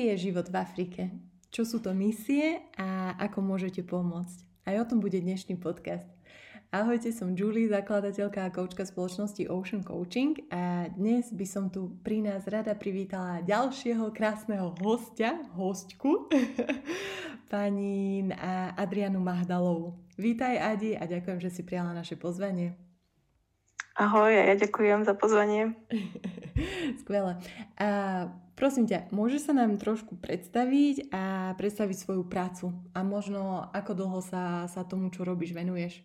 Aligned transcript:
Aký 0.00 0.16
je 0.16 0.32
život 0.32 0.48
v 0.48 0.56
Afrike? 0.56 1.12
Čo 1.52 1.68
sú 1.68 1.76
to 1.84 1.92
misie 1.92 2.64
a 2.80 3.12
ako 3.20 3.44
môžete 3.44 3.84
pomôcť? 3.84 4.64
Aj 4.64 4.80
o 4.80 4.88
tom 4.88 4.96
bude 4.96 5.20
dnešný 5.20 5.60
podcast. 5.60 6.08
Ahojte, 6.72 7.12
som 7.12 7.36
Julie, 7.36 7.68
zakladateľka 7.68 8.48
a 8.48 8.48
koučka 8.48 8.88
spoločnosti 8.88 9.44
Ocean 9.52 9.84
Coaching 9.84 10.48
a 10.48 10.88
dnes 10.88 11.28
by 11.36 11.44
som 11.44 11.68
tu 11.68 12.00
pri 12.00 12.24
nás 12.24 12.48
rada 12.48 12.72
privítala 12.72 13.44
ďalšieho 13.44 14.08
krásneho 14.16 14.72
hostia, 14.80 15.36
hostku, 15.52 16.32
pani 17.52 18.24
Adrianu 18.80 19.20
Mahdalovú. 19.20 20.00
Vítaj 20.16 20.80
Adi 20.80 20.96
a 20.96 21.04
ďakujem, 21.04 21.44
že 21.44 21.52
si 21.52 21.60
prijala 21.60 21.92
naše 21.92 22.16
pozvanie. 22.16 22.72
Ahoj, 24.00 24.32
ja 24.32 24.56
ďakujem 24.56 25.04
za 25.04 25.12
pozvanie. 25.12 25.76
Skvelé. 27.04 27.36
A 27.76 27.88
prosím 28.56 28.88
ťa, 28.88 29.12
môžeš 29.12 29.44
sa 29.44 29.52
nám 29.52 29.76
trošku 29.76 30.16
predstaviť 30.16 31.12
a 31.12 31.52
predstaviť 31.60 31.96
svoju 32.00 32.24
prácu 32.24 32.72
a 32.96 33.04
možno 33.04 33.68
ako 33.76 33.92
dlho 33.92 34.24
sa, 34.24 34.64
sa 34.72 34.88
tomu, 34.88 35.12
čo 35.12 35.28
robíš, 35.28 35.52
venuješ? 35.52 36.00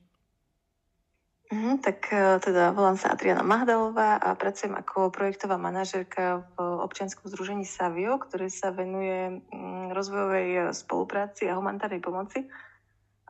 Uh, 1.47 1.79
tak 1.79 2.11
e, 2.11 2.35
teda 2.43 2.75
volám 2.75 2.99
sa 2.99 3.15
Adriana 3.15 3.47
Mahdalová 3.47 4.19
a 4.19 4.35
pracujem 4.35 4.75
ako 4.75 5.07
projektová 5.07 5.55
manažerka 5.55 6.43
v 6.59 6.83
občianskom 6.83 7.31
združení 7.31 7.63
Savio, 7.63 8.19
ktoré 8.19 8.51
sa 8.51 8.75
venuje 8.75 9.39
mm, 9.39 9.95
rozvojovej 9.95 10.75
spolupráci 10.75 11.47
a 11.47 11.55
humanitárnej 11.55 12.03
pomoci. 12.03 12.43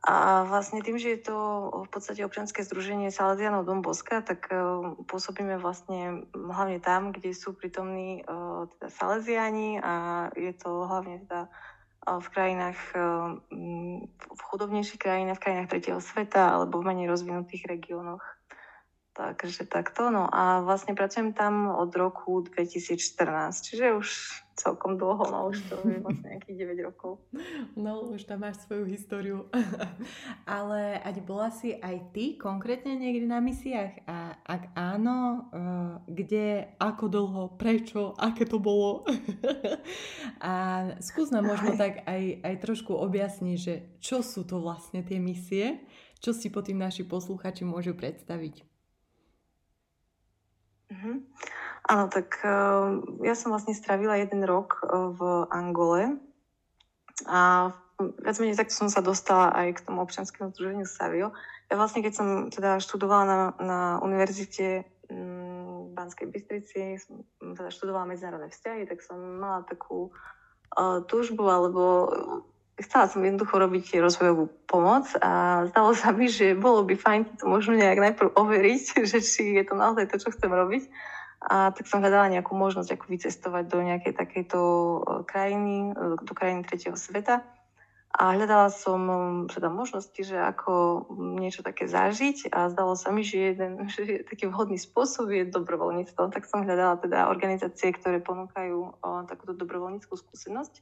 A 0.05 0.45
vlastne 0.45 0.86
tým, 0.86 1.02
že 1.02 1.18
je 1.18 1.34
to 1.34 1.38
v 1.86 1.90
podstate 1.90 2.22
občianske 2.22 2.62
združenie 2.62 3.09
Salesianov 3.09 3.66
Dom 3.66 3.82
Boska, 3.82 4.21
tak 4.21 4.46
e, 4.54 4.57
pôsobíme 5.10 5.57
vlastne 5.57 6.29
hlavne 6.29 6.77
tam, 6.77 7.10
kde 7.10 7.34
sú 7.34 7.57
prítomní 7.57 8.21
e, 8.21 8.24
teda 8.70 8.88
Salesiani 8.94 9.82
a 9.82 9.94
je 10.38 10.54
to 10.54 10.85
hlavne 10.85 11.26
teda 11.26 11.49
v 12.05 12.27
krajinách, 12.29 12.77
v 14.13 14.41
chudobnejších 14.54 15.02
krajinách, 15.02 15.41
v 15.41 15.44
krajinách 15.49 15.71
tretieho 15.74 15.98
sveta 15.98 16.54
alebo 16.54 16.77
v 16.77 16.94
menej 16.94 17.10
rozvinutých 17.10 17.66
regiónoch. 17.66 18.22
Takže 19.16 19.63
takto. 19.63 20.12
No 20.12 20.27
a 20.27 20.60
vlastne 20.60 20.91
pracujem 20.91 21.32
tam 21.32 21.71
od 21.71 21.88
roku 21.96 22.44
2014, 22.44 23.63
čiže 23.63 23.96
už 23.96 24.10
celkom 24.55 24.99
dlho, 24.99 25.24
no 25.32 25.52
už 25.52 25.68
to 25.72 25.76
je 25.88 26.04
vlastne 26.04 26.35
nejakých 26.35 26.60
9 26.68 26.88
rokov. 26.88 27.24
No, 27.80 28.12
už 28.12 28.27
tam 28.27 28.44
máš 28.44 28.63
svoju 28.68 28.84
históriu. 28.91 29.48
Ale 30.48 30.99
ať 30.99 31.16
bola 31.24 31.48
si 31.48 31.76
aj 31.80 32.12
ty 32.12 32.35
konkrétne 32.35 32.96
niekde 32.99 33.24
na 33.24 33.40
misiách? 33.40 34.04
A 34.04 34.35
ak 34.44 34.76
áno, 34.76 35.48
eh, 35.48 35.91
kde, 36.12 36.48
ako 36.76 37.05
dlho, 37.07 37.44
prečo, 37.55 38.20
aké 38.20 38.44
to 38.44 38.60
bolo? 38.60 39.07
A 40.44 40.54
skús 41.00 41.32
nám 41.32 41.48
možno 41.48 41.76
tak 41.79 42.04
aj, 42.04 42.44
aj 42.44 42.55
trošku 42.60 42.91
objasniť, 42.96 43.57
že 43.60 43.96
čo 44.04 44.20
sú 44.20 44.44
to 44.44 44.60
vlastne 44.60 45.04
tie 45.07 45.24
misie, 45.24 45.84
čo 46.20 46.35
si 46.35 46.52
po 46.52 46.60
tým 46.60 46.84
naši 46.84 47.07
posluchači 47.07 47.63
môžu 47.63 47.96
predstaviť. 47.96 48.74
Uh-huh. 50.96 51.20
Áno, 51.85 52.07
tak 52.07 52.40
uh, 52.41 53.04
ja 53.21 53.35
som 53.35 53.51
vlastne 53.51 53.76
stravila 53.76 54.15
jeden 54.15 54.48
rok 54.48 54.79
uh, 54.82 55.12
v 55.12 55.21
Angole 55.51 56.18
a 57.27 57.70
viac 57.99 58.35
menej 58.40 58.60
takto 58.60 58.76
som 58.76 58.90
sa 58.91 58.99
dostala 58.99 59.51
aj 59.55 59.79
k 59.79 59.84
tomu 59.88 60.04
občianskému 60.04 60.51
združeniu 60.51 60.88
Savio. 60.88 61.32
Ja 61.71 61.76
vlastne, 61.79 62.04
keď 62.04 62.13
som 62.16 62.27
teda 62.51 62.79
študovala 62.79 63.23
na, 63.26 63.40
na 63.60 63.79
univerzite 64.03 64.84
um, 65.07 65.90
v 65.90 65.96
Banskej 65.96 66.28
Bystrici, 66.28 67.00
som 67.00 67.23
teda 67.56 67.72
študovala 67.72 68.12
medzinárodné 68.12 68.51
vzťahy, 68.51 68.83
tak 68.88 69.00
som 69.00 69.17
mala 69.19 69.63
takú 69.63 70.12
uh, 70.75 71.01
túžbu 71.07 71.47
alebo 71.47 72.12
chcela 72.75 73.08
som 73.08 73.24
jednoducho 73.24 73.56
robiť 73.56 74.03
rozvojovú 74.03 74.52
pomoc 74.68 75.08
a 75.24 75.63
zdalo 75.72 75.96
sa 75.96 76.12
mi, 76.12 76.28
že 76.28 76.58
bolo 76.58 76.84
by 76.84 76.96
fajn 77.00 77.40
to 77.40 77.47
možno 77.47 77.80
nejak 77.80 78.00
najprv 78.00 78.36
overiť, 78.36 78.84
že 79.12 79.19
či 79.24 79.56
je 79.56 79.63
to 79.63 79.75
naozaj 79.80 80.12
to, 80.12 80.19
čo 80.19 80.34
chcem 80.36 80.52
robiť. 80.52 80.84
A 81.46 81.69
tak 81.69 81.86
som 81.86 82.02
hľadala 82.02 82.34
nejakú 82.34 82.58
možnosť, 82.58 82.97
ako 82.97 83.06
vycestovať 83.06 83.63
do 83.69 83.80
nejakej 83.86 84.18
takejto 84.18 84.59
e, 84.66 84.97
krajiny, 85.30 85.94
e, 85.94 86.18
do 86.18 86.34
krajiny 86.34 86.66
tretieho 86.66 86.97
sveta. 86.97 87.46
A 88.16 88.31
hľadala 88.34 88.72
som 88.72 89.03
teda 89.52 89.68
možnosti, 89.68 90.16
že 90.16 90.40
ako 90.40 91.06
niečo 91.36 91.62
také 91.68 91.84
zažiť 91.84 92.47
a 92.56 92.72
zdalo 92.72 92.96
sa 92.96 93.12
mi, 93.12 93.22
že 93.28 93.53
jeden 93.53 93.86
že 93.94 94.25
taký 94.25 94.50
vhodný 94.50 94.81
spôsob 94.81 95.30
je 95.31 95.46
dobrovoľníctvo. 95.46 96.34
Tak 96.34 96.50
som 96.50 96.66
hľadala 96.66 96.97
teda 96.97 97.30
organizácie, 97.30 97.94
ktoré 97.94 98.25
ponúkajú 98.25 98.78
o, 99.03 99.09
takúto 99.30 99.53
dobrovoľníckú 99.53 100.18
skúsenosť 100.18 100.81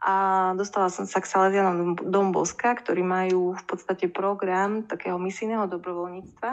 a 0.00 0.14
dostala 0.56 0.88
som 0.88 1.04
sa 1.04 1.20
k 1.20 1.28
Salesianom 1.28 1.92
Dom 2.08 2.32
Boska, 2.32 2.72
ktorí 2.72 3.04
majú 3.04 3.52
v 3.52 3.64
podstate 3.68 4.08
program 4.08 4.88
takého 4.88 5.20
misijného 5.20 5.68
dobrovoľníctva 5.68 6.50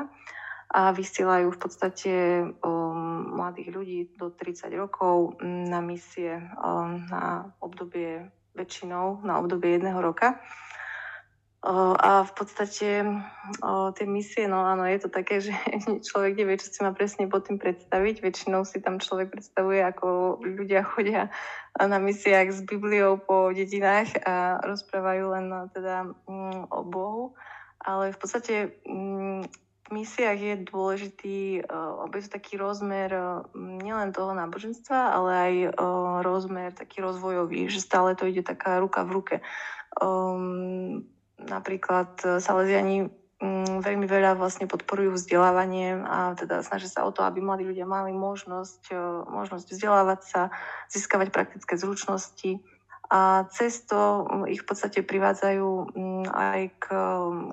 a 0.68 0.91
vysielajú 0.91 1.56
v 1.56 1.59
podstate 1.59 2.13
um, 2.44 3.40
mladých 3.40 3.69
ľudí 3.72 4.00
do 4.19 4.35
30 4.35 4.68
rokov 4.75 5.40
na 5.44 5.80
misie 5.80 6.44
um, 6.59 7.08
na 7.08 7.47
obdobie 7.63 8.28
väčšinou, 8.52 9.24
na 9.24 9.40
obdobie 9.40 9.79
jedného 9.79 10.03
roka. 10.03 10.44
A 11.75 12.23
v 12.23 12.31
podstate 12.31 13.03
tie 13.91 14.05
misie, 14.07 14.47
no 14.47 14.63
áno, 14.63 14.88
je 14.88 15.03
to 15.03 15.09
také, 15.11 15.41
že 15.45 15.51
človek 16.00 16.39
nevie, 16.39 16.55
čo 16.55 16.72
si 16.72 16.79
má 16.79 16.95
presne 16.95 17.28
pod 17.28 17.44
tým 17.44 17.59
predstaviť. 17.59 18.23
Väčšinou 18.23 18.63
si 18.63 18.79
tam 18.79 19.03
človek 19.03 19.35
predstavuje, 19.35 19.83
ako 19.83 20.39
ľudia 20.39 20.88
chodia 20.88 21.28
na 21.75 22.00
misiách 22.00 22.55
s 22.55 22.59
Bibliou 22.63 23.19
po 23.19 23.51
dedinách 23.51 24.16
a 24.23 24.63
rozprávajú 24.63 25.23
len 25.35 25.45
teda 25.75 26.07
mm, 26.07 26.72
o 26.72 26.81
Bohu. 26.88 27.35
Ale 27.84 28.16
v 28.16 28.17
podstate 28.17 28.55
mm, 28.88 29.44
v 29.88 29.89
misiách 29.91 30.39
je 30.39 30.55
dôležitý, 30.67 31.38
je 31.63 32.28
taký 32.28 32.59
rozmer 32.59 33.07
nielen 33.55 34.11
toho 34.11 34.35
náboženstva, 34.35 35.16
ale 35.16 35.31
aj 35.31 35.53
rozmer 36.28 36.75
taký 36.75 36.99
rozvojový, 36.99 37.72
že 37.72 37.79
stále 37.79 38.11
to 38.11 38.28
ide 38.28 38.44
taká 38.44 38.84
ruka 38.84 39.07
v 39.07 39.16
ruke. 39.16 39.35
Um, 39.95 41.07
napríklad 41.42 42.18
e, 42.25 42.28
Salesiani 42.42 43.08
mm, 43.42 43.86
veľmi 43.86 44.06
veľa 44.09 44.38
vlastne 44.38 44.66
podporujú 44.66 45.16
vzdelávanie 45.16 46.02
a 46.02 46.34
teda 46.34 46.66
snažia 46.66 46.90
sa 46.90 47.06
o 47.06 47.14
to, 47.14 47.22
aby 47.22 47.42
mladí 47.42 47.64
ľudia 47.66 47.86
mali 47.86 48.12
možnosť, 48.14 48.81
e, 48.90 48.98
možnosť 49.30 49.66
vzdelávať 49.70 50.22
sa, 50.26 50.42
získavať 50.90 51.30
praktické 51.30 51.78
zručnosti. 51.78 52.62
A 53.08 53.47
cez 53.53 53.88
to 53.88 54.28
mm, 54.28 54.52
ich 54.52 54.66
v 54.66 54.68
podstate 54.68 55.00
privádzajú 55.06 55.68
mm, 55.96 56.26
aj 56.34 56.59
k, 56.81 56.86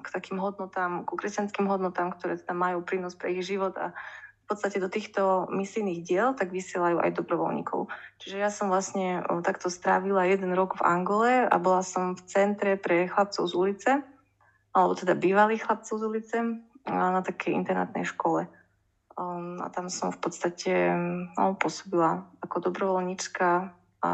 k 0.03 0.07
takým 0.11 0.41
hodnotám, 0.41 1.07
ku 1.07 1.15
kresťanským 1.15 1.69
hodnotám, 1.69 2.17
ktoré 2.17 2.41
teda 2.41 2.57
majú 2.57 2.83
prínos 2.83 3.15
pre 3.15 3.37
ich 3.37 3.47
život 3.47 3.77
a 3.79 3.95
v 4.45 4.53
podstate 4.53 4.77
do 4.77 4.93
týchto 4.93 5.49
misijných 5.49 6.05
diel 6.05 6.29
tak 6.37 6.53
vysielajú 6.53 7.01
aj 7.01 7.17
dobrovoľníkov. 7.17 7.89
Čiže 8.21 8.37
ja 8.37 8.53
som 8.53 8.69
vlastne 8.69 9.25
takto 9.41 9.73
strávila 9.73 10.29
jeden 10.29 10.53
rok 10.53 10.77
v 10.77 10.85
Angole 10.85 11.33
a 11.49 11.57
bola 11.57 11.81
som 11.81 12.13
v 12.13 12.23
centre 12.29 12.77
pre 12.77 13.09
chlapcov 13.09 13.49
z 13.49 13.55
ulice, 13.57 13.91
alebo 14.77 14.93
teda 14.93 15.17
bývalých 15.17 15.65
chlapcov 15.65 15.97
z 15.97 16.05
ulice 16.05 16.37
na 16.85 17.25
takej 17.25 17.57
internátnej 17.57 18.05
škole. 18.05 18.45
Um, 19.17 19.63
a 19.65 19.73
tam 19.73 19.89
som 19.89 20.13
v 20.13 20.21
podstate 20.21 20.93
no, 21.39 21.57
pôsobila 21.57 22.29
ako 22.45 22.69
dobrovoľnička 22.69 23.49
a 24.05 24.11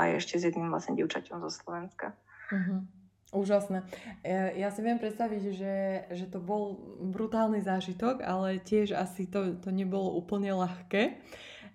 aj 0.00 0.24
ešte 0.24 0.40
s 0.40 0.46
jedným 0.48 0.72
vlastne 0.72 0.96
dievčaťom 0.96 1.44
zo 1.44 1.50
Slovenska. 1.52 2.16
Uh-huh. 2.48 2.86
Úžasné. 3.34 3.82
Ja, 4.22 4.54
ja 4.54 4.68
si 4.70 4.78
viem 4.78 5.02
predstaviť, 5.02 5.42
že, 5.50 5.74
že 6.14 6.26
to 6.30 6.38
bol 6.38 6.78
brutálny 7.02 7.58
zážitok, 7.66 8.22
ale 8.22 8.62
tiež 8.62 8.94
asi 8.94 9.26
to, 9.26 9.58
to 9.58 9.74
nebolo 9.74 10.14
úplne 10.14 10.54
ľahké. 10.54 11.18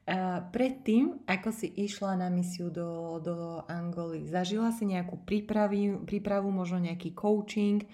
A 0.09 0.41
predtým, 0.41 1.21
ako 1.29 1.53
si 1.53 1.69
išla 1.69 2.17
na 2.17 2.33
misiu 2.33 2.73
do, 2.73 3.21
do 3.21 3.61
Angoly, 3.69 4.25
zažila 4.25 4.73
si 4.73 4.89
nejakú 4.89 5.21
prípravu, 5.21 6.01
prípravu, 6.07 6.49
možno 6.49 6.81
nejaký 6.81 7.13
coaching? 7.13 7.85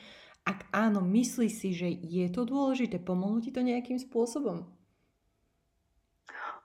Ak 0.46 0.70
áno, 0.72 1.02
myslíš 1.02 1.52
si, 1.52 1.70
že 1.74 1.90
je 1.90 2.30
to 2.30 2.46
dôležité? 2.46 3.02
Pomohlo 3.02 3.42
ti 3.42 3.50
to 3.50 3.66
nejakým 3.66 3.98
spôsobom? 4.00 4.64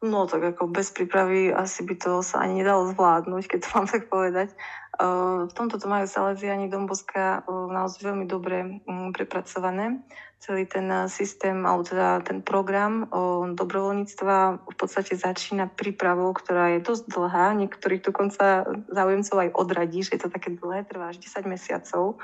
No 0.01 0.25
tak 0.25 0.41
ako 0.57 0.73
bez 0.73 0.89
prípravy 0.97 1.53
asi 1.53 1.85
by 1.85 1.95
to 2.01 2.25
sa 2.25 2.41
ani 2.41 2.65
nedalo 2.65 2.89
zvládnuť, 2.89 3.45
keď 3.45 3.59
to 3.61 3.69
mám 3.77 3.87
tak 3.89 4.09
povedať. 4.09 4.49
V 5.49 5.53
tomto 5.57 5.81
to 5.81 5.89
majú 5.89 6.05
Salesiani 6.05 6.69
Domboska 6.69 7.41
naozaj 7.49 8.05
veľmi 8.05 8.29
dobre 8.29 8.85
mm, 8.85 9.17
prepracované. 9.17 10.05
Celý 10.37 10.69
ten 10.69 10.89
systém, 11.09 11.57
alebo 11.65 11.89
teda 11.89 12.21
ten 12.21 12.45
program 12.45 13.09
dobrovoľníctva 13.57 14.37
v 14.69 14.77
podstate 14.77 15.17
začína 15.17 15.73
prípravou, 15.73 16.33
ktorá 16.37 16.77
je 16.77 16.85
dosť 16.85 17.05
dlhá. 17.17 17.57
Niektorých 17.57 18.05
dokonca 18.05 18.69
záujemcov 18.93 19.37
aj 19.37 19.51
odradí, 19.57 20.05
že 20.05 20.17
je 20.17 20.29
to 20.29 20.33
také 20.33 20.53
dlhé, 20.53 20.85
trvá 20.85 21.13
až 21.13 21.21
10 21.21 21.49
mesiacov. 21.49 22.21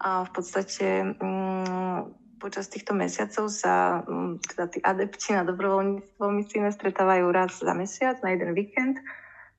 A 0.00 0.24
v 0.24 0.30
podstate 0.32 1.16
mm, 1.20 2.40
počas 2.40 2.68
týchto 2.72 2.96
mesiacov 2.96 3.52
sa 3.52 4.04
mm, 4.08 4.40
teda 4.40 4.64
tí 4.72 4.78
adepti 4.80 5.36
na 5.36 5.44
dobrovoľníctvo 5.44 6.24
misijné 6.32 6.72
stretávajú 6.72 7.28
raz 7.28 7.60
za 7.60 7.76
mesiac 7.76 8.20
na 8.24 8.32
jeden 8.32 8.56
víkend 8.56 9.00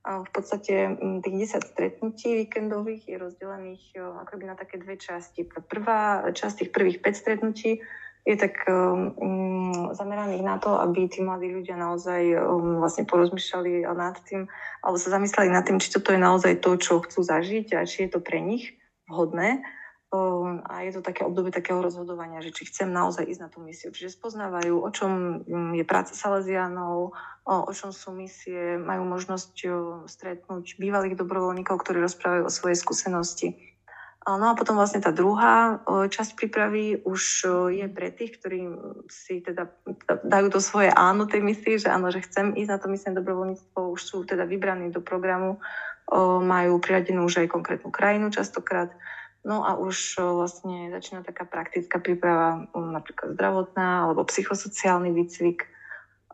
v 0.08 0.30
podstate 0.32 0.96
tých 1.20 1.36
10 1.52 1.68
stretnutí 1.68 2.28
víkendových 2.44 3.04
je 3.04 3.16
rozdelených 3.20 3.84
akoby 4.24 4.44
na 4.48 4.56
také 4.56 4.80
dve 4.80 4.96
časti. 4.96 5.44
Prvá 5.44 6.24
časť 6.32 6.64
tých 6.64 6.70
prvých 6.72 7.04
5 7.04 7.12
stretnutí 7.12 7.84
je 8.28 8.36
tak 8.36 8.60
um, 8.68 9.92
zameraných 9.96 10.44
na 10.44 10.60
to, 10.60 10.76
aby 10.76 11.08
tí 11.08 11.24
mladí 11.24 11.48
ľudia 11.48 11.80
naozaj 11.80 12.36
um, 12.36 12.76
vlastne 12.84 13.08
porozmýšľali 13.08 13.88
nad 13.88 14.20
tým, 14.28 14.44
alebo 14.84 15.00
sa 15.00 15.16
zamysleli 15.16 15.48
nad 15.48 15.64
tým, 15.64 15.80
či 15.80 15.88
toto 15.88 16.12
je 16.12 16.20
naozaj 16.20 16.60
to, 16.60 16.76
čo 16.76 17.00
chcú 17.00 17.24
zažiť 17.24 17.80
a 17.80 17.88
či 17.88 18.04
je 18.04 18.10
to 18.12 18.20
pre 18.20 18.44
nich 18.44 18.76
vhodné. 19.08 19.64
Um, 20.08 20.64
a 20.64 20.88
je 20.88 20.96
to 20.96 21.04
také 21.04 21.20
obdobie 21.20 21.52
takého 21.52 21.84
rozhodovania, 21.84 22.40
že 22.40 22.48
či 22.48 22.64
chcem 22.72 22.88
naozaj 22.88 23.28
ísť 23.28 23.42
na 23.44 23.52
tú 23.52 23.60
misiu. 23.60 23.92
Čiže 23.92 24.16
spoznávajú, 24.16 24.80
o 24.80 24.88
čom 24.88 25.44
um, 25.44 25.76
je 25.76 25.84
práca 25.84 26.16
Salesianov, 26.16 27.12
o, 27.44 27.72
čom 27.76 27.92
sú 27.92 28.16
misie, 28.16 28.80
majú 28.80 29.04
možnosť 29.04 29.52
stretnúť 30.08 30.80
bývalých 30.80 31.12
dobrovoľníkov, 31.12 31.84
ktorí 31.84 32.00
rozprávajú 32.00 32.48
o 32.48 32.52
svojej 32.52 32.80
skúsenosti. 32.80 33.48
No 34.28 34.52
a 34.52 34.58
potom 34.58 34.76
vlastne 34.76 35.00
tá 35.00 35.08
druhá 35.08 35.80
časť 35.88 36.36
prípravy 36.36 37.00
už 37.00 37.48
je 37.72 37.86
pre 37.88 38.12
tých, 38.12 38.36
ktorí 38.36 38.60
si 39.08 39.40
teda 39.40 39.72
dajú 40.20 40.52
to 40.52 40.60
svoje 40.60 40.92
áno 40.92 41.24
tej 41.24 41.40
misii, 41.40 41.80
že 41.80 41.88
áno, 41.88 42.12
že 42.12 42.20
chcem 42.20 42.52
ísť 42.52 42.68
na 42.68 42.76
to 42.76 42.92
misijné 42.92 43.16
dobrovoľníctvo, 43.24 43.80
už 43.88 44.00
sú 44.04 44.28
teda 44.28 44.44
vybraní 44.44 44.92
do 44.92 45.00
programu, 45.00 45.64
majú 46.44 46.76
priradenú 46.76 47.24
už 47.24 47.40
aj 47.40 47.48
konkrétnu 47.48 47.88
krajinu 47.88 48.28
častokrát 48.28 48.92
No 49.48 49.64
a 49.64 49.80
už 49.80 50.20
vlastne 50.20 50.92
začína 50.92 51.24
taká 51.24 51.48
praktická 51.48 51.96
príprava, 52.04 52.68
napríklad 52.76 53.32
zdravotná 53.32 54.04
alebo 54.04 54.28
psychosociálny 54.28 55.08
výcvik. 55.16 55.64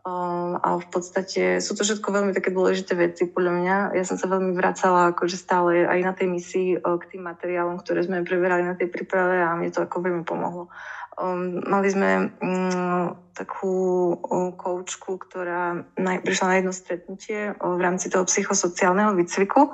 A 0.05 0.77
v 0.77 0.87
podstate 0.91 1.63
sú 1.63 1.73
to 1.73 1.81
všetko 1.81 2.13
veľmi 2.13 2.35
také 2.35 2.53
dôležité 2.53 2.93
veci 2.93 3.25
podľa 3.25 3.53
mňa. 3.57 3.75
Ja 3.97 4.03
som 4.05 4.19
sa 4.19 4.29
veľmi 4.29 4.53
vracala 4.53 5.15
akože 5.15 5.33
stále 5.39 5.87
aj 5.87 5.99
na 6.03 6.13
tej 6.13 6.27
misii 6.29 6.69
k 6.77 7.03
tým 7.09 7.25
materiálom, 7.25 7.81
ktoré 7.81 8.05
sme 8.05 8.21
preberali 8.21 8.67
na 8.67 8.77
tej 8.77 8.91
príprave 8.91 9.41
a 9.41 9.57
mne 9.57 9.73
to 9.73 9.81
ako 9.81 10.05
veľmi 10.05 10.27
pomohlo. 10.27 10.69
Um, 11.15 11.63
mali 11.63 11.87
sme 11.87 12.27
um, 12.43 13.15
takú 13.31 13.71
um, 14.19 14.51
koučku, 14.51 15.15
ktorá 15.15 15.87
na, 15.95 16.19
prišla 16.19 16.45
na 16.51 16.55
jedno 16.59 16.73
stretnutie 16.75 17.55
um, 17.55 17.79
v 17.79 17.81
rámci 17.87 18.11
toho 18.11 18.27
psychosociálneho 18.27 19.15
výcviku 19.15 19.71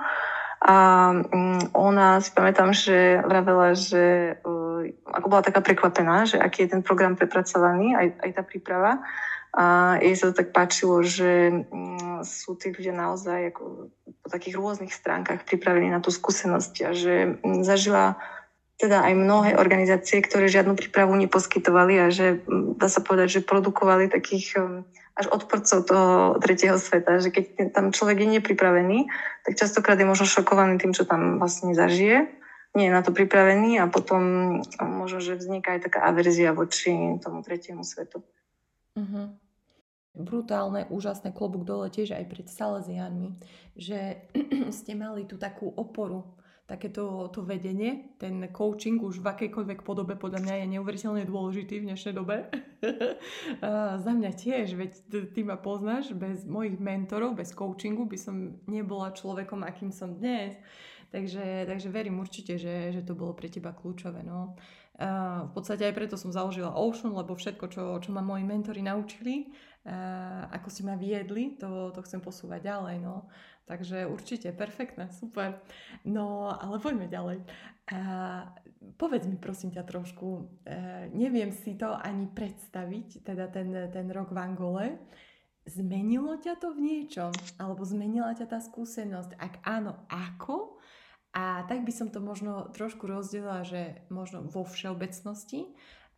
a 0.62 1.10
um, 1.10 1.58
ona 1.74 2.22
si 2.22 2.30
pamätám, 2.38 2.70
že 2.70 3.18
vravela, 3.26 3.74
že 3.74 4.38
uh, 4.46 4.86
ako 5.10 5.26
bola 5.26 5.42
taká 5.42 5.58
prekvapená, 5.66 6.30
že 6.30 6.38
aký 6.38 6.70
je 6.70 6.78
ten 6.78 6.86
program 6.86 7.18
prepracovaný, 7.18 7.98
aj, 7.98 8.08
aj 8.22 8.32
tá 8.38 8.44
príprava. 8.46 9.02
A 9.58 9.98
jej 10.00 10.14
sa 10.16 10.30
to 10.30 10.38
tak 10.38 10.54
páčilo, 10.54 11.02
že 11.02 11.66
um, 11.66 12.22
sú 12.22 12.54
tí 12.62 12.70
ľudia 12.70 12.94
naozaj 12.94 13.58
ako 13.58 13.90
po 14.22 14.28
takých 14.30 14.62
rôznych 14.62 14.94
stránkach 14.94 15.50
pripravení 15.50 15.90
na 15.90 15.98
tú 15.98 16.14
skúsenosť 16.14 16.74
a 16.86 16.90
že 16.94 17.42
um, 17.42 17.66
zažila 17.66 18.22
teda 18.78 19.02
aj 19.02 19.14
mnohé 19.18 19.52
organizácie, 19.58 20.22
ktoré 20.22 20.46
žiadnu 20.46 20.78
prípravu 20.78 21.18
neposkytovali 21.18 22.02
a 22.02 22.14
že 22.14 22.42
dá 22.78 22.86
sa 22.86 23.02
povedať, 23.02 23.42
že 23.42 23.48
produkovali 23.50 24.10
takých 24.10 24.58
až 25.22 25.28
odporcov 25.30 25.86
toho 25.86 26.42
tretieho 26.42 26.82
sveta, 26.82 27.22
že 27.22 27.30
keď 27.30 27.72
tam 27.72 27.94
človek 27.94 28.26
je 28.26 28.42
nepripravený, 28.42 29.06
tak 29.46 29.54
častokrát 29.56 29.96
je 30.02 30.10
možno 30.10 30.26
šokovaný 30.26 30.82
tým, 30.82 30.98
čo 30.98 31.06
tam 31.06 31.38
vlastne 31.38 31.78
zažije, 31.78 32.28
nie 32.74 32.88
je 32.88 32.96
na 32.96 33.04
to 33.04 33.12
pripravený 33.12 33.84
a 33.84 33.86
potom 33.92 34.24
možno, 34.82 35.20
že 35.20 35.38
vzniká 35.38 35.78
aj 35.78 35.92
taká 35.92 36.08
averzia 36.08 36.56
voči 36.56 37.20
tomu 37.20 37.44
tretiemu 37.44 37.84
svetu. 37.84 38.24
Uh-huh. 38.96 39.36
Brutálne, 40.12 40.88
úžasné 40.92 41.32
klobúk 41.32 41.64
dole 41.64 41.88
tiež 41.88 42.16
aj 42.16 42.26
pred 42.28 42.48
Salesianmi, 42.48 43.40
že 43.76 44.28
ste 44.78 44.96
mali 44.96 45.28
tú 45.28 45.36
takú 45.40 45.72
oporu 45.72 46.28
takéto 46.72 47.28
to 47.36 47.44
vedenie, 47.44 48.16
ten 48.16 48.48
coaching 48.56 49.04
už 49.04 49.20
v 49.20 49.28
akejkoľvek 49.28 49.84
podobe 49.84 50.16
podľa 50.16 50.40
mňa 50.40 50.56
je 50.64 50.72
neuveriteľne 50.80 51.28
dôležitý 51.28 51.84
v 51.84 51.88
dnešnej 51.92 52.16
dobe. 52.16 52.48
za 54.08 54.12
mňa 54.16 54.32
tiež, 54.32 54.80
veď 54.80 54.92
ty 55.36 55.42
ma 55.44 55.60
poznáš, 55.60 56.16
bez 56.16 56.48
mojich 56.48 56.80
mentorov, 56.80 57.36
bez 57.36 57.52
coachingu 57.52 58.08
by 58.08 58.16
som 58.16 58.56
nebola 58.72 59.12
človekom, 59.12 59.68
akým 59.68 59.92
som 59.92 60.16
dnes. 60.16 60.56
Takže, 61.12 61.68
takže 61.68 61.92
verím 61.92 62.24
určite, 62.24 62.56
že, 62.56 62.96
že 62.96 63.04
to 63.04 63.20
bolo 63.20 63.36
pre 63.36 63.52
teba 63.52 63.76
kľúčové. 63.76 64.24
No. 64.24 64.56
A 64.96 65.44
v 65.44 65.52
podstate 65.52 65.84
aj 65.84 65.98
preto 65.98 66.16
som 66.16 66.32
založila 66.32 66.72
Ocean, 66.72 67.12
lebo 67.12 67.36
všetko, 67.36 67.66
čo, 67.68 67.84
čo 68.00 68.10
ma 68.16 68.24
moji 68.24 68.48
mentori 68.48 68.80
naučili, 68.80 69.52
a 69.82 70.46
ako 70.62 70.70
si 70.70 70.86
ma 70.86 70.94
viedli, 70.94 71.58
to, 71.58 71.90
to 71.90 72.00
chcem 72.06 72.22
posúvať 72.22 72.70
ďalej. 72.70 72.96
No. 73.02 73.28
Takže 73.66 74.10
určite, 74.10 74.52
perfektné, 74.52 75.14
super. 75.16 75.62
No, 76.04 76.52
ale 76.52 76.82
poďme 76.82 77.08
ďalej. 77.08 77.38
A, 77.92 78.00
povedz 78.98 79.30
mi 79.30 79.38
prosím 79.38 79.72
ťa 79.72 79.84
trošku, 79.86 80.28
e, 80.66 81.08
neviem 81.14 81.54
si 81.54 81.78
to 81.78 81.94
ani 81.94 82.28
predstaviť, 82.28 83.24
teda 83.24 83.48
ten, 83.48 83.72
ten 83.94 84.08
rok 84.12 84.34
v 84.34 84.42
Angole. 84.42 84.86
Zmenilo 85.70 86.42
ťa 86.42 86.58
to 86.58 86.74
v 86.74 86.84
niečom? 86.84 87.32
Alebo 87.62 87.86
zmenila 87.86 88.34
ťa 88.34 88.50
tá 88.50 88.60
skúsenosť? 88.60 89.38
Ak 89.38 89.62
áno, 89.62 89.94
ako? 90.10 90.82
A 91.32 91.64
tak 91.70 91.88
by 91.88 91.94
som 91.96 92.12
to 92.12 92.20
možno 92.20 92.68
trošku 92.76 93.08
rozdelila, 93.08 93.64
že 93.64 94.04
možno 94.12 94.44
vo 94.44 94.68
všeobecnosti, 94.68 95.72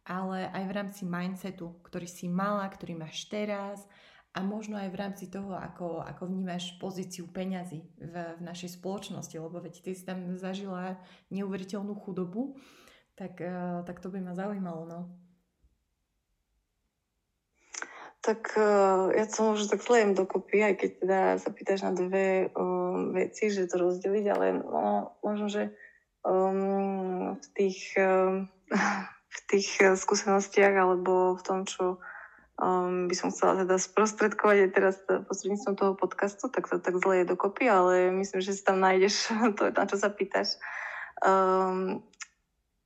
ale 0.10 0.50
aj 0.50 0.64
v 0.66 0.76
rámci 0.76 1.04
mindsetu, 1.06 1.80
ktorý 1.86 2.08
si 2.10 2.26
mala, 2.26 2.66
ktorý 2.66 2.98
máš 2.98 3.30
teraz, 3.30 3.86
a 4.34 4.42
možno 4.42 4.82
aj 4.82 4.90
v 4.90 5.00
rámci 5.00 5.26
toho, 5.30 5.54
ako, 5.54 6.02
ako 6.02 6.26
vnímaš 6.26 6.74
pozíciu 6.82 7.30
peňazí 7.30 7.86
v, 8.02 8.14
v 8.38 8.42
našej 8.42 8.82
spoločnosti, 8.82 9.38
lebo 9.38 9.62
veď 9.62 9.86
ty 9.86 9.94
si 9.94 10.02
tam 10.02 10.34
zažila 10.42 10.98
neuveriteľnú 11.30 11.94
chudobu, 12.02 12.58
tak, 13.14 13.38
uh, 13.38 13.86
tak 13.86 14.02
to 14.02 14.10
by 14.10 14.18
ma 14.26 14.34
zaujímalo. 14.34 14.90
No. 14.90 15.00
Tak 18.26 18.58
uh, 18.58 19.14
ja 19.14 19.30
to 19.30 19.54
možno 19.54 19.70
tak 19.70 19.86
slejem 19.86 20.18
dokopy, 20.18 20.66
aj 20.66 20.74
keď 20.82 20.92
teda 20.98 21.20
sa 21.38 21.50
pýtaš 21.54 21.80
na 21.86 21.92
dve 21.94 22.50
uh, 22.50 23.14
veci, 23.14 23.54
že 23.54 23.70
to 23.70 23.86
rozdeliť, 23.86 24.26
ale 24.34 24.46
no, 24.58 25.14
možno, 25.22 25.46
že 25.46 25.64
um, 26.26 27.38
v 27.38 27.48
tých, 27.54 27.94
uh, 28.02 28.50
v 29.38 29.40
tých 29.46 29.78
skúsenostiach 29.78 30.74
alebo 30.74 31.38
v 31.38 31.42
tom, 31.46 31.70
čo 31.70 32.02
um, 32.62 33.10
by 33.10 33.16
som 33.16 33.34
chcela 33.34 33.66
teda 33.66 33.76
sprostredkovať 33.82 34.58
aj 34.68 34.70
teraz 34.74 34.96
prostredníctvom 35.06 35.76
toho 35.78 35.94
podcastu, 35.98 36.50
tak 36.50 36.70
to 36.70 36.78
tak 36.78 36.96
zle 37.00 37.24
je 37.24 37.32
dokopy, 37.32 37.66
ale 37.70 38.14
myslím, 38.14 38.42
že 38.42 38.54
si 38.54 38.62
tam 38.62 38.82
nájdeš 38.84 39.34
to, 39.58 39.74
na 39.74 39.86
čo 39.90 39.98
sa 39.98 40.10
pýtaš. 40.14 40.58
Um, 41.24 42.04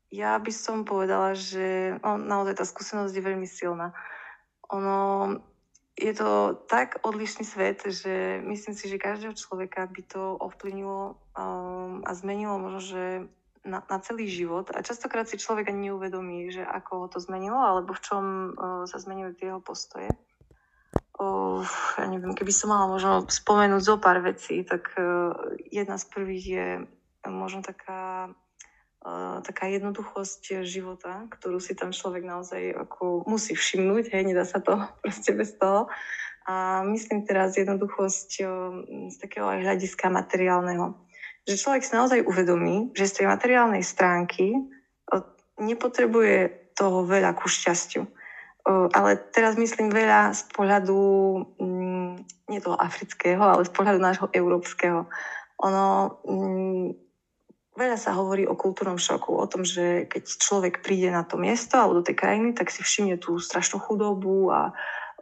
ja 0.08 0.40
by 0.40 0.52
som 0.56 0.88
povedala, 0.88 1.36
že 1.36 2.00
no, 2.00 2.16
naozaj 2.16 2.64
tá 2.64 2.66
skúsenosť 2.66 3.12
je 3.12 3.28
veľmi 3.28 3.48
silná. 3.48 3.92
Ono, 4.72 5.36
je 6.00 6.14
to 6.16 6.56
tak 6.72 7.04
odlišný 7.04 7.44
svet, 7.44 7.84
že 7.84 8.40
myslím 8.46 8.76
si, 8.76 8.88
že 8.88 9.02
každého 9.02 9.36
človeka 9.36 9.84
by 9.92 10.02
to 10.08 10.40
ovplyvnilo 10.40 11.20
um, 11.36 12.06
a 12.08 12.12
zmenilo 12.16 12.56
možno, 12.56 12.80
že 12.80 13.04
na, 13.68 13.84
na 13.84 13.98
celý 14.00 14.32
život 14.32 14.72
a 14.72 14.80
častokrát 14.80 15.28
si 15.28 15.36
človek 15.36 15.68
ani 15.68 15.92
neuvedomí, 15.92 16.48
že 16.50 16.64
ako 16.64 16.92
ho 17.04 17.08
to 17.12 17.20
zmenilo 17.20 17.60
alebo 17.60 17.92
v 17.92 18.02
čom 18.02 18.24
uh, 18.56 18.88
sa 18.88 18.98
zmenili 18.98 19.36
tie 19.36 19.52
jeho 19.52 19.60
postoje. 19.60 20.08
Uh, 21.20 21.68
ja 22.00 22.08
neviem, 22.08 22.32
keby 22.32 22.54
som 22.56 22.72
mala 22.72 22.88
možno 22.88 23.28
spomenúť 23.28 23.82
zo 23.84 23.96
pár 24.00 24.24
vecí, 24.24 24.64
tak 24.64 24.96
uh, 24.96 25.36
jedna 25.68 26.00
z 26.00 26.06
prvých 26.08 26.46
je 26.48 26.68
možno 27.28 27.60
taká, 27.60 28.32
uh, 29.04 29.44
taká 29.44 29.68
jednoduchosť 29.68 30.64
života, 30.64 31.28
ktorú 31.28 31.60
si 31.60 31.76
tam 31.76 31.92
človek 31.92 32.24
naozaj 32.24 32.72
ako 32.72 33.28
musí 33.28 33.58
všimnúť, 33.58 34.16
hej, 34.16 34.24
nedá 34.32 34.48
sa 34.48 34.64
to 34.64 34.80
proste 35.04 35.36
bez 35.36 35.58
toho. 35.60 35.92
A 36.48 36.80
myslím 36.88 37.28
teraz 37.28 37.60
jednoduchosť 37.60 38.40
z 39.12 39.16
takého 39.20 39.52
aj 39.52 39.68
hľadiska 39.68 40.08
materiálneho 40.08 40.96
že 41.48 41.56
človek 41.56 41.82
si 41.88 41.96
naozaj 41.96 42.28
uvedomí, 42.28 42.92
že 42.92 43.08
z 43.08 43.24
tej 43.24 43.26
materiálnej 43.32 43.82
stránky 43.82 44.52
nepotrebuje 45.58 46.68
toho 46.78 47.08
veľa 47.08 47.34
ku 47.34 47.50
šťastiu. 47.50 48.06
Ale 48.68 49.16
teraz 49.32 49.56
myslím 49.56 49.90
veľa 49.90 50.36
z 50.36 50.44
pohľadu 50.52 51.00
mm, 51.56 52.12
nie 52.52 52.60
toho 52.60 52.76
afrického, 52.76 53.40
ale 53.40 53.64
z 53.64 53.72
pohľadu 53.72 54.00
nášho 54.04 54.28
európskeho. 54.36 55.08
Ono, 55.64 55.86
mm, 56.28 56.88
veľa 57.80 57.98
sa 57.98 58.12
hovorí 58.12 58.44
o 58.44 58.60
kultúrnom 58.60 59.00
šoku, 59.00 59.40
o 59.40 59.48
tom, 59.48 59.64
že 59.64 60.06
keď 60.12 60.24
človek 60.36 60.84
príde 60.84 61.10
na 61.16 61.24
to 61.24 61.40
miesto 61.40 61.80
alebo 61.80 62.04
do 62.04 62.08
tej 62.12 62.20
krajiny, 62.20 62.52
tak 62.52 62.68
si 62.68 62.84
všimne 62.84 63.16
tú 63.18 63.40
strašnú 63.40 63.80
chudobu 63.80 64.52
a 64.52 64.76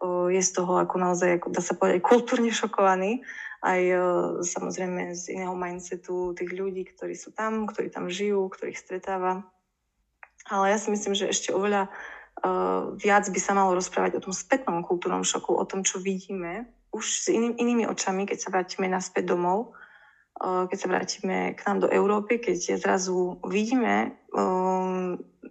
je 0.06 0.42
z 0.44 0.52
toho 0.52 0.76
ako 0.82 0.96
naozaj, 1.00 1.40
ako 1.40 1.48
dá 1.56 1.62
sa 1.64 1.74
povedať, 1.78 2.04
kultúrne 2.04 2.52
šokovaný 2.52 3.24
aj 3.66 3.82
e, 3.82 3.98
samozrejme 4.46 5.18
z 5.18 5.34
iného 5.34 5.58
mindsetu 5.58 6.38
tých 6.38 6.54
ľudí, 6.54 6.86
ktorí 6.86 7.18
sú 7.18 7.34
tam, 7.34 7.66
ktorí 7.66 7.90
tam 7.90 8.06
žijú, 8.06 8.46
ktorých 8.54 8.78
stretáva. 8.78 9.42
Ale 10.46 10.70
ja 10.70 10.78
si 10.78 10.94
myslím, 10.94 11.18
že 11.18 11.34
ešte 11.34 11.50
oveľa 11.50 11.90
uh, 11.90 12.94
viac 13.02 13.26
by 13.26 13.40
sa 13.42 13.58
malo 13.58 13.74
rozprávať 13.74 14.22
o 14.22 14.24
tom 14.30 14.30
spätnom 14.30 14.86
kultúrnom 14.86 15.26
šoku, 15.26 15.58
o 15.58 15.66
tom, 15.66 15.82
čo 15.82 15.98
vidíme 15.98 16.70
už 16.94 17.02
s 17.02 17.26
iným, 17.34 17.58
inými 17.58 17.90
očami, 17.90 18.30
keď 18.30 18.38
sa 18.38 18.54
vrátime 18.54 18.86
naspäť 18.86 19.34
domov, 19.34 19.74
keď 20.40 20.78
sa 20.78 20.88
vrátime 20.88 21.58
k 21.58 21.62
nám 21.68 21.78
do 21.84 21.90
Európy, 21.92 22.40
keď 22.40 22.80
zrazu 22.80 23.40
vidíme 23.44 24.16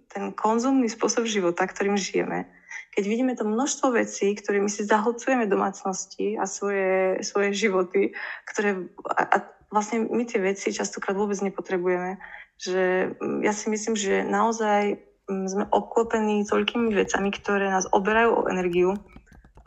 ten 0.09 0.23
konzumný 0.33 0.89
spôsob 0.89 1.29
života, 1.29 1.65
ktorým 1.65 1.97
žijeme, 1.97 2.49
keď 2.95 3.03
vidíme 3.03 3.33
to 3.35 3.43
množstvo 3.43 3.91
vecí, 3.91 4.31
ktorými 4.31 4.71
si 4.71 4.87
zahlcujeme 4.87 5.51
domácnosti 5.51 6.39
a 6.39 6.47
svoje, 6.47 7.19
svoje 7.27 7.51
životy, 7.51 8.15
ktoré, 8.47 8.87
a, 9.11 9.23
a 9.35 9.37
vlastne 9.67 10.07
my 10.07 10.23
tie 10.23 10.39
veci 10.39 10.71
častokrát 10.71 11.11
vôbec 11.11 11.35
nepotrebujeme. 11.43 12.23
Že 12.55 13.13
mm, 13.19 13.39
ja 13.43 13.51
si 13.51 13.67
myslím, 13.67 13.99
že 13.99 14.23
naozaj 14.23 15.03
mm, 15.27 15.45
sme 15.51 15.65
obklopení 15.75 16.47
toľkými 16.47 16.95
vecami, 16.95 17.29
ktoré 17.35 17.67
nás 17.67 17.83
oberajú 17.91 18.31
o 18.31 18.47
energiu, 18.47 18.95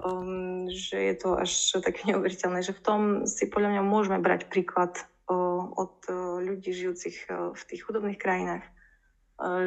um, 0.01 0.65
že 0.73 0.97
je 0.97 1.15
to 1.21 1.37
až 1.37 1.53
také 1.85 2.01
neuveriteľné, 2.09 2.65
že 2.65 2.73
v 2.73 2.81
tom 2.81 3.01
si 3.29 3.45
podľa 3.45 3.77
mňa 3.77 3.83
môžeme 3.85 4.19
brať 4.25 4.49
príklad 4.49 4.97
uh, 5.29 5.69
od 5.77 6.01
uh, 6.09 6.41
ľudí 6.41 6.73
žijúcich 6.73 7.29
uh, 7.29 7.53
v 7.53 7.63
tých 7.69 7.85
chudobných 7.85 8.17
krajinách 8.17 8.65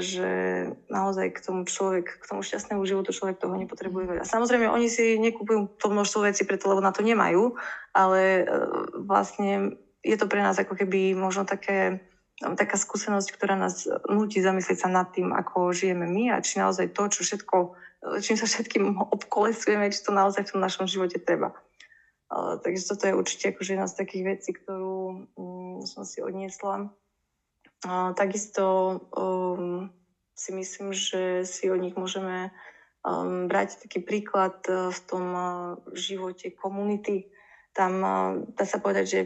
že 0.03 0.31
naozaj 0.91 1.31
k 1.31 1.39
tomu 1.47 1.63
človek, 1.63 2.19
k 2.19 2.25
tomu 2.27 2.43
šťastnému 2.43 2.83
životu 2.83 3.15
človek 3.15 3.39
toho 3.39 3.55
nepotrebuje 3.55 4.03
veľa. 4.03 4.23
Samozrejme, 4.27 4.67
oni 4.67 4.91
si 4.91 5.15
nekupujú 5.15 5.79
to 5.79 5.87
množstvo 5.87 6.27
vecí 6.27 6.43
preto, 6.43 6.67
lebo 6.67 6.83
na 6.83 6.91
to 6.91 6.99
nemajú, 7.07 7.55
ale 7.95 8.43
vlastne 8.99 9.79
je 10.03 10.17
to 10.19 10.27
pre 10.27 10.43
nás 10.43 10.59
ako 10.59 10.75
keby 10.75 11.15
možno 11.15 11.47
také, 11.47 12.03
taká 12.43 12.75
skúsenosť, 12.75 13.31
ktorá 13.31 13.55
nás 13.55 13.87
nutí 14.11 14.43
zamyslieť 14.43 14.83
sa 14.83 14.89
nad 14.91 15.07
tým, 15.15 15.31
ako 15.31 15.71
žijeme 15.71 16.03
my 16.03 16.35
a 16.35 16.43
či 16.43 16.59
naozaj 16.59 16.91
to, 16.91 17.07
čo 17.07 17.23
všetko, 17.23 17.57
čím 18.19 18.35
sa 18.35 18.51
všetkým 18.51 18.99
obkolesujeme, 19.15 19.87
či 19.87 20.03
to 20.03 20.11
naozaj 20.11 20.51
v 20.51 20.51
tom 20.51 20.59
našom 20.59 20.83
živote 20.83 21.15
treba. 21.15 21.55
takže 22.59 22.91
toto 22.91 23.07
je 23.07 23.15
určite 23.15 23.55
akože 23.55 23.79
jedna 23.79 23.87
z 23.87 23.97
takých 24.03 24.23
vecí, 24.35 24.51
ktorú 24.51 25.31
um, 25.39 25.79
som 25.87 26.03
si 26.03 26.19
odniesla 26.19 26.91
takisto 28.13 28.97
um, 29.17 29.89
si 30.38 30.53
myslím, 30.53 30.93
že 30.93 31.45
si 31.45 31.69
od 31.69 31.81
nich 31.81 31.97
môžeme 31.97 32.53
um, 33.01 33.50
brať 33.50 33.81
taký 33.85 34.01
príklad 34.01 34.61
uh, 34.69 34.93
v 34.93 35.00
tom 35.09 35.25
uh, 35.33 35.47
živote 35.93 36.53
komunity. 36.53 37.29
Tam 37.73 37.93
uh, 38.01 38.45
dá 38.53 38.65
sa 38.65 38.77
povedať, 38.77 39.05
že 39.05 39.21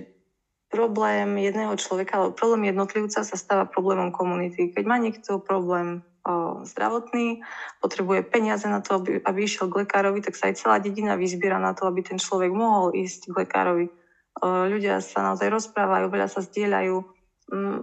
problém 0.71 1.39
jedného 1.39 1.75
človeka 1.79 2.19
alebo 2.19 2.35
problém 2.35 2.71
jednotlivca 2.71 3.23
sa 3.23 3.35
stáva 3.39 3.67
problémom 3.67 4.11
komunity. 4.11 4.71
Keď 4.71 4.83
má 4.87 4.99
niekto 4.99 5.39
problém 5.39 6.03
uh, 6.27 6.63
zdravotný, 6.63 7.43
potrebuje 7.79 8.27
peniaze 8.27 8.67
na 8.67 8.79
to, 8.83 8.99
aby, 8.99 9.23
aby 9.23 9.39
išiel 9.43 9.71
k 9.71 9.87
lekárovi, 9.87 10.19
tak 10.19 10.35
sa 10.35 10.51
aj 10.51 10.59
celá 10.59 10.75
dedina 10.83 11.15
vyzbiera 11.15 11.59
na 11.59 11.71
to, 11.71 11.87
aby 11.87 12.03
ten 12.03 12.19
človek 12.19 12.51
mohol 12.51 12.91
ísť 12.91 13.31
k 13.31 13.37
lekárovi. 13.45 13.87
Uh, 14.35 14.67
ľudia 14.67 14.99
sa 14.99 15.23
naozaj 15.31 15.47
rozprávajú, 15.47 16.11
veľa 16.11 16.27
sa 16.27 16.43
zdieľajú 16.43 17.14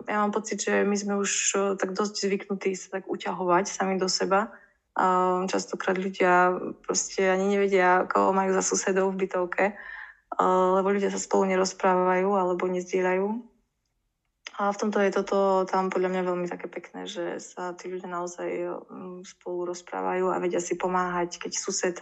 ja 0.09 0.16
mám 0.19 0.35
pocit, 0.35 0.59
že 0.59 0.83
my 0.83 0.97
sme 0.99 1.14
už 1.23 1.54
tak 1.78 1.95
dosť 1.95 2.26
zvyknutí 2.26 2.75
sa 2.75 2.99
tak 2.99 3.07
uťahovať 3.07 3.71
sami 3.71 3.95
do 3.95 4.11
seba. 4.11 4.50
Častokrát 5.47 5.97
ľudia 5.97 6.59
proste 6.83 7.31
ani 7.31 7.57
nevedia, 7.57 8.04
koho 8.11 8.35
majú 8.35 8.52
za 8.52 8.61
susedov 8.61 9.14
v 9.14 9.25
bytovke, 9.25 9.64
lebo 10.76 10.88
ľudia 10.90 11.14
sa 11.14 11.23
spolu 11.23 11.54
nerozprávajú 11.54 12.28
alebo 12.35 12.66
nezdieľajú. 12.66 13.52
A 14.61 14.69
v 14.69 14.76
tomto 14.76 15.00
je 15.00 15.16
toto 15.16 15.64
tam 15.64 15.88
podľa 15.88 16.12
mňa 16.12 16.23
veľmi 16.28 16.47
také 16.50 16.69
pekné, 16.69 17.09
že 17.09 17.40
sa 17.40 17.73
tí 17.73 17.88
ľudia 17.88 18.04
naozaj 18.04 18.50
mm, 18.85 19.25
spolu 19.25 19.73
rozprávajú 19.73 20.28
a 20.28 20.37
vedia 20.45 20.61
si 20.61 20.76
pomáhať, 20.76 21.40
keď 21.40 21.52
sused 21.57 21.97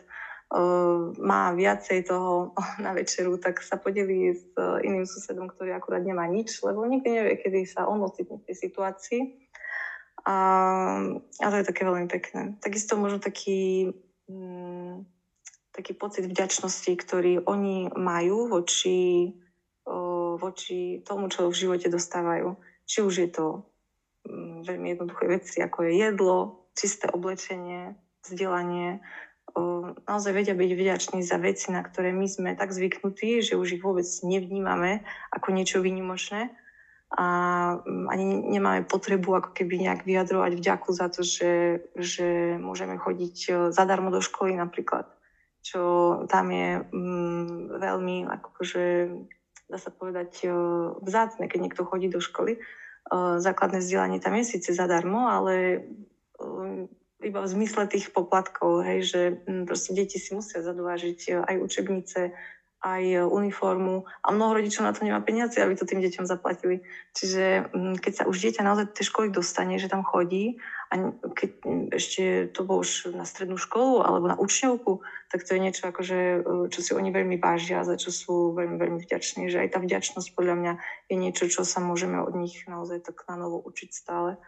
má 1.22 1.54
viacej 1.54 2.10
toho 2.10 2.52
na 2.84 2.90
večeru, 2.90 3.38
tak 3.38 3.62
sa 3.62 3.78
podelí 3.78 4.34
s 4.34 4.50
e, 4.58 4.82
iným 4.82 5.06
susedom, 5.06 5.46
ktorý 5.46 5.78
akurát 5.78 6.02
nemá 6.02 6.26
nič, 6.26 6.58
lebo 6.66 6.82
nikdy 6.82 7.06
nevie, 7.06 7.34
kedy 7.38 7.66
sa 7.70 7.86
on 7.86 8.02
ocitne 8.02 8.42
v 8.42 8.46
tej 8.50 8.56
situácii. 8.58 9.22
A, 10.26 10.36
a 11.40 11.46
to 11.48 11.56
je 11.56 11.68
také 11.70 11.86
veľmi 11.86 12.10
pekné. 12.10 12.58
Takisto 12.60 12.98
možno 12.98 13.22
taký, 13.22 13.94
mm, 14.28 15.06
taký 15.72 15.94
pocit 15.96 16.26
vďačnosti, 16.28 16.92
ktorý 16.98 17.46
oni 17.46 17.88
majú 17.96 18.50
voči, 18.50 19.32
voči 20.36 21.00
tomu, 21.08 21.32
čo 21.32 21.48
v 21.48 21.56
živote 21.56 21.88
dostávajú. 21.88 22.52
Či 22.84 22.98
už 23.00 23.14
je 23.16 23.30
to 23.32 23.46
mm, 24.28 24.68
veľmi 24.68 24.92
jednoduché 24.92 25.24
veci, 25.24 25.56
ako 25.64 25.88
je 25.88 25.92
jedlo, 26.04 26.36
čisté 26.76 27.08
oblečenie, 27.08 27.96
vzdelanie, 28.20 29.00
naozaj 30.06 30.32
vedia 30.34 30.54
byť 30.54 30.70
vďační 30.74 31.20
za 31.22 31.38
veci, 31.38 31.70
na 31.74 31.82
ktoré 31.82 32.14
my 32.14 32.26
sme 32.26 32.50
tak 32.58 32.70
zvyknutí, 32.70 33.42
že 33.42 33.58
už 33.58 33.78
ich 33.78 33.82
vôbec 33.82 34.06
nevnímame 34.22 35.02
ako 35.34 35.54
niečo 35.54 35.78
výnimočné 35.82 36.50
a 37.10 37.26
mm, 37.82 38.06
ani 38.06 38.24
nemáme 38.54 38.86
potrebu 38.86 39.34
ako 39.34 39.50
keby 39.50 39.82
nejak 39.82 40.06
vyjadrovať 40.06 40.52
vďaku 40.54 40.90
za 40.94 41.10
to, 41.10 41.26
že, 41.26 41.82
že 41.98 42.54
môžeme 42.62 42.94
chodiť 43.02 43.36
e, 43.50 43.50
zadarmo 43.74 44.14
do 44.14 44.22
školy 44.22 44.54
napríklad, 44.54 45.10
čo 45.58 45.82
tam 46.30 46.54
je 46.54 46.86
mm, 46.86 47.82
veľmi 47.82 48.30
akože 48.30 48.84
dá 49.66 49.78
sa 49.78 49.90
povedať 49.90 50.46
e, 50.46 50.48
vzácne, 51.02 51.50
keď 51.50 51.58
niekto 51.58 51.82
chodí 51.82 52.06
do 52.06 52.22
školy. 52.22 52.58
E, 52.58 52.60
základné 53.42 53.82
vzdelanie 53.82 54.22
tam 54.22 54.38
je 54.38 54.46
síce 54.46 54.70
zadarmo, 54.70 55.26
ale 55.26 55.82
iba 57.22 57.40
v 57.44 57.52
zmysle 57.52 57.86
tých 57.86 58.10
poplatkov, 58.10 58.84
hej, 58.84 59.00
že 59.04 59.20
mm, 59.44 59.64
proste 59.68 59.92
deti 59.92 60.16
si 60.16 60.32
musia 60.32 60.64
zadovážiť 60.64 61.18
e, 61.28 61.30
aj 61.40 61.56
učebnice, 61.60 62.20
aj 62.80 63.04
e, 63.04 63.20
uniformu 63.20 64.08
a 64.24 64.32
mnoho 64.32 64.56
rodičov 64.56 64.88
na 64.88 64.96
to 64.96 65.04
nemá 65.04 65.20
peniaze, 65.20 65.60
aby 65.60 65.76
to 65.76 65.84
tým 65.84 66.00
deťom 66.00 66.24
zaplatili. 66.24 66.80
Čiže 67.12 67.72
mm, 67.72 67.94
keď 68.00 68.12
sa 68.12 68.24
už 68.24 68.40
dieťa 68.40 68.64
naozaj 68.64 68.84
do 68.88 68.96
tej 68.96 69.06
školy 69.12 69.28
dostane, 69.28 69.76
že 69.76 69.92
tam 69.92 70.00
chodí 70.00 70.56
a 70.88 71.12
keď 71.12 71.50
mm, 71.60 71.84
ešte 71.92 72.22
to 72.56 72.64
bolo 72.64 72.80
už 72.80 73.12
na 73.12 73.28
strednú 73.28 73.60
školu 73.60 74.00
alebo 74.00 74.24
na 74.32 74.36
učňovku, 74.40 75.04
tak 75.28 75.44
to 75.44 75.54
je 75.54 75.60
niečo, 75.60 75.92
akože, 75.92 76.18
čo 76.72 76.80
si 76.80 76.90
oni 76.96 77.12
veľmi 77.12 77.36
vážia, 77.36 77.84
za 77.84 78.00
čo 78.00 78.10
sú 78.10 78.56
veľmi, 78.56 78.80
veľmi 78.80 78.98
vďační. 79.04 79.52
Že 79.52 79.68
aj 79.68 79.68
tá 79.76 79.78
vďačnosť 79.78 80.28
podľa 80.32 80.56
mňa 80.56 80.72
je 81.12 81.16
niečo, 81.20 81.44
čo 81.52 81.68
sa 81.68 81.84
môžeme 81.84 82.18
od 82.18 82.32
nich 82.34 82.64
naozaj 82.64 83.04
tak 83.04 83.28
na 83.28 83.36
novo 83.36 83.60
učiť 83.60 83.90
stále. 83.92 84.40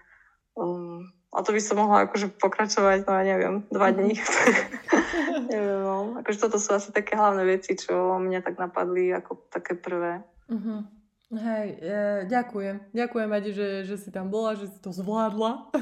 A 1.32 1.40
to 1.40 1.56
by 1.56 1.60
som 1.64 1.80
mohla 1.80 2.04
akože 2.04 2.36
pokračovať, 2.36 3.08
no 3.08 3.12
ja 3.16 3.24
neviem, 3.24 3.54
dva 3.72 3.88
mhm. 3.88 3.96
dní. 3.96 4.14
neviem, 5.52 5.80
no. 5.80 6.20
Akože 6.20 6.38
toto 6.38 6.60
sú 6.60 6.76
asi 6.76 6.92
také 6.92 7.16
hlavné 7.16 7.44
veci, 7.48 7.74
čo 7.76 8.20
mňa 8.20 8.40
tak 8.44 8.60
napadli 8.60 9.12
ako 9.12 9.48
také 9.48 9.74
prvé. 9.74 10.20
Uh-huh. 10.52 10.84
Hej, 11.32 11.68
e, 11.80 11.98
ďakujem. 12.28 12.92
Ďakujem, 12.92 13.28
Adi, 13.32 13.50
že, 13.56 13.68
že 13.88 13.96
si 13.96 14.12
tam 14.12 14.28
bola, 14.28 14.52
že 14.52 14.68
si 14.68 14.78
to 14.84 14.92
zvládla. 14.92 15.72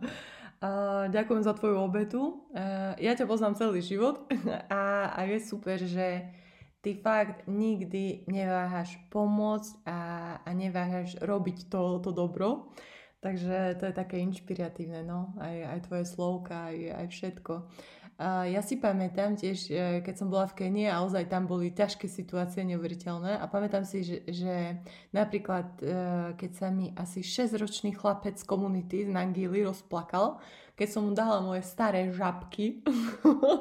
a 0.64 0.70
ďakujem 1.10 1.42
za 1.42 1.56
tvoju 1.58 1.82
obetu. 1.82 2.46
E, 2.54 2.64
ja 3.02 3.12
ťa 3.18 3.26
poznám 3.26 3.58
celý 3.58 3.82
život 3.82 4.30
a, 4.70 5.10
a 5.10 5.20
je 5.26 5.38
super, 5.42 5.82
že 5.82 6.30
ty 6.78 6.94
fakt 6.94 7.42
nikdy 7.50 8.22
neváhaš 8.30 8.94
pomôcť 9.10 9.82
a, 9.82 9.98
a 10.46 10.50
neváhaš 10.54 11.18
robiť 11.18 11.66
to, 11.66 11.98
to 11.98 12.14
dobro. 12.14 12.70
Takže 13.20 13.76
to 13.76 13.84
je 13.84 13.94
také 13.94 14.16
inšpiratívne, 14.24 15.04
no, 15.04 15.36
aj, 15.36 15.56
aj 15.76 15.80
tvoje 15.84 16.04
slovka, 16.08 16.72
aj, 16.72 17.04
aj 17.04 17.06
všetko. 17.12 17.54
A 18.20 18.44
ja 18.44 18.60
si 18.60 18.76
pamätám 18.76 19.32
tiež, 19.32 19.72
e, 19.72 20.04
keď 20.04 20.14
som 20.16 20.28
bola 20.28 20.44
v 20.44 20.56
Kenii 20.56 20.92
ozaj 20.92 21.32
tam 21.32 21.48
boli 21.48 21.72
ťažké 21.72 22.04
situácie 22.04 22.64
neuveriteľné 22.68 23.40
a 23.40 23.44
pamätám 23.48 23.88
si, 23.88 24.04
že, 24.04 24.18
že 24.28 24.76
napríklad 25.12 25.68
e, 25.80 25.84
keď 26.36 26.50
sa 26.52 26.68
mi 26.68 26.92
asi 27.00 27.24
6-ročný 27.24 27.96
chlapec 27.96 28.36
z 28.36 28.44
komunity 28.44 29.08
z 29.08 29.12
Nangili 29.12 29.64
rozplakal, 29.64 30.36
keď 30.76 30.88
som 30.88 31.08
mu 31.08 31.12
dala 31.16 31.40
moje 31.40 31.64
staré 31.64 32.12
žabky. 32.12 32.84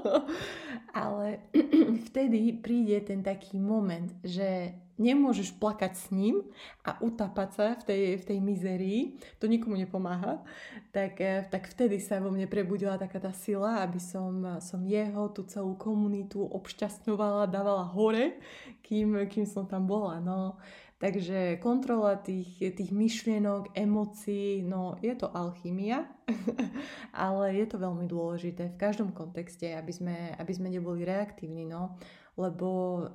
Ale 1.07 1.43
vtedy 2.11 2.59
príde 2.59 2.99
ten 3.03 3.23
taký 3.23 3.59
moment, 3.59 4.11
že 4.27 4.75
nemôžeš 4.99 5.55
plakať 5.55 5.95
s 5.95 6.05
ním 6.11 6.43
a 6.83 6.99
utapať 6.99 7.49
sa 7.55 7.65
v 7.79 7.83
tej, 7.87 8.03
v 8.19 8.23
tej 8.27 8.39
mizerii, 8.43 8.99
to 9.39 9.47
nikomu 9.47 9.79
nepomáha, 9.79 10.43
tak, 10.91 11.17
eh, 11.23 11.47
tak 11.47 11.71
vtedy 11.71 12.03
sa 12.03 12.19
vo 12.19 12.29
mne 12.29 12.45
prebudila 12.45 12.99
taká 12.99 13.23
tá 13.23 13.31
sila, 13.31 13.79
aby 13.81 13.97
som, 13.97 14.59
som 14.59 14.83
jeho, 14.83 15.31
tú 15.31 15.47
celú 15.47 15.79
komunitu 15.79 16.43
obšťastňovala, 16.43 17.47
dávala 17.47 17.87
hore, 17.95 18.37
kým, 18.83 19.25
kým 19.31 19.47
som 19.47 19.63
tam 19.63 19.87
bola. 19.87 20.19
No. 20.19 20.59
Takže 20.99 21.63
kontrola 21.63 22.19
tých, 22.19 22.59
tých 22.59 22.91
myšlienok, 22.91 23.71
emócií, 23.71 24.59
no 24.59 24.99
je 24.99 25.15
to 25.15 25.31
alchymia, 25.31 26.03
ale 27.15 27.55
je 27.55 27.65
to 27.71 27.79
veľmi 27.79 28.03
dôležité 28.03 28.75
v 28.75 28.79
každom 28.79 29.15
kontexte, 29.15 29.63
aby 29.63 29.95
sme, 29.95 30.35
aby 30.35 30.51
sme 30.51 30.67
neboli 30.67 31.07
reaktívni. 31.07 31.63
No 31.63 31.95
lebo 32.39 32.67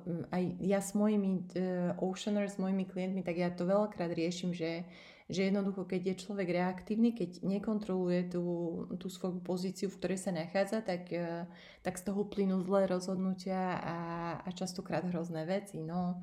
mm, 0.05 0.29
aj 0.29 0.43
ja 0.61 0.79
s 0.85 0.93
mojimi 0.93 1.41
uh, 1.57 1.97
oceaners, 1.97 2.55
s 2.55 2.61
mojimi 2.61 2.85
klientmi, 2.85 3.25
tak 3.25 3.41
ja 3.41 3.49
to 3.49 3.65
veľakrát 3.65 4.13
riešim, 4.13 4.53
že, 4.53 4.85
že 5.25 5.49
jednoducho, 5.49 5.89
keď 5.89 6.13
je 6.13 6.21
človek 6.21 6.53
reaktívny, 6.53 7.17
keď 7.17 7.41
nekontroluje 7.41 8.29
tú, 8.29 8.45
tú 9.01 9.09
svoju 9.09 9.41
pozíciu, 9.41 9.89
v 9.89 9.97
ktorej 9.97 10.19
sa 10.21 10.29
nachádza, 10.29 10.85
tak, 10.85 11.09
e, 11.09 11.49
tak 11.81 11.97
z 11.97 12.05
toho 12.05 12.29
plynú 12.29 12.61
zlé 12.61 12.85
rozhodnutia 12.85 13.81
a, 13.81 13.97
a 14.45 14.49
častokrát 14.53 15.01
hrozné 15.09 15.49
veci. 15.49 15.81
No. 15.81 16.21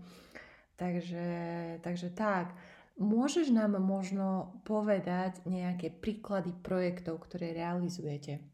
Takže, 0.79 1.27
takže 1.83 2.15
tak. 2.15 2.55
Môžeš 3.03 3.51
nám 3.51 3.75
možno 3.83 4.61
povedať 4.63 5.43
nejaké 5.43 5.91
príklady 5.91 6.55
projektov, 6.63 7.27
ktoré 7.27 7.51
realizujete? 7.57 8.52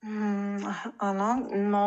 Mm, 0.00 0.64
áno, 0.96 1.28
no 1.52 1.84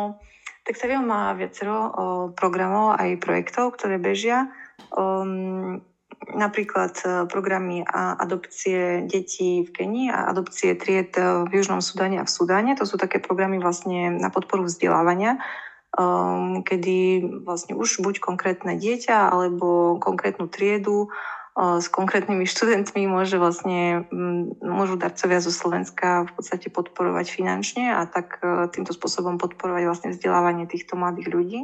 tak 0.64 0.80
Savio 0.80 1.04
má 1.04 1.36
viacero 1.36 1.76
o, 1.76 1.88
programov 2.32 2.96
aj 2.96 3.20
projektov, 3.20 3.76
ktoré 3.76 4.00
bežia. 4.00 4.48
Um, 4.96 5.84
napríklad 6.32 6.96
e, 7.04 7.06
programy 7.28 7.84
a 7.84 8.16
adopcie 8.16 9.04
detí 9.04 9.66
v 9.66 9.70
Kenii 9.70 10.08
a 10.08 10.32
adopcie 10.32 10.72
tried 10.72 11.12
e, 11.20 11.44
v 11.44 11.60
Južnom 11.60 11.84
Sudáne 11.84 12.22
a 12.22 12.24
v 12.24 12.32
Sudáne. 12.32 12.72
To 12.80 12.88
sú 12.88 12.96
také 12.96 13.20
programy 13.20 13.60
vlastne 13.60 14.08
na 14.08 14.32
podporu 14.32 14.64
vzdelávania, 14.64 15.36
um, 15.94 16.64
kedy 16.64 17.28
vlastne 17.44 17.76
už 17.76 18.00
buď 18.00 18.24
konkrétne 18.24 18.80
dieťa 18.80 19.36
alebo 19.36 20.00
konkrétnu 20.00 20.48
triedu 20.48 21.12
s 21.54 21.86
konkrétnymi 21.86 22.50
študentmi 22.50 23.06
môže 23.06 23.38
vlastne, 23.38 24.10
môžu 24.58 24.98
darcovia 24.98 25.38
zo 25.38 25.54
Slovenska 25.54 26.26
v 26.26 26.30
podstate 26.34 26.66
podporovať 26.66 27.30
finančne 27.30 27.94
a 27.94 28.10
tak 28.10 28.42
uh, 28.42 28.66
týmto 28.66 28.90
spôsobom 28.90 29.38
podporovať 29.38 29.82
vlastne 29.86 30.10
vzdelávanie 30.10 30.66
týchto 30.66 30.98
mladých 30.98 31.30
ľudí. 31.30 31.60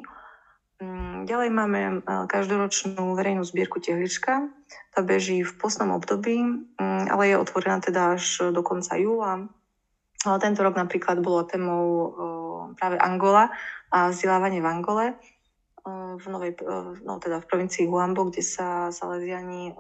Mm, 0.81 1.29
ďalej 1.29 1.51
máme 1.53 1.81
e, 1.85 1.93
každoročnú 2.25 3.13
verejnú 3.13 3.45
zbierku 3.45 3.85
Tehlička. 3.85 4.49
Tá 4.97 5.05
beží 5.05 5.45
v 5.45 5.53
postnom 5.61 5.93
období, 5.93 6.41
mm, 6.41 7.13
ale 7.13 7.29
je 7.29 7.37
otvorená 7.37 7.85
teda 7.85 8.17
až 8.17 8.49
do 8.49 8.65
konca 8.65 8.97
júla. 8.97 9.45
Tento 10.21 10.61
rok 10.65 10.81
napríklad 10.81 11.21
bolo 11.21 11.45
témou 11.45 11.85
e, 11.85 12.09
práve 12.81 12.97
Angola 12.97 13.53
a 13.93 14.09
vzdelávanie 14.09 14.65
v 14.65 14.71
Angole 14.73 15.07
e, 15.13 15.15
v, 16.21 16.25
novej, 16.29 16.53
no 17.05 17.17
teda 17.17 17.41
v 17.41 17.49
provincii 17.49 17.89
Huambo, 17.89 18.29
kde 18.29 18.45
sa 18.45 18.93
Salesiani 18.93 19.73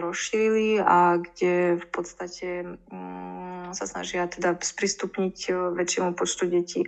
rozšírili 0.00 0.82
a 0.82 1.16
kde 1.16 1.80
v 1.80 1.86
podstate 1.88 2.48
mm, 2.92 3.72
sa 3.72 3.84
snažia 3.88 4.28
teda 4.28 4.56
sprístupniť 4.60 5.52
väčšiemu 5.72 6.12
počtu 6.12 6.44
detí 6.48 6.80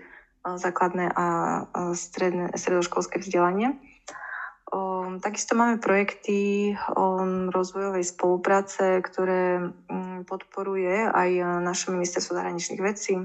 základné 0.45 1.13
a 1.13 1.27
stredné, 1.93 2.57
stredoškolské 2.57 3.21
vzdelanie. 3.21 3.77
Takisto 5.21 5.59
máme 5.59 5.83
projekty 5.83 6.73
rozvojovej 7.51 8.07
spolupráce, 8.07 9.03
ktoré 9.03 9.59
mm, 9.59 10.31
podporuje 10.31 11.11
aj 11.11 11.31
naše 11.61 11.91
ministerstvo 11.91 12.39
zahraničných 12.39 12.79
vecí. 12.79 13.19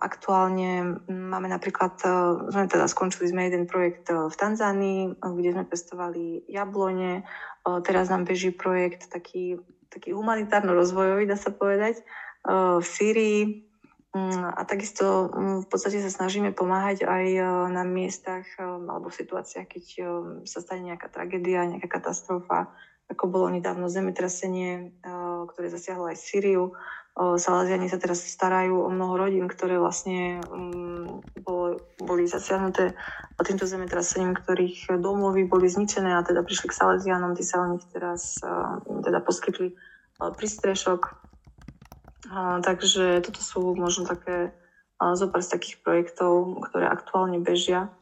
Aktuálne 0.00 1.02
máme 1.08 1.48
napríklad, 1.50 1.94
e, 2.02 2.08
sme 2.50 2.64
teda 2.66 2.86
skončili 2.90 3.30
sme 3.30 3.46
jeden 3.46 3.68
projekt 3.68 4.10
e, 4.10 4.30
v 4.30 4.34
Tanzánii, 4.34 5.18
kde 5.20 5.50
sme 5.54 5.64
pestovali 5.64 6.46
jablone. 6.48 7.26
Teraz 7.64 8.12
nám 8.12 8.28
beží 8.28 8.52
projekt 8.52 9.08
taký, 9.08 9.56
taký 9.88 10.12
humanitárno-rozvojový, 10.12 11.24
dá 11.24 11.40
sa 11.40 11.48
povedať, 11.48 12.04
v 12.44 12.84
Sýrii, 12.84 13.64
Mm, 14.14 14.46
a 14.54 14.62
takisto 14.62 15.26
v 15.34 15.66
podstate 15.66 15.98
sa 15.98 16.06
snažíme 16.06 16.54
pomáhať 16.54 17.02
aj 17.02 17.26
e, 17.34 17.42
na 17.74 17.82
miestach 17.82 18.46
e, 18.54 18.62
alebo 18.62 19.10
v 19.10 19.18
situáciách, 19.18 19.66
keď 19.66 19.84
e, 19.90 20.02
sa 20.46 20.62
stane 20.62 20.94
nejaká 20.94 21.10
tragédia, 21.10 21.66
nejaká 21.66 21.98
katastrofa, 21.98 22.70
ako 23.10 23.26
bolo 23.26 23.50
nedávno 23.50 23.90
zemetrasenie, 23.90 24.96
ktoré 25.52 25.68
zasiahlo 25.68 26.08
aj 26.08 26.16
Sýriu. 26.16 26.72
Salaziani 27.14 27.86
sa 27.86 28.02
teraz 28.02 28.26
starajú 28.26 28.74
o 28.74 28.90
mnoho 28.90 29.14
rodín, 29.14 29.46
ktoré 29.46 29.78
vlastne 29.78 30.42
mm, 30.42 31.46
boli 32.02 32.26
zasiahnuté 32.26 32.98
týmto 33.38 33.70
zemetrasením, 33.70 34.34
ktorých 34.34 34.98
domovy 34.98 35.46
boli 35.46 35.70
zničené 35.70 36.10
a 36.10 36.26
teda 36.26 36.42
prišli 36.42 36.74
k 36.74 36.76
Salesianom, 36.76 37.38
tí 37.38 37.46
sa 37.46 37.62
o 37.62 37.70
nich 37.70 37.86
teraz 37.94 38.42
teda 38.82 39.22
poskytli 39.22 39.78
prístrešok 40.18 41.24
a, 42.34 42.58
takže 42.64 43.20
toto 43.20 43.40
sú 43.44 43.76
možno 43.76 44.08
také 44.08 44.50
zopár 44.98 45.44
z 45.44 45.52
takých 45.54 45.76
projektov, 45.84 46.64
ktoré 46.70 46.88
aktuálne 46.88 47.38
bežia. 47.44 47.92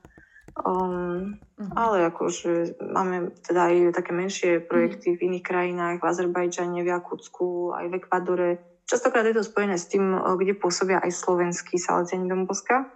Um, 0.52 1.40
uh-huh. 1.56 1.72
Ale 1.74 2.12
akože 2.12 2.76
máme 2.92 3.32
teda 3.40 3.72
aj 3.72 3.96
také 3.96 4.12
menšie 4.12 4.60
projekty 4.60 5.16
uh-huh. 5.16 5.18
v 5.18 5.24
iných 5.32 5.44
krajinách, 5.48 5.96
v 5.98 6.06
Azerbajdžane, 6.06 6.84
v 6.84 6.92
Jakutsku, 6.92 7.72
aj 7.72 7.88
v 7.88 7.96
Ekvadore. 7.98 8.50
Častokrát 8.92 9.24
je 9.24 9.32
to 9.32 9.48
spojené 9.48 9.80
s 9.80 9.88
tým, 9.88 10.12
kde 10.12 10.52
pôsobia 10.52 11.00
aj 11.00 11.16
slovenskí 11.16 11.80
salesiani 11.80 12.28
Domboska. 12.28 12.92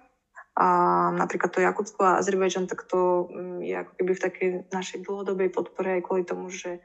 A 0.57 0.69
napríklad 1.17 1.53
to 1.53 1.65
Jakutsko 1.65 2.05
a 2.05 2.21
Azerbajdžan, 2.21 2.69
tak 2.69 2.85
to 2.85 3.29
mm, 3.33 3.65
je 3.65 3.75
ako 3.81 3.93
keby 3.97 4.13
v 4.13 4.25
takej 4.25 4.49
našej 4.69 4.99
dlhodobej 5.09 5.49
podpore 5.49 5.97
aj 5.97 6.05
kvôli 6.05 6.29
tomu, 6.29 6.53
že 6.53 6.85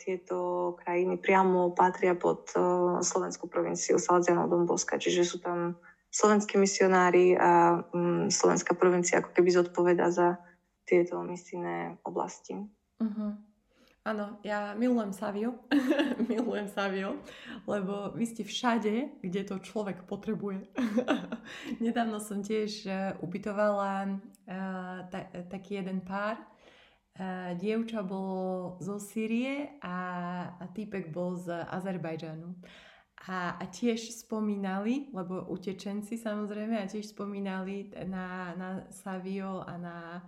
tieto 0.00 0.72
krajiny 0.82 1.20
priamo 1.20 1.70
patria 1.70 2.18
pod 2.18 2.50
slovenskú 3.04 3.46
provinciu 3.46 4.02
Salesianov 4.02 4.50
Domboska, 4.50 4.98
čiže 4.98 5.22
sú 5.22 5.38
tam 5.38 5.78
slovenskí 6.10 6.58
misionári 6.58 7.38
a 7.38 7.78
mm, 7.78 8.34
slovenská 8.34 8.74
provincia 8.74 9.22
ako 9.22 9.30
keby 9.30 9.50
zodpoveda 9.54 10.10
za 10.10 10.42
tieto 10.82 11.22
misijné 11.22 12.02
oblasti. 12.02 12.58
Uh-huh. 12.98 13.38
Áno, 14.10 14.42
ja 14.42 14.74
milujem 14.74 15.14
Savio, 15.14 15.54
milujem 16.30 16.66
Savio, 16.66 17.22
lebo 17.62 18.10
vy 18.18 18.26
ste 18.26 18.42
všade, 18.42 19.22
kde 19.22 19.46
to 19.46 19.62
človek 19.62 20.02
potrebuje. 20.10 20.66
Nedávno 21.84 22.18
som 22.18 22.42
tiež 22.42 22.90
uh, 22.90 23.14
ubytovala 23.22 24.10
uh, 24.10 25.06
ta- 25.14 25.30
taký 25.46 25.78
jeden 25.78 26.02
pár, 26.02 26.42
dievča 27.54 28.00
bolo 28.02 28.80
zo 28.80 28.96
Sýrie 28.96 29.76
a, 29.78 29.96
a 30.56 30.64
týpek 30.72 31.12
bol 31.12 31.36
z 31.36 31.52
Azerbajdžanu. 31.68 32.56
A, 33.28 33.60
a 33.60 33.64
tiež 33.68 34.10
spomínali, 34.24 35.12
lebo 35.12 35.44
utečenci 35.52 36.16
samozrejme, 36.16 36.80
a 36.80 36.88
tiež 36.88 37.12
spomínali 37.12 37.92
na, 38.08 38.56
na 38.56 38.68
Savio 38.88 39.60
a 39.60 39.76
na, 39.76 40.24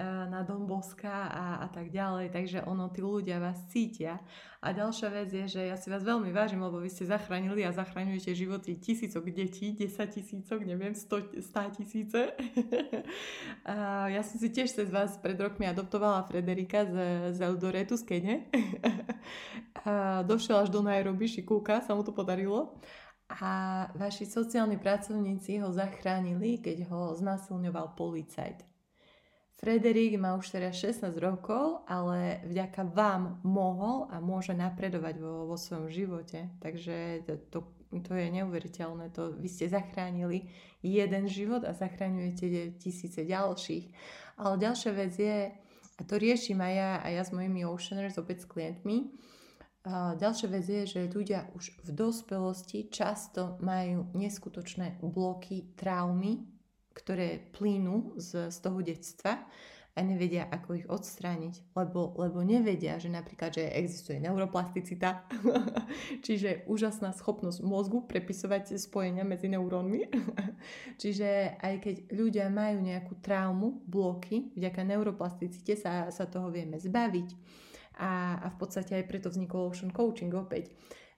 na 0.00 0.40
Domboska 0.40 1.28
a, 1.28 1.44
a 1.60 1.68
tak 1.68 1.92
ďalej. 1.92 2.32
Takže 2.32 2.64
ono, 2.64 2.88
tí 2.88 3.04
ľudia 3.04 3.36
vás 3.36 3.60
cítia. 3.68 4.24
A 4.64 4.72
ďalšia 4.72 5.08
vec 5.12 5.28
je, 5.28 5.44
že 5.58 5.62
ja 5.68 5.76
si 5.76 5.92
vás 5.92 6.00
veľmi 6.00 6.32
vážim, 6.32 6.62
lebo 6.64 6.80
vy 6.80 6.88
ste 6.88 7.04
zachránili 7.04 7.60
a 7.66 7.76
zachraňujete 7.76 8.32
životy 8.32 8.80
tisícok 8.80 9.28
detí, 9.28 9.76
10 9.76 9.92
tisícok, 10.08 10.64
neviem, 10.64 10.96
100, 10.96 11.44
100 11.44 11.76
tisíce. 11.76 12.20
a 13.68 14.08
ja 14.08 14.22
som 14.24 14.40
si 14.40 14.48
tiež 14.48 14.72
cez 14.72 14.88
vás 14.88 15.20
pred 15.20 15.36
rokmi 15.36 15.68
adoptovala 15.68 16.24
Frederika 16.24 16.88
z, 16.88 16.94
z 17.36 17.38
Eldoretu 17.44 18.00
z 18.00 18.04
Kene. 18.08 18.36
a 19.84 20.24
došiel 20.24 20.64
až 20.64 20.72
do 20.72 20.80
Nairobi, 20.80 21.28
šikúka, 21.28 21.84
sa 21.84 21.92
mu 21.92 22.00
to 22.00 22.16
podarilo. 22.16 22.80
A 23.28 23.88
vaši 23.92 24.24
sociálni 24.24 24.80
pracovníci 24.80 25.60
ho 25.60 25.68
zachránili, 25.68 26.64
keď 26.64 26.88
ho 26.88 27.12
znásilňoval 27.12 27.92
policajt. 27.92 28.71
Frederik 29.62 30.18
má 30.18 30.34
už 30.34 30.58
teraz 30.58 30.74
16 30.82 31.14
rokov, 31.22 31.86
ale 31.86 32.42
vďaka 32.50 32.82
vám 32.82 33.38
mohol 33.46 34.10
a 34.10 34.18
môže 34.18 34.58
napredovať 34.58 35.22
vo, 35.22 35.46
vo 35.46 35.54
svojom 35.54 35.86
živote. 35.86 36.50
Takže 36.58 37.22
to, 37.22 37.34
to, 37.46 37.58
to 38.02 38.10
je 38.10 38.26
neuveriteľné. 38.42 39.14
To, 39.14 39.30
vy 39.30 39.46
ste 39.46 39.70
zachránili 39.70 40.50
jeden 40.82 41.30
život 41.30 41.62
a 41.62 41.78
zachraňujete 41.78 42.74
tisíce 42.82 43.22
ďalších. 43.22 43.94
Ale 44.42 44.58
ďalšia 44.58 44.90
vec 44.98 45.14
je, 45.14 45.54
a 45.94 46.02
to 46.10 46.18
riešim 46.18 46.58
aj 46.58 46.74
ja, 46.74 46.90
aj 46.98 47.12
ja 47.14 47.22
s 47.22 47.30
mojimi 47.30 47.62
Oceaners, 47.62 48.18
opäť 48.18 48.42
s 48.42 48.50
klientmi, 48.50 49.14
a 49.82 50.14
ďalšia 50.14 50.46
vec 50.50 50.62
je, 50.62 50.82
že 50.86 51.10
ľudia 51.10 51.50
už 51.58 51.74
v 51.82 51.90
dospelosti 51.90 52.86
často 52.86 53.58
majú 53.58 54.14
neskutočné 54.14 55.02
bloky, 55.02 55.74
traumy, 55.74 56.51
ktoré 56.92 57.40
plínu 57.56 58.16
z, 58.20 58.52
z 58.52 58.56
toho 58.60 58.80
detstva 58.84 59.42
a 59.92 60.00
nevedia, 60.00 60.48
ako 60.48 60.68
ich 60.72 60.88
odstrániť, 60.88 61.76
lebo, 61.76 62.16
lebo 62.16 62.40
nevedia, 62.40 62.96
že 62.96 63.12
napríklad, 63.12 63.52
že 63.52 63.76
existuje 63.76 64.16
neuroplasticita, 64.24 65.28
čiže 66.24 66.64
úžasná 66.64 67.12
schopnosť 67.12 67.60
mozgu 67.60 68.08
prepisovať 68.08 68.80
spojenia 68.80 69.20
medzi 69.20 69.52
neurónmi. 69.52 70.08
čiže 71.02 71.60
aj 71.60 71.74
keď 71.84 71.96
ľudia 72.08 72.48
majú 72.48 72.80
nejakú 72.80 73.20
traumu, 73.20 73.84
bloky, 73.84 74.48
vďaka 74.56 74.80
neuroplasticite 74.80 75.76
sa, 75.76 76.08
sa 76.08 76.24
toho 76.24 76.48
vieme 76.48 76.80
zbaviť. 76.80 77.28
A, 78.00 78.40
a 78.40 78.46
v 78.48 78.56
podstate 78.56 78.96
aj 78.96 79.04
preto 79.04 79.28
vznikol 79.28 79.68
Ocean 79.68 79.92
Coaching 79.92 80.32
opäť 80.32 80.72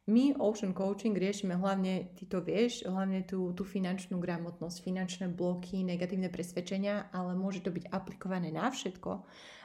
my 0.04 0.36
Ocean 0.36 0.76
Coaching 0.76 1.16
riešime 1.16 1.56
hlavne, 1.56 2.12
ty 2.12 2.28
to 2.28 2.44
vieš, 2.44 2.84
hlavne 2.84 3.24
tú, 3.24 3.56
tú 3.56 3.64
finančnú 3.64 4.20
gramotnosť, 4.20 4.84
finančné 4.84 5.26
bloky, 5.32 5.80
negatívne 5.80 6.28
presvedčenia, 6.28 7.08
ale 7.08 7.32
môže 7.32 7.64
to 7.64 7.72
byť 7.72 7.88
aplikované 7.88 8.52
na 8.52 8.68
všetko. 8.68 9.24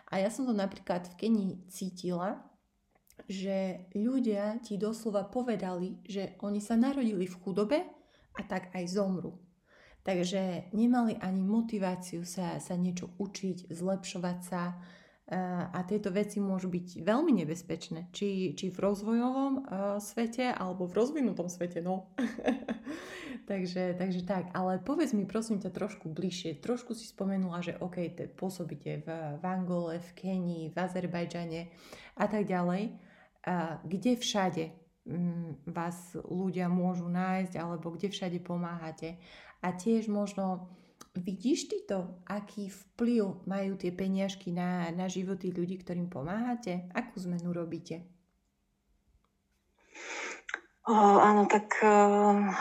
A 0.10 0.13
ja 0.23 0.32
som 0.32 0.47
to 0.47 0.56
napríklad 0.56 1.12
v 1.12 1.17
Kenii 1.19 1.54
cítila, 1.67 2.39
že 3.28 3.91
ľudia 3.91 4.63
ti 4.63 4.80
doslova 4.80 5.28
povedali, 5.28 5.99
že 6.08 6.39
oni 6.39 6.63
sa 6.63 6.80
narodili 6.80 7.28
v 7.28 7.39
chudobe 7.43 7.84
a 8.32 8.41
tak 8.47 8.71
aj 8.71 8.95
zomru. 8.95 9.36
Takže 10.08 10.71
nemali 10.71 11.19
ani 11.19 11.43
motiváciu 11.43 12.23
sa, 12.23 12.63
sa 12.63 12.80
niečo 12.80 13.12
učiť, 13.19 13.67
zlepšovať 13.67 14.38
sa, 14.39 14.80
a 15.30 15.86
tieto 15.86 16.10
veci 16.10 16.42
môžu 16.42 16.74
byť 16.74 17.06
veľmi 17.06 17.30
nebezpečné, 17.46 18.10
či, 18.10 18.58
či 18.58 18.74
v 18.74 18.82
rozvojovom 18.82 19.54
uh, 19.62 19.62
svete 20.02 20.50
alebo 20.50 20.89
v 20.89 20.98
rozvinutom 20.98 21.46
svete, 21.54 21.86
no. 21.86 22.10
takže, 23.50 23.94
takže 23.94 24.26
tak, 24.26 24.50
ale 24.58 24.82
povedz 24.82 25.13
mi 25.13 25.30
prosím 25.30 25.62
ťa 25.62 25.70
trošku 25.70 26.10
bližšie. 26.10 26.58
Trošku 26.58 26.98
si 26.98 27.06
spomenula, 27.06 27.62
že 27.62 27.78
OK, 27.78 28.10
te 28.18 28.26
pôsobíte 28.26 29.06
v, 29.06 29.08
v 29.38 29.44
Angole, 29.46 30.02
v 30.02 30.10
Kenii, 30.18 30.74
v 30.74 30.78
Azerbajdžane 30.82 31.62
a 32.18 32.26
tak 32.26 32.50
ďalej. 32.50 32.98
Uh, 33.46 33.78
kde 33.86 34.18
všade 34.18 34.74
um, 35.06 35.54
vás 35.70 36.18
ľudia 36.26 36.74
môžu 36.74 37.06
nájsť 37.06 37.54
alebo 37.62 37.94
kde 37.94 38.10
všade 38.10 38.42
pomáhate? 38.42 39.22
A 39.62 39.78
tiež 39.78 40.10
možno 40.10 40.74
Vidíš 41.17 41.69
ty 41.69 41.78
to, 41.89 42.22
aký 42.30 42.69
vplyv 42.69 43.41
majú 43.50 43.74
tie 43.76 43.89
peniažky 43.89 44.54
na, 44.54 44.93
na 44.93 45.10
životy 45.10 45.50
ľudí, 45.50 45.82
ktorým 45.82 46.06
pomáhate? 46.06 46.86
Akú 46.93 47.17
zmenu 47.26 47.50
robíte? 47.50 48.06
O, 50.89 50.93
áno, 51.22 51.45
tak 51.45 51.86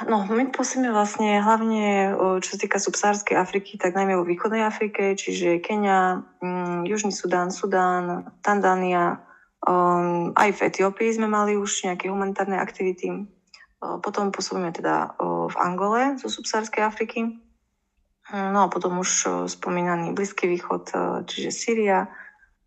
no, 0.04 0.16
my 0.28 0.52
pôsobíme 0.52 0.92
vlastne 0.92 1.40
hlavne, 1.40 2.12
čo 2.44 2.48
sa 2.52 2.58
týka 2.60 2.76
subsárskej 2.76 3.40
Afriky, 3.40 3.80
tak 3.80 3.96
najmä 3.96 4.20
vo 4.20 4.28
východnej 4.28 4.68
Afrike, 4.68 5.16
čiže 5.16 5.64
Kenia, 5.64 6.28
mm, 6.44 6.84
Južný 6.84 7.08
Sudán, 7.08 7.48
Sudán, 7.48 8.28
Tandánia, 8.44 9.24
um, 9.64 10.36
aj 10.36 10.60
v 10.60 10.64
Etiópii 10.68 11.16
sme 11.16 11.24
mali 11.24 11.56
už 11.56 11.88
nejaké 11.88 12.12
humanitárne 12.12 12.60
aktivity. 12.60 13.24
Potom 13.78 14.34
pôsobíme 14.34 14.74
teda 14.74 15.14
v 15.22 15.56
Angole 15.56 16.18
zo 16.18 16.26
subsárskej 16.26 16.82
Afriky. 16.82 17.38
No 18.28 18.58
a 18.64 18.68
potom 18.68 19.00
už 19.00 19.10
spomínaný 19.48 20.12
Blízky 20.12 20.44
východ, 20.44 20.92
čiže 21.24 21.48
Syria, 21.48 22.12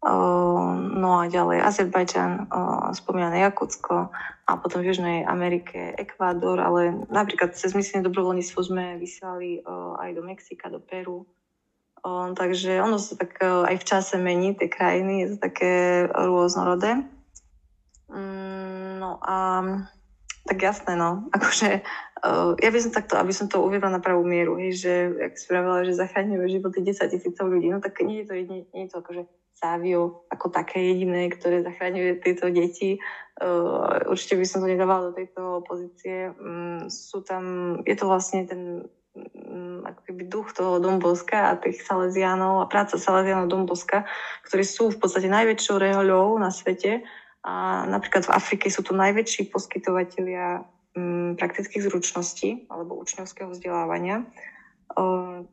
no 0.01 1.09
a 1.21 1.29
ďalej 1.29 1.61
Azerbajdžan, 1.61 2.49
spomínané 2.97 3.45
Jakutsko 3.45 4.09
a 4.49 4.51
potom 4.57 4.81
v 4.81 4.89
Južnej 4.89 5.21
Amerike 5.21 5.93
Ekvádor, 5.93 6.57
ale 6.57 7.05
napríklad 7.13 7.53
cez 7.53 7.77
misijné 7.77 8.01
dobrovoľníctvo 8.09 8.59
sme 8.65 8.97
vysielali 8.97 9.61
aj 10.01 10.09
do 10.17 10.25
Mexika, 10.25 10.73
do 10.73 10.81
Peru. 10.81 11.29
Takže 12.33 12.81
ono 12.81 12.97
sa 12.97 13.13
tak 13.13 13.37
aj 13.45 13.77
v 13.77 13.85
čase 13.85 14.17
mení, 14.17 14.57
tie 14.57 14.65
krajiny, 14.65 15.13
je 15.21 15.27
to 15.33 15.37
také 15.37 16.05
rôznorodé. 16.09 17.05
Mm, 18.09 18.97
no 18.97 19.21
a 19.21 19.37
tak 20.49 20.57
jasné, 20.57 20.97
no. 20.97 21.23
Akože 21.37 21.85
Uh, 22.21 22.53
ja 22.61 22.69
by 22.69 22.77
som 22.77 22.93
takto, 22.93 23.17
aby 23.17 23.33
som 23.33 23.49
to 23.49 23.57
uviedla 23.65 23.89
na 23.89 23.97
pravú 23.97 24.21
mieru, 24.21 24.53
hej, 24.61 24.77
že, 24.77 24.93
jak 25.09 25.33
si 25.33 25.45
pravila, 25.49 25.81
že 25.81 25.97
zachráňujú 25.97 26.53
životy 26.53 26.85
10 26.85 27.09
tisícov 27.09 27.49
ľudí, 27.49 27.73
no 27.73 27.81
tak 27.81 27.97
nie 28.05 28.21
je 28.21 28.25
to, 28.29 28.33
jedine, 28.37 28.61
nie 28.77 28.85
je 28.85 28.91
to 28.93 29.01
akože 29.01 29.25
Sávio 29.61 30.25
ako 30.33 30.49
také 30.49 30.81
jediné, 30.81 31.29
ktoré 31.29 31.61
zachráňuje 31.61 32.17
tieto 32.25 32.49
deti. 32.49 32.97
Uh, 33.37 34.09
určite 34.09 34.41
by 34.41 34.45
som 34.45 34.65
to 34.65 34.73
nedávala 34.73 35.13
do 35.13 35.17
tejto 35.17 35.61
pozície. 35.69 36.33
Um, 36.33 36.89
sú 36.89 37.21
tam, 37.21 37.77
je 37.85 37.93
to 37.93 38.09
vlastne 38.09 38.49
ten 38.49 38.89
um, 39.13 39.85
ako 39.85 40.01
keby 40.09 40.21
duch 40.25 40.49
toho 40.57 40.81
Domboska 40.81 41.53
a 41.53 41.59
tých 41.61 41.85
Salesianov 41.85 42.65
a 42.65 42.69
práca 42.69 42.97
Salesianov 42.97 43.53
Domboska, 43.53 44.09
ktorí 44.49 44.65
sú 44.65 44.89
v 44.89 44.97
podstate 44.97 45.29
najväčšou 45.29 45.77
rehoľou 45.77 46.41
na 46.41 46.49
svete. 46.49 47.05
A 47.45 47.85
napríklad 47.85 48.29
v 48.29 48.33
Afrike 48.33 48.65
sú 48.73 48.81
to 48.81 48.97
najväčší 48.97 49.53
poskytovateľia 49.53 50.65
praktických 51.39 51.87
zručností 51.87 52.67
alebo 52.67 52.99
učňovského 52.99 53.51
vzdelávania. 53.51 54.27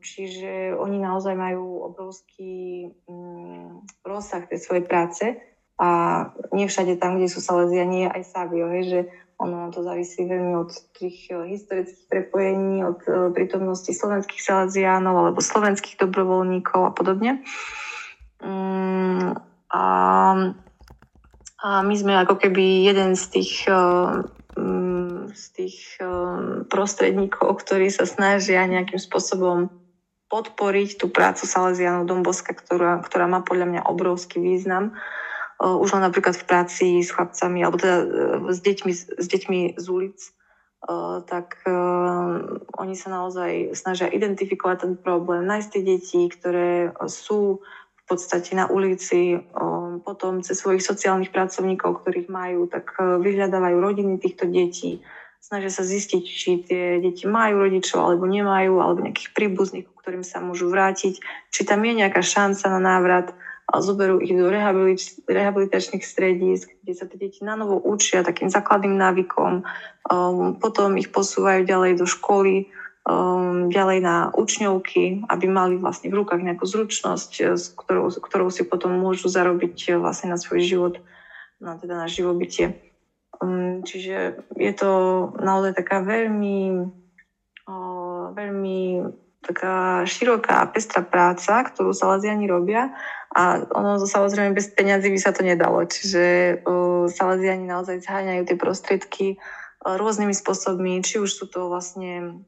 Čiže 0.03 0.75
oni 0.75 0.99
naozaj 0.99 1.31
majú 1.35 1.87
obrovský 1.87 2.91
mm, 3.07 3.87
rozsah 4.03 4.43
tej 4.51 4.59
svojej 4.59 4.83
práce 4.83 5.25
a 5.79 5.89
nie 6.51 6.67
všade 6.67 6.99
tam, 6.99 7.15
kde 7.15 7.31
sú 7.31 7.39
nie 7.87 8.03
je 8.03 8.11
aj 8.11 8.23
Savio, 8.27 8.67
hej, 8.67 8.83
že 8.83 8.99
ono 9.39 9.71
to 9.71 9.79
závisí 9.79 10.27
veľmi 10.27 10.59
od 10.59 10.71
tých 10.99 11.31
e, 11.31 11.55
historických 11.55 12.11
prepojení, 12.11 12.83
od 12.83 12.99
e, 13.07 13.31
prítomnosti 13.31 13.87
slovenských 13.87 14.43
Salesiánov 14.43 15.15
alebo 15.15 15.39
slovenských 15.39 15.95
dobrovoľníkov 15.95 16.79
a 16.83 16.91
podobne. 16.91 17.39
Mm, 18.43 19.39
a, 19.71 19.85
a 21.63 21.69
my 21.87 21.95
sme 21.95 22.19
ako 22.19 22.35
keby 22.35 22.91
jeden 22.91 23.15
z 23.15 23.39
tých 23.39 23.63
e, 23.71 23.79
z 25.33 25.45
tých 25.55 25.77
um, 26.01 26.65
prostredníkov, 26.65 27.61
ktorí 27.65 27.89
sa 27.89 28.05
snažia 28.05 28.65
nejakým 28.65 28.99
spôsobom 28.99 29.69
podporiť 30.29 31.01
tú 31.01 31.09
prácu 31.09 31.49
Salesianov 31.49 32.05
Domboska, 32.05 32.53
ktorá, 32.53 33.01
ktorá 33.01 33.25
má 33.25 33.41
podľa 33.41 33.65
mňa 33.65 33.81
obrovský 33.89 34.37
význam. 34.37 34.93
Už 35.59 35.89
len 35.91 36.05
napríklad 36.05 36.37
v 36.37 36.45
práci 36.45 36.87
s 37.01 37.09
chlapcami, 37.09 37.65
alebo 37.65 37.81
teda 37.81 37.97
uh, 38.05 38.07
s 38.53 38.61
deťmi, 38.61 38.93
s 38.93 39.25
deťmi 39.25 39.59
z 39.77 39.85
ulic, 39.89 40.19
tak 41.27 41.59
oni 42.79 42.95
sa 42.95 43.11
naozaj 43.11 43.75
snažia 43.75 44.07
identifikovať 44.07 44.77
ten 44.79 44.93
problém, 44.95 45.43
nájsť 45.43 45.69
tie 45.75 45.83
deti, 45.83 46.21
ktoré 46.31 46.95
sú 47.03 47.59
podstate 48.09 48.57
na 48.57 48.65
ulici, 48.65 49.37
potom 50.01 50.41
cez 50.41 50.57
svojich 50.57 50.81
sociálnych 50.81 51.29
pracovníkov, 51.29 52.01
ktorých 52.01 52.25
majú, 52.33 52.65
tak 52.65 52.97
e, 52.97 53.21
vyhľadávajú 53.21 53.77
rodiny 53.77 54.17
týchto 54.17 54.49
detí, 54.49 55.05
snažia 55.39 55.71
sa 55.73 55.83
zistiť, 55.83 56.23
či 56.23 56.49
tie 56.63 56.83
deti 57.01 57.25
majú 57.25 57.65
rodičov 57.65 57.99
alebo 57.99 58.29
nemajú, 58.29 58.79
alebo 58.79 59.03
nejakých 59.03 59.33
príbuzných, 59.33 59.87
ktorým 59.99 60.23
sa 60.23 60.43
môžu 60.43 60.69
vrátiť, 60.69 61.19
či 61.49 61.61
tam 61.65 61.81
je 61.83 61.93
nejaká 62.05 62.21
šanca 62.21 62.69
na 62.69 62.79
návrat 62.79 63.27
a 63.69 63.85
zoberú 63.85 64.17
ich 64.17 64.33
do 64.33 64.49
rehabilitačných 65.29 66.01
stredísk, 66.01 66.73
kde 66.81 66.93
sa 66.97 67.05
tie 67.05 67.21
deti 67.21 67.45
na 67.45 67.53
novo 67.53 67.77
učia 67.77 68.25
takým 68.25 68.49
základným 68.49 68.97
návykom, 68.97 69.61
potom 70.57 70.97
ich 70.97 71.13
posúvajú 71.13 71.69
ďalej 71.69 72.01
do 72.01 72.09
školy, 72.09 72.73
um, 73.09 73.69
ďalej 73.69 73.99
na 74.01 74.15
učňovky, 74.33 75.25
aby 75.29 75.45
mali 75.49 75.77
vlastne 75.77 76.13
v 76.13 76.21
rukách 76.21 76.41
nejakú 76.45 76.65
zručnosť, 76.65 77.31
eh, 77.41 77.57
s 77.57 77.73
ktorou, 77.73 78.13
ktorou 78.13 78.49
si 78.53 78.65
potom 78.65 78.93
môžu 78.93 79.29
zarobiť 79.29 79.75
eh, 79.89 79.97
vlastne 79.97 80.33
na 80.33 80.37
svoj 80.37 80.61
život, 80.61 80.93
na, 81.57 81.75
teda 81.77 81.95
na 81.97 82.07
živobytie. 82.07 82.88
Um, 83.39 83.81
čiže 83.87 84.43
je 84.59 84.73
to 84.75 84.91
naozaj 85.39 85.79
taká 85.79 86.03
veľmi, 86.03 86.91
veľmi 88.35 88.79
taká 89.39 90.03
široká 90.03 90.67
a 90.67 90.69
pestrá 90.69 90.99
práca, 90.99 91.63
ktorú 91.63 91.95
Salesiani 91.95 92.43
robia 92.51 92.91
a 93.31 93.63
ono 93.71 94.03
samozrejme 94.03 94.51
bez 94.51 94.75
peňazí 94.75 95.07
by 95.07 95.19
sa 95.21 95.31
to 95.31 95.47
nedalo. 95.47 95.87
Čiže 95.87 96.59
Salesiani 97.07 97.63
naozaj 97.63 98.03
zháňajú 98.03 98.43
tie 98.43 98.57
prostriedky 98.59 99.25
uh, 99.39 99.59
rôznymi 99.85 100.35
spôsobmi, 100.35 100.99
či 100.99 101.23
už 101.23 101.31
sú 101.31 101.45
to 101.47 101.71
vlastne 101.71 102.43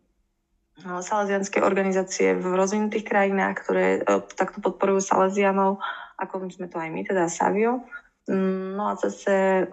salesianské 0.81 1.61
organizácie 1.61 2.33
v 2.33 2.57
rozvinutých 2.57 3.05
krajinách, 3.05 3.55
ktoré 3.61 3.85
e, 4.01 4.17
takto 4.33 4.59
podporujú 4.65 4.99
salesianov, 4.99 5.77
ako 6.17 6.49
sme 6.49 6.67
to 6.67 6.81
aj 6.81 6.89
my, 6.89 7.01
teda 7.05 7.29
Savio. 7.29 7.85
Mm, 8.25 8.75
no 8.75 8.89
a 8.89 8.93
zase 8.97 9.69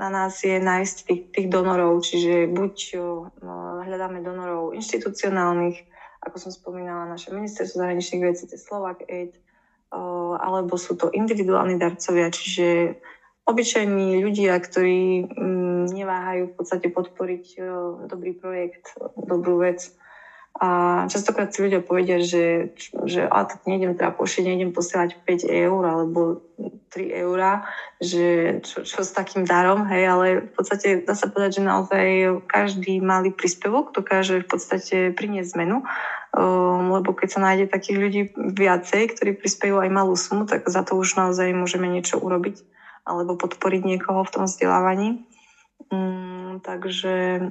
na 0.00 0.08
nás 0.08 0.40
je 0.40 0.56
nájsť 0.56 0.96
tých, 1.04 1.22
tých 1.28 1.48
donorov, 1.52 2.00
čiže 2.00 2.48
buď 2.48 2.74
no, 3.44 3.84
hľadáme 3.84 4.24
donorov 4.24 4.72
inštitucionálnych, 4.72 5.76
ako 6.24 6.36
som 6.40 6.50
spomínala, 6.52 7.12
naše 7.12 7.28
ministerstvo 7.36 7.84
zahraničných 7.84 8.24
vecí, 8.24 8.48
Slovak 8.56 9.04
Aid, 9.04 9.36
alebo 10.40 10.80
sú 10.80 10.96
to 10.96 11.12
individuálni 11.12 11.76
darcovia, 11.76 12.32
čiže 12.32 12.96
obyčajní 13.44 14.24
ľudia, 14.24 14.56
ktorí 14.56 15.28
mm, 15.28 15.84
neváhajú 15.92 16.42
v 16.48 16.56
podstate 16.56 16.88
podporiť 16.88 17.44
dobrý 18.08 18.32
projekt, 18.32 18.96
dobrú 19.20 19.60
vec 19.60 19.92
a 20.58 20.68
častokrát 21.06 21.54
si 21.54 21.62
ľudia 21.62 21.80
povedia, 21.80 22.18
že, 22.20 22.74
že 23.06 23.24
a 23.24 23.46
tak 23.46 23.64
nejdem 23.70 23.94
teda 23.94 24.12
pošiť, 24.12 24.44
nejdem 24.44 24.74
posielať 24.74 25.22
5 25.22 25.46
eur 25.46 25.82
alebo 25.86 26.42
3 26.90 27.22
eurá, 27.22 27.64
že 28.02 28.58
čo, 28.66 28.82
čo 28.82 29.00
s 29.06 29.14
takým 29.14 29.46
darom, 29.46 29.86
hej, 29.86 30.04
ale 30.10 30.26
v 30.44 30.52
podstate 30.52 31.06
dá 31.06 31.14
sa 31.14 31.30
povedať, 31.30 31.62
že 31.62 31.70
naozaj 31.70 32.06
každý 32.50 32.98
malý 32.98 33.30
príspevok 33.30 33.94
dokáže 33.94 34.42
v 34.42 34.48
podstate 34.50 34.96
priniesť 35.14 35.54
zmenu, 35.54 35.86
um, 36.34 36.98
lebo 36.98 37.14
keď 37.14 37.28
sa 37.30 37.40
nájde 37.40 37.70
takých 37.70 37.98
ľudí 38.02 38.22
viacej, 38.36 39.16
ktorí 39.16 39.38
prispejú 39.38 39.78
aj 39.78 39.88
malú 39.88 40.18
sumu, 40.18 40.50
tak 40.50 40.66
za 40.66 40.82
to 40.82 40.98
už 40.98 41.14
naozaj 41.14 41.46
môžeme 41.54 41.86
niečo 41.86 42.18
urobiť 42.18 42.60
alebo 43.06 43.38
podporiť 43.38 43.86
niekoho 43.86 44.26
v 44.26 44.32
tom 44.34 44.44
vzdelávaní. 44.44 45.24
Um, 45.88 46.60
takže 46.60 47.48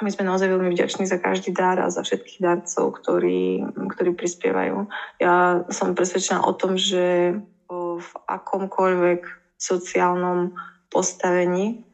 my 0.00 0.08
sme 0.08 0.24
naozaj 0.24 0.48
veľmi 0.48 0.72
vďační 0.72 1.04
za 1.04 1.20
každý 1.20 1.52
dar 1.52 1.76
a 1.76 1.92
za 1.92 2.00
všetkých 2.00 2.40
darcov, 2.40 2.96
ktorí, 3.02 3.66
ktorí 3.92 4.16
prispievajú. 4.16 4.88
Ja 5.20 5.66
som 5.68 5.92
presvedčená 5.92 6.40
o 6.48 6.56
tom, 6.56 6.80
že 6.80 7.36
v 7.72 8.10
akomkoľvek 8.28 9.20
sociálnom 9.60 10.56
postavení. 10.88 11.84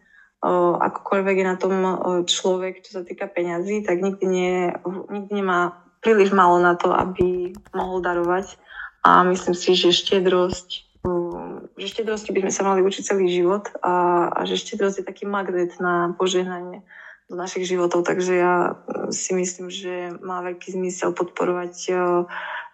Akokoľvek 0.79 1.37
je 1.43 1.47
na 1.47 1.57
tom 1.59 1.75
človek, 2.25 2.87
čo 2.87 2.99
sa 2.99 3.03
týka 3.03 3.27
peňazí, 3.27 3.83
tak 3.83 3.99
nikdy, 3.99 4.25
nie, 4.27 4.57
nikdy 5.11 5.43
nemá 5.43 5.75
príliš 5.99 6.31
málo 6.31 6.63
na 6.63 6.79
to, 6.79 6.95
aby 6.95 7.51
mohol 7.75 7.99
darovať. 7.99 8.55
A 9.03 9.27
myslím 9.27 9.55
si, 9.55 9.75
že 9.75 9.91
štedrosť 9.95 10.89
že 11.79 11.95
štedrosti 11.95 12.35
by 12.35 12.43
sme 12.43 12.53
sa 12.53 12.67
mali 12.67 12.83
učiť 12.83 13.07
celý 13.07 13.31
život 13.31 13.71
a, 13.87 14.29
a 14.35 14.41
že 14.45 14.59
štedrosť 14.59 15.01
je 15.01 15.09
taký 15.09 15.25
magnet 15.31 15.71
na 15.79 16.11
požehnanie 16.19 16.83
do 17.29 17.37
našich 17.37 17.69
životov, 17.69 18.09
takže 18.09 18.33
ja 18.41 18.55
si 19.13 19.37
myslím, 19.37 19.69
že 19.69 20.17
má 20.25 20.41
veľký 20.41 20.73
zmysel 20.73 21.13
podporovať 21.13 21.93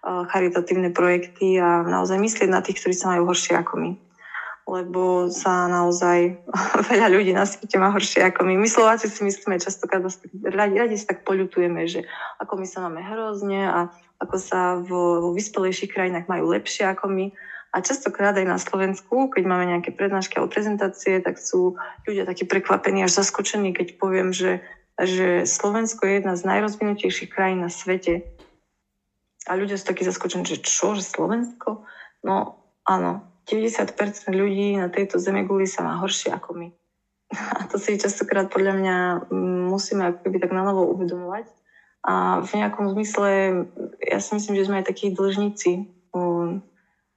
charitatívne 0.05 0.93
projekty 0.93 1.59
a 1.59 1.83
naozaj 1.83 2.21
myslieť 2.21 2.49
na 2.53 2.61
tých, 2.61 2.79
ktorí 2.79 2.95
sa 2.95 3.11
majú 3.17 3.27
horšie 3.27 3.57
ako 3.57 3.75
my. 3.81 3.90
Lebo 4.64 5.29
sa 5.29 5.69
naozaj 5.69 6.40
veľa 6.93 7.09
ľudí 7.12 7.33
na 7.37 7.45
svete 7.45 7.77
má 7.77 7.93
horšie 7.93 8.25
ako 8.31 8.49
my. 8.49 8.55
My 8.57 8.69
Slováci 8.69 9.11
si 9.11 9.21
myslíme 9.27 9.61
častokrát, 9.61 10.05
radi, 10.45 10.75
radi 10.81 10.97
si 10.97 11.05
tak 11.05 11.27
poľutujeme, 11.27 11.85
že 11.85 12.07
ako 12.40 12.62
my 12.62 12.67
sa 12.69 12.79
máme 12.87 13.01
hrozne 13.05 13.69
a 13.69 13.79
ako 14.23 14.37
sa 14.40 14.79
vo, 14.81 15.21
vo 15.21 15.31
vyspelejších 15.37 15.93
krajinách 15.93 16.31
majú 16.31 16.49
lepšie 16.53 16.88
ako 16.88 17.11
my. 17.12 17.27
A 17.75 17.83
častokrát 17.83 18.39
aj 18.39 18.47
na 18.47 18.55
Slovensku, 18.55 19.35
keď 19.35 19.43
máme 19.51 19.67
nejaké 19.67 19.91
prednášky 19.91 20.39
alebo 20.39 20.55
prezentácie, 20.55 21.19
tak 21.19 21.43
sú 21.43 21.75
ľudia 22.07 22.23
takí 22.23 22.47
prekvapení 22.47 23.03
až 23.03 23.19
zaskočení, 23.19 23.75
keď 23.75 23.99
poviem, 23.99 24.31
že, 24.31 24.63
že 24.95 25.43
Slovensko 25.43 26.07
je 26.07 26.23
jedna 26.23 26.39
z 26.39 26.47
najrozvinutejších 26.47 27.35
krajín 27.35 27.67
na 27.67 27.75
svete. 27.75 28.31
A 29.51 29.59
ľudia 29.59 29.75
sú 29.75 29.91
takí 29.91 30.07
zaskočení, 30.07 30.47
že 30.47 30.63
čo, 30.63 30.95
že 30.95 31.03
Slovensko? 31.03 31.83
No 32.23 32.63
áno, 32.87 33.27
90% 33.51 33.91
ľudí 34.31 34.79
na 34.79 34.87
tejto 34.87 35.19
zeme 35.19 35.43
guli 35.43 35.67
sa 35.67 35.83
má 35.83 35.99
horšie 35.99 36.31
ako 36.31 36.55
my. 36.55 36.69
A 37.59 37.67
to 37.67 37.83
si 37.83 37.99
častokrát 37.99 38.55
podľa 38.55 38.79
mňa 38.79 38.97
mm, 39.35 39.63
musíme 39.67 40.15
akoby 40.15 40.39
tak 40.39 40.55
na 40.55 40.63
novo 40.63 40.87
uvedomovať. 40.95 41.51
A 42.07 42.39
v 42.39 42.51
nejakom 42.55 42.87
zmysle, 42.95 43.31
ja 43.99 44.23
si 44.23 44.31
myslím, 44.37 44.55
že 44.61 44.67
sme 44.71 44.79
aj 44.79 44.87
takí 44.93 45.11
dlžníci 45.11 45.89
um, 46.15 46.63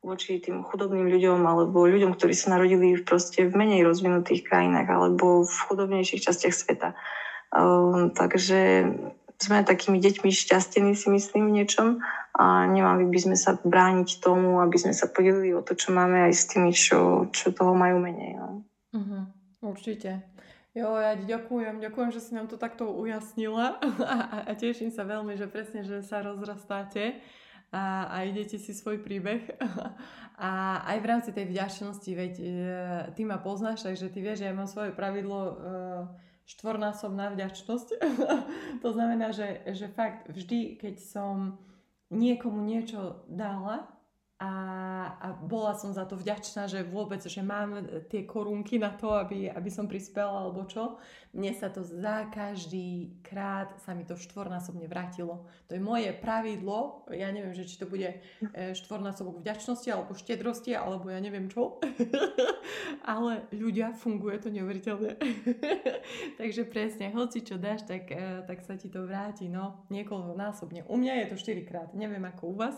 voči 0.06 0.40
tým 0.40 0.64
chudobným 0.64 1.10
ľuďom 1.10 1.42
alebo 1.44 1.90
ľuďom, 1.90 2.16
ktorí 2.16 2.34
sa 2.38 2.54
narodili 2.54 2.96
v, 2.96 3.04
proste 3.04 3.46
v 3.46 3.54
menej 3.54 3.84
rozvinutých 3.84 4.46
krajinách 4.46 4.88
alebo 4.88 5.44
v 5.44 5.56
chudobnejších 5.68 6.24
častiach 6.24 6.56
sveta. 6.56 6.90
Um, 7.52 8.14
takže 8.14 8.92
sme 9.38 9.62
takými 9.62 10.02
deťmi 10.02 10.34
šťastení, 10.34 10.98
si 10.98 11.08
myslím, 11.14 11.50
v 11.50 11.56
niečom 11.62 11.88
a 12.34 12.66
nemali 12.66 13.06
by 13.06 13.20
sme 13.22 13.38
sa 13.38 13.54
brániť 13.62 14.18
tomu, 14.18 14.58
aby 14.66 14.78
sme 14.82 14.94
sa 14.98 15.06
podelili 15.06 15.54
o 15.54 15.62
to, 15.62 15.78
čo 15.78 15.94
máme 15.94 16.26
aj 16.30 16.34
s 16.34 16.44
tými, 16.50 16.74
čo, 16.74 17.30
čo 17.30 17.54
toho 17.54 17.78
majú 17.78 18.02
menej. 18.02 18.34
No. 18.38 18.66
Uh-huh, 18.98 19.24
určite. 19.62 20.26
Jo, 20.74 20.94
ja 20.98 21.18
ďakujem, 21.18 21.82
ďakujem, 21.82 22.10
že 22.14 22.22
si 22.22 22.32
nám 22.38 22.50
to 22.50 22.58
takto 22.58 22.90
ujasnila 22.90 23.82
a, 24.14 24.46
a 24.46 24.52
teším 24.54 24.94
sa 24.94 25.06
veľmi, 25.06 25.38
že 25.38 25.50
presne, 25.50 25.82
že 25.86 26.02
sa 26.06 26.22
rozrastáte 26.22 27.18
a, 27.72 28.08
a 28.08 28.18
idete 28.24 28.56
si 28.56 28.72
svoj 28.72 29.04
príbeh. 29.04 29.44
A 30.38 30.86
aj 30.94 30.98
v 31.02 31.10
rámci 31.10 31.30
tej 31.34 31.50
vďačnosti, 31.50 32.12
veď 32.14 32.34
e, 32.38 32.50
ty 33.18 33.26
ma 33.26 33.42
poznáš, 33.42 33.82
takže 33.82 34.14
ty 34.14 34.22
vieš, 34.22 34.46
že 34.46 34.46
ja 34.46 34.54
mám 34.54 34.70
svoje 34.70 34.94
pravidlo 34.94 35.40
e, 35.42 35.54
štvornásobná 36.46 37.34
vďačnosť. 37.34 37.88
to 38.86 38.90
znamená, 38.94 39.34
že, 39.34 39.66
že 39.74 39.90
fakt 39.90 40.30
vždy, 40.30 40.78
keď 40.78 41.02
som 41.02 41.58
niekomu 42.14 42.62
niečo 42.62 43.26
dala 43.26 43.97
a, 44.38 44.54
a 45.18 45.28
bola 45.34 45.74
som 45.74 45.90
za 45.90 46.06
to 46.06 46.14
vďačná, 46.14 46.70
že 46.70 46.86
vôbec, 46.86 47.26
že 47.26 47.42
mám 47.42 47.82
tie 48.06 48.22
korunky 48.22 48.78
na 48.78 48.94
to, 48.94 49.10
aby, 49.18 49.50
aby 49.50 49.70
som 49.74 49.90
prispela 49.90 50.46
alebo 50.46 50.62
čo, 50.70 51.02
mne 51.34 51.54
sa 51.58 51.74
to 51.74 51.82
za 51.82 52.30
každý 52.30 53.18
krát 53.26 53.74
sa 53.82 53.98
mi 53.98 54.06
to 54.06 54.14
štvornásobne 54.14 54.86
vrátilo. 54.86 55.46
To 55.70 55.78
je 55.78 55.82
moje 55.82 56.14
pravidlo, 56.14 57.06
ja 57.14 57.34
neviem, 57.34 57.54
že 57.58 57.66
či 57.66 57.82
to 57.82 57.90
bude 57.90 58.10
e, 58.10 58.18
štvornásobok 58.78 59.42
vďačnosti 59.42 59.90
alebo 59.90 60.18
štedrosti, 60.18 60.74
alebo 60.78 61.10
ja 61.10 61.22
neviem 61.22 61.46
čo, 61.50 61.82
ale 63.18 63.46
ľudia, 63.54 63.94
funguje 63.94 64.38
to 64.42 64.50
neuveriteľne. 64.50 65.18
Takže 66.42 66.66
presne, 66.66 67.14
hoci 67.14 67.46
čo 67.46 67.62
dáš, 67.62 67.86
tak, 67.86 68.10
e, 68.10 68.46
tak 68.46 68.62
sa 68.66 68.74
ti 68.74 68.90
to 68.90 69.06
vráti, 69.06 69.46
no, 69.46 69.86
niekoľkonásobne. 69.94 70.90
U 70.90 70.96
mňa 70.98 71.26
je 71.26 71.26
to 71.34 71.36
4 71.38 71.70
krát, 71.70 71.90
neviem 71.94 72.26
ako 72.26 72.54
u 72.54 72.56
vás. 72.58 72.78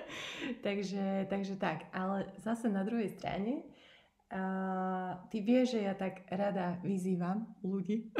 takže, 0.66 1.30
takže 1.30 1.54
tak, 1.54 1.86
ale 1.94 2.26
zase 2.42 2.66
na 2.66 2.82
druhej 2.82 3.14
strane, 3.14 3.62
Uh, 4.26 5.22
ty 5.30 5.38
vieš, 5.38 5.78
že 5.78 5.86
ja 5.86 5.94
tak 5.94 6.26
rada 6.26 6.82
vyzývam 6.82 7.46
ľudí. 7.62 8.10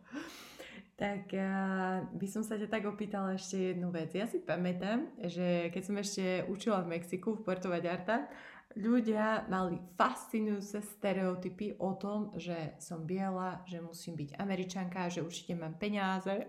tak 1.02 1.28
uh, 1.36 2.08
by 2.16 2.26
som 2.32 2.40
sa 2.40 2.56
ťa 2.56 2.72
tak 2.72 2.88
opýtala 2.88 3.36
ešte 3.36 3.76
jednu 3.76 3.92
vec. 3.92 4.08
Ja 4.16 4.24
si 4.24 4.40
pamätám, 4.40 5.12
že 5.20 5.68
keď 5.68 5.82
som 5.84 5.96
ešte 6.00 6.48
učila 6.48 6.80
v 6.80 6.96
Mexiku, 6.96 7.36
v 7.36 7.44
Puerto 7.44 7.68
Vallarta, 7.68 8.24
ľudia 8.72 9.44
mali 9.52 9.76
fascinujúce 10.00 10.80
stereotypy 10.80 11.76
o 11.76 11.92
tom, 11.92 12.32
že 12.40 12.80
som 12.80 13.04
biela, 13.04 13.60
že 13.68 13.84
musím 13.84 14.16
byť 14.16 14.40
američanka, 14.40 15.12
že 15.12 15.20
určite 15.20 15.52
mám 15.60 15.76
peniaze. 15.76 16.48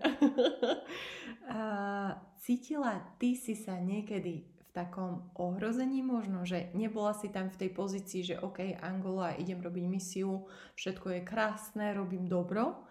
cítila 2.44 2.96
ty 3.20 3.36
si 3.36 3.52
sa 3.52 3.76
niekedy 3.76 4.53
takom 4.74 5.30
ohrození 5.38 6.02
možno, 6.02 6.42
že 6.42 6.74
nebola 6.74 7.14
si 7.14 7.30
tam 7.30 7.46
v 7.48 7.60
tej 7.62 7.70
pozícii, 7.70 8.20
že 8.34 8.42
OK, 8.42 8.74
Angola, 8.82 9.38
idem 9.38 9.62
robiť 9.62 9.84
misiu, 9.86 10.50
všetko 10.74 11.14
je 11.14 11.20
krásne, 11.22 11.94
robím 11.94 12.26
dobro, 12.26 12.82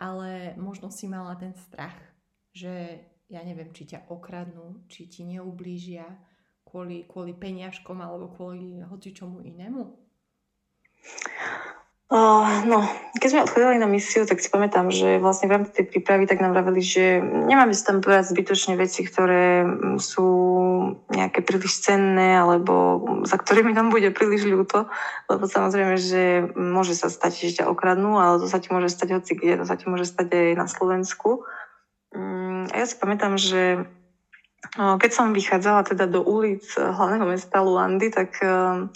ale 0.00 0.56
možno 0.56 0.88
si 0.88 1.04
mala 1.04 1.36
ten 1.36 1.52
strach, 1.52 2.00
že 2.56 3.04
ja 3.28 3.44
neviem, 3.44 3.68
či 3.76 3.84
ťa 3.84 4.08
okradnú, 4.08 4.88
či 4.88 5.12
ti 5.12 5.28
neublížia 5.28 6.08
kvôli, 6.64 7.04
kvôli 7.04 7.36
peniažkom 7.36 8.00
alebo 8.00 8.32
kvôli 8.32 8.80
hoci 8.80 9.12
čomu 9.12 9.44
inému? 9.44 9.82
No, 12.06 12.86
keď 13.18 13.28
sme 13.34 13.42
odchodili 13.42 13.82
na 13.82 13.90
misiu, 13.90 14.22
tak 14.30 14.38
si 14.38 14.46
pamätám, 14.46 14.94
že 14.94 15.18
vlastne 15.18 15.50
v 15.50 15.58
rámci 15.58 15.74
tej 15.74 15.90
prípravy 15.90 16.30
tak 16.30 16.38
nám 16.38 16.54
vraveli, 16.54 16.78
že 16.78 17.18
nemáme 17.18 17.74
si 17.74 17.82
tam 17.82 17.98
povedať 17.98 18.30
zbytočne 18.30 18.78
veci, 18.78 19.02
ktoré 19.02 19.66
mm, 19.66 19.98
sú 19.98 20.28
nejaké 21.10 21.42
príliš 21.42 21.82
cenné 21.82 22.38
alebo 22.38 23.02
za 23.26 23.34
ktorými 23.34 23.74
nám 23.74 23.90
bude 23.90 24.14
príliš 24.14 24.46
ľúto, 24.46 24.86
lebo 25.26 25.50
samozrejme, 25.50 25.98
že 25.98 26.46
môže 26.54 26.94
sa 26.94 27.10
stať, 27.10 27.42
že 27.42 27.58
ťa 27.58 27.74
okradnú, 27.74 28.22
ale 28.22 28.38
to 28.38 28.46
sa 28.46 28.62
ti 28.62 28.70
môže 28.70 28.94
stať 28.94 29.18
hoci 29.18 29.34
kde, 29.34 29.58
to 29.58 29.66
sa 29.66 29.74
ti 29.74 29.90
môže 29.90 30.06
stať 30.06 30.30
aj 30.30 30.62
na 30.62 30.66
Slovensku. 30.70 31.42
Um, 32.14 32.70
a 32.70 32.74
ja 32.78 32.86
si 32.86 32.94
pamätám, 33.02 33.34
že 33.34 33.82
keď 34.78 35.10
som 35.10 35.34
vychádzala 35.34 35.90
teda 35.90 36.06
do 36.06 36.22
ulic 36.22 36.62
hlavného 36.74 37.26
mesta 37.34 37.62
Luandy, 37.62 38.14
tak 38.14 38.34
uh, 38.46 38.86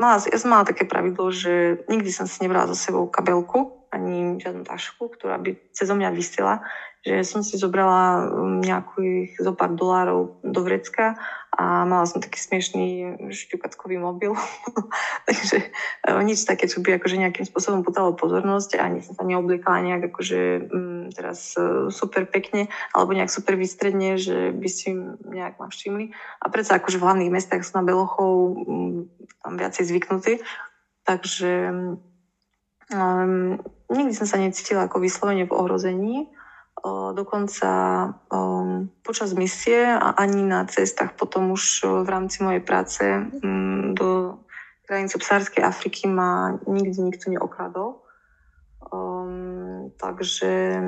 mala, 0.00 0.16
ja 0.24 0.38
som 0.40 0.50
mala 0.50 0.64
také 0.64 0.88
pravidlo, 0.88 1.28
že 1.28 1.84
nikdy 1.86 2.08
som 2.08 2.24
si 2.24 2.40
nebrala 2.40 2.72
so 2.72 2.76
sebou 2.76 3.06
kabelku, 3.12 3.88
ani 3.92 4.40
žiadnu 4.40 4.64
tašku, 4.64 5.12
ktorá 5.18 5.36
by 5.36 5.58
cez 5.74 5.90
mňa 5.90 6.14
vysela, 6.14 6.64
že 7.00 7.24
som 7.24 7.40
si 7.40 7.56
zobrala 7.56 8.28
um, 8.28 8.60
nejakých 8.60 9.40
zo 9.40 9.52
pár 9.56 9.72
dolárov 9.72 10.40
do 10.44 10.60
vrecka 10.60 11.16
a 11.50 11.82
mala 11.82 12.06
som 12.06 12.22
taký 12.22 12.38
smiešný 12.38 12.86
šťukatkový 13.34 13.98
mobil. 13.98 14.32
Takže 15.28 15.58
e, 16.06 16.08
nič 16.22 16.46
také, 16.46 16.70
čo 16.70 16.78
by 16.78 16.96
akože 16.96 17.18
nejakým 17.18 17.42
spôsobom 17.42 17.82
putalo 17.82 18.14
pozornosť 18.14 18.78
a 18.78 18.86
ani 18.86 19.02
som 19.02 19.18
sa 19.18 19.26
neobliekala 19.26 19.82
nejak 19.82 20.14
akože 20.14 20.40
m, 20.40 20.70
mm, 20.70 21.02
teraz 21.12 21.58
e, 21.58 21.90
super 21.90 22.24
pekne 22.30 22.70
alebo 22.94 23.12
nejak 23.12 23.34
super 23.34 23.58
vystredne, 23.58 24.14
že 24.14 24.54
by 24.54 24.68
si 24.70 24.94
nejak 25.26 25.58
ma 25.58 25.66
všimli. 25.66 26.14
A 26.40 26.46
predsa 26.48 26.78
akože 26.78 27.02
v 27.02 27.06
hlavných 27.08 27.34
mestách 27.34 27.66
sú 27.66 27.74
na 27.76 27.82
Belochov 27.82 28.54
m, 28.54 29.10
tam 29.42 29.58
viacej 29.58 29.90
zvyknutí. 29.90 30.38
Takže 31.02 31.52
um, 32.94 33.58
nikdy 33.90 34.12
som 34.14 34.28
sa 34.30 34.38
necítila 34.38 34.86
ako 34.86 35.02
vyslovene 35.02 35.50
v 35.50 35.56
ohrození. 35.56 36.30
Dokonca 37.12 37.70
o, 38.32 38.38
počas 39.04 39.36
misie 39.36 39.84
a 39.84 40.16
ani 40.16 40.40
na 40.48 40.64
cestách 40.64 41.12
potom 41.12 41.52
už 41.52 41.84
v 41.84 42.08
rámci 42.08 42.40
mojej 42.40 42.64
práce 42.64 43.04
m, 43.44 43.92
do 43.92 44.40
krajín 44.88 45.12
subsárskej 45.12 45.62
Afriky 45.62 46.10
ma 46.10 46.58
nikdy 46.66 46.98
nikto 47.14 47.30
neokradol. 47.30 48.02
Um, 48.90 49.94
takže, 50.00 50.82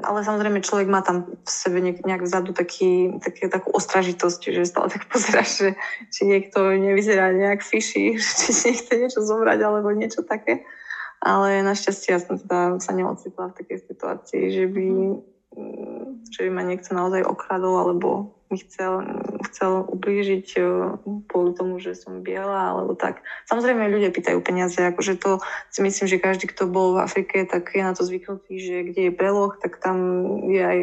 ale 0.00 0.18
samozrejme 0.24 0.64
človek 0.64 0.88
má 0.88 1.04
tam 1.04 1.28
v 1.28 1.50
sebe 1.50 1.84
nejak 1.84 2.24
vzadu 2.24 2.56
taký, 2.56 3.20
taký, 3.20 3.52
takú 3.52 3.76
ostražitosť, 3.76 4.40
že 4.56 4.64
stále 4.64 4.88
tak 4.88 5.04
pozeráš, 5.12 5.50
že 5.52 5.68
či 6.08 6.24
niekto 6.24 6.64
nevyzerá 6.72 7.34
nejak 7.34 7.60
fiši, 7.60 8.16
či 8.16 8.48
nechce 8.72 8.92
niečo 8.96 9.20
zobrať 9.20 9.58
alebo 9.58 9.92
niečo 9.92 10.24
také. 10.24 10.64
Ale 11.20 11.60
našťastie 11.60 12.16
ja 12.16 12.20
som 12.20 12.40
teda 12.40 12.80
sa 12.80 12.92
neocitla 12.96 13.52
v 13.52 13.56
takej 13.60 13.78
situácii, 13.92 14.42
že 14.48 14.64
by, 14.72 14.88
mm, 15.52 16.32
že 16.32 16.40
by 16.48 16.50
ma 16.50 16.62
niekto 16.64 16.96
naozaj 16.96 17.28
okradol 17.28 17.76
alebo 17.76 18.40
mi 18.50 18.58
chcel, 18.58 19.06
chcel 19.46 19.86
ublížiť 19.86 20.58
kvôli 21.30 21.54
tomu, 21.54 21.78
že 21.78 21.94
som 21.94 22.26
biela, 22.26 22.74
alebo 22.74 22.98
tak. 22.98 23.22
Samozrejme, 23.46 23.86
ľudia 23.86 24.10
pýtajú 24.10 24.42
peniaze, 24.42 24.74
akože 24.74 25.22
to 25.22 25.38
si 25.70 25.80
myslím, 25.86 26.10
že 26.10 26.18
každý, 26.18 26.50
kto 26.50 26.66
bol 26.66 26.98
v 26.98 27.06
Afrike, 27.06 27.46
tak 27.46 27.70
je 27.70 27.82
na 27.86 27.94
to 27.94 28.02
zvyknutý, 28.02 28.58
že 28.58 28.76
kde 28.90 29.00
je 29.06 29.12
beloch, 29.14 29.62
tak 29.62 29.78
tam 29.78 30.26
je 30.50 30.58
aj 30.58 30.78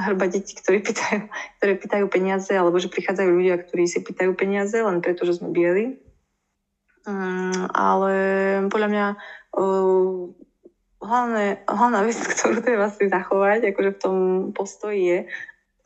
hrba 0.00 0.32
detí, 0.32 0.56
ktorí 0.56 0.80
pýtajú, 0.88 1.28
ktoré 1.60 1.72
pýtajú 1.76 2.04
peniaze, 2.08 2.52
alebo 2.56 2.80
že 2.80 2.88
prichádzajú 2.88 3.28
ľudia, 3.28 3.60
ktorí 3.60 3.84
si 3.84 4.00
pýtajú 4.00 4.32
peniaze, 4.32 4.80
len 4.80 5.04
preto, 5.04 5.28
že 5.28 5.36
sme 5.36 5.52
bieli. 5.52 6.00
Um, 7.08 7.68
ale 7.72 8.12
podľa 8.68 8.88
mňa 8.92 9.06
uh, 9.56 10.30
hlavné, 11.00 11.64
hlavná 11.66 12.00
vec, 12.04 12.18
ktorú 12.36 12.60
treba 12.62 12.92
si 12.92 13.08
zachovať, 13.08 13.72
akože 13.72 13.90
v 13.96 14.00
tom 14.00 14.16
postoji 14.52 15.00
je, 15.00 15.18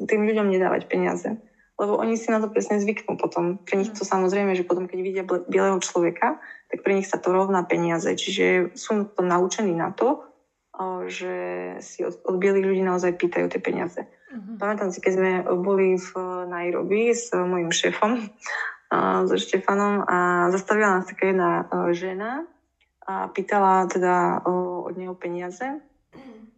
tým 0.04 0.26
ľuďom 0.26 0.50
nedávať 0.50 0.90
peniaze. 0.90 1.38
Lebo 1.74 1.98
oni 1.98 2.14
si 2.14 2.30
na 2.30 2.38
to 2.38 2.46
presne 2.46 2.78
zvyknú 2.78 3.18
potom. 3.18 3.58
Pre 3.58 3.74
nich 3.74 3.90
to 3.90 4.06
samozrejme, 4.06 4.54
že 4.54 4.62
potom, 4.62 4.86
keď 4.86 4.98
vidia 5.02 5.24
bieleho 5.26 5.82
človeka, 5.82 6.38
tak 6.70 6.86
pre 6.86 6.94
nich 6.94 7.10
sa 7.10 7.18
to 7.18 7.34
rovná 7.34 7.66
peniaze. 7.66 8.06
Čiže 8.06 8.78
sú 8.78 9.10
to 9.10 9.26
naučení 9.26 9.74
na 9.74 9.90
to, 9.90 10.22
že 11.10 11.34
si 11.82 12.06
od, 12.06 12.14
od 12.26 12.38
bielých 12.38 12.66
ľudí 12.66 12.82
naozaj 12.82 13.18
pýtajú 13.18 13.46
tie 13.50 13.58
peniaze. 13.62 14.06
Uh-huh. 14.06 14.54
Pamätám 14.58 14.94
si, 14.94 15.02
keď 15.02 15.12
sme 15.18 15.30
boli 15.62 15.98
v 15.98 16.10
Nairobi 16.46 17.10
s 17.10 17.34
mojim 17.34 17.74
šéfom, 17.74 18.22
so 19.26 19.34
Štefanom 19.34 20.06
a 20.06 20.46
zastavila 20.54 21.02
nás 21.02 21.10
taká 21.10 21.34
jedna 21.34 21.66
žena 21.90 22.46
a 23.04 23.28
pýtala 23.28 23.88
teda 23.88 24.44
od 24.84 24.94
neho 24.96 25.14
peniaze 25.16 25.80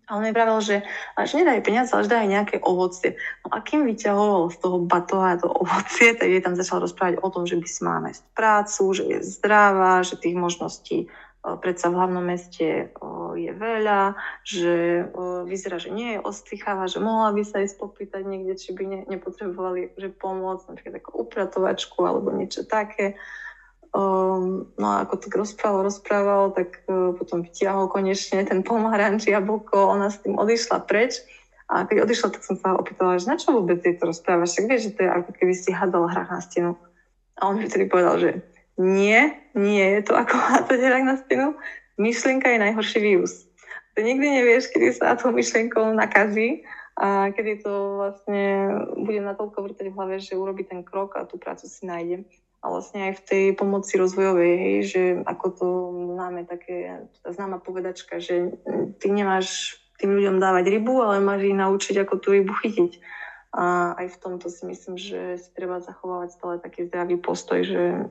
a 0.06 0.14
on 0.14 0.22
mi 0.22 0.30
pravil, 0.30 0.62
že, 0.62 0.86
že 1.18 1.34
nedajú 1.34 1.66
peniaze, 1.66 1.90
ale 1.90 2.06
že 2.06 2.14
dajú 2.14 2.26
nejaké 2.30 2.56
ovocie. 2.62 3.18
No 3.42 3.50
a 3.50 3.58
kým 3.58 3.82
vyťahoval 3.82 4.54
z 4.54 4.56
toho 4.62 4.78
batoha 4.86 5.34
to 5.34 5.50
ovocie, 5.50 6.14
tak 6.14 6.30
je 6.30 6.38
tam 6.38 6.54
začal 6.54 6.78
rozprávať 6.78 7.18
o 7.18 7.28
tom, 7.28 7.42
že 7.42 7.58
by 7.58 7.66
si 7.66 7.80
mala 7.82 8.00
nájsť 8.10 8.22
prácu, 8.30 8.82
že 8.94 9.02
je 9.02 9.18
zdravá, 9.26 10.06
že 10.06 10.14
tých 10.14 10.38
možností 10.38 11.10
predsa 11.42 11.90
v 11.90 11.98
hlavnom 11.98 12.26
meste 12.26 12.90
je 13.38 13.52
veľa, 13.54 14.18
že 14.42 15.06
vyzerá, 15.46 15.78
že 15.78 15.94
nie 15.94 16.18
je 16.18 16.24
ostýchavá, 16.26 16.90
že 16.90 16.98
mohla 16.98 17.30
by 17.30 17.42
sa 17.46 17.62
ísť 17.62 17.78
popýtať 17.78 18.22
niekde, 18.26 18.58
či 18.58 18.74
by 18.74 18.82
ne, 18.82 19.00
nepotrebovali 19.06 19.94
že 19.94 20.10
pomôcť, 20.10 20.66
napríklad 20.66 20.94
ako 21.02 21.10
upratovačku 21.22 21.98
alebo 22.02 22.34
niečo 22.34 22.66
také. 22.66 23.14
Um, 23.96 24.68
no 24.76 24.86
a 24.92 25.08
ako 25.08 25.24
tak 25.24 25.32
rozprával, 25.40 25.88
rozprával, 25.88 26.52
tak 26.52 26.84
uh, 26.84 27.16
potom 27.16 27.40
vytiahol 27.40 27.88
konečne 27.88 28.44
ten 28.44 28.60
pomaranč, 28.60 29.24
jablko, 29.24 29.88
ona 29.88 30.12
s 30.12 30.20
tým 30.20 30.36
odišla 30.36 30.84
preč. 30.84 31.24
A 31.72 31.88
keď 31.88 32.04
odišla, 32.04 32.28
tak 32.36 32.44
som 32.44 32.60
sa 32.60 32.76
opýtala, 32.76 33.16
že 33.16 33.24
na 33.24 33.40
čo 33.40 33.56
vôbec 33.56 33.80
ty 33.80 33.96
to 33.96 34.04
rozprávaš? 34.04 34.52
Však 34.52 34.68
vieš, 34.68 34.82
že 34.92 34.94
to 35.00 35.00
je 35.08 35.10
ako 35.16 35.30
keby 35.32 35.54
si 35.56 35.72
hadal 35.72 36.12
hrách 36.12 36.28
na 36.28 36.40
stenu. 36.44 36.76
A 37.40 37.48
on 37.48 37.56
mi 37.56 37.64
vtedy 37.64 37.88
povedal, 37.88 38.20
že 38.20 38.30
nie, 38.76 39.32
nie 39.56 39.86
je 39.96 40.00
to 40.04 40.12
ako 40.12 40.36
hádzať 40.52 40.76
hrách 40.76 41.06
na 41.08 41.16
stenu. 41.16 41.46
Myšlienka 41.96 42.52
je 42.52 42.64
najhorší 42.68 43.00
vírus. 43.00 43.48
Ty 43.96 44.04
nikdy 44.04 44.28
nevieš, 44.28 44.68
kedy 44.76 44.92
sa 44.92 45.16
tou 45.16 45.32
myšlienkou 45.32 45.96
nakazí 45.96 46.68
a 47.00 47.32
kedy 47.32 47.64
to 47.64 47.72
vlastne 47.96 48.68
bude 48.92 49.24
natoľko 49.24 49.72
vrtať 49.72 49.88
v 49.88 49.96
hlave, 49.96 50.20
že 50.20 50.36
urobí 50.36 50.68
ten 50.68 50.84
krok 50.84 51.16
a 51.16 51.24
tú 51.24 51.40
prácu 51.40 51.64
si 51.64 51.88
nájde 51.88 52.28
a 52.66 52.70
vlastne 52.74 53.14
aj 53.14 53.22
v 53.22 53.24
tej 53.30 53.44
pomoci 53.54 53.94
rozvojovej, 53.94 54.54
hej, 54.58 54.76
že 54.90 55.02
ako 55.22 55.46
to 55.54 55.66
máme 56.18 56.42
také, 56.50 57.06
tá 57.22 57.30
známa 57.30 57.62
povedačka, 57.62 58.18
že 58.18 58.58
ty 58.98 59.06
nemáš 59.14 59.78
tým 60.02 60.18
ľuďom 60.18 60.42
dávať 60.42 60.74
rybu, 60.74 60.98
ale 60.98 61.22
máš 61.22 61.46
ich 61.46 61.54
naučiť, 61.54 62.02
ako 62.02 62.18
tú 62.18 62.34
rybu 62.34 62.50
chytiť. 62.58 62.98
A 63.54 63.94
aj 64.02 64.18
v 64.18 64.20
tomto 64.20 64.50
si 64.50 64.66
myslím, 64.66 64.98
že 64.98 65.38
si 65.38 65.48
treba 65.54 65.78
zachovávať 65.78 66.28
stále 66.34 66.54
taký 66.58 66.90
zdravý 66.90 67.22
postoj, 67.22 67.62
že 67.62 68.10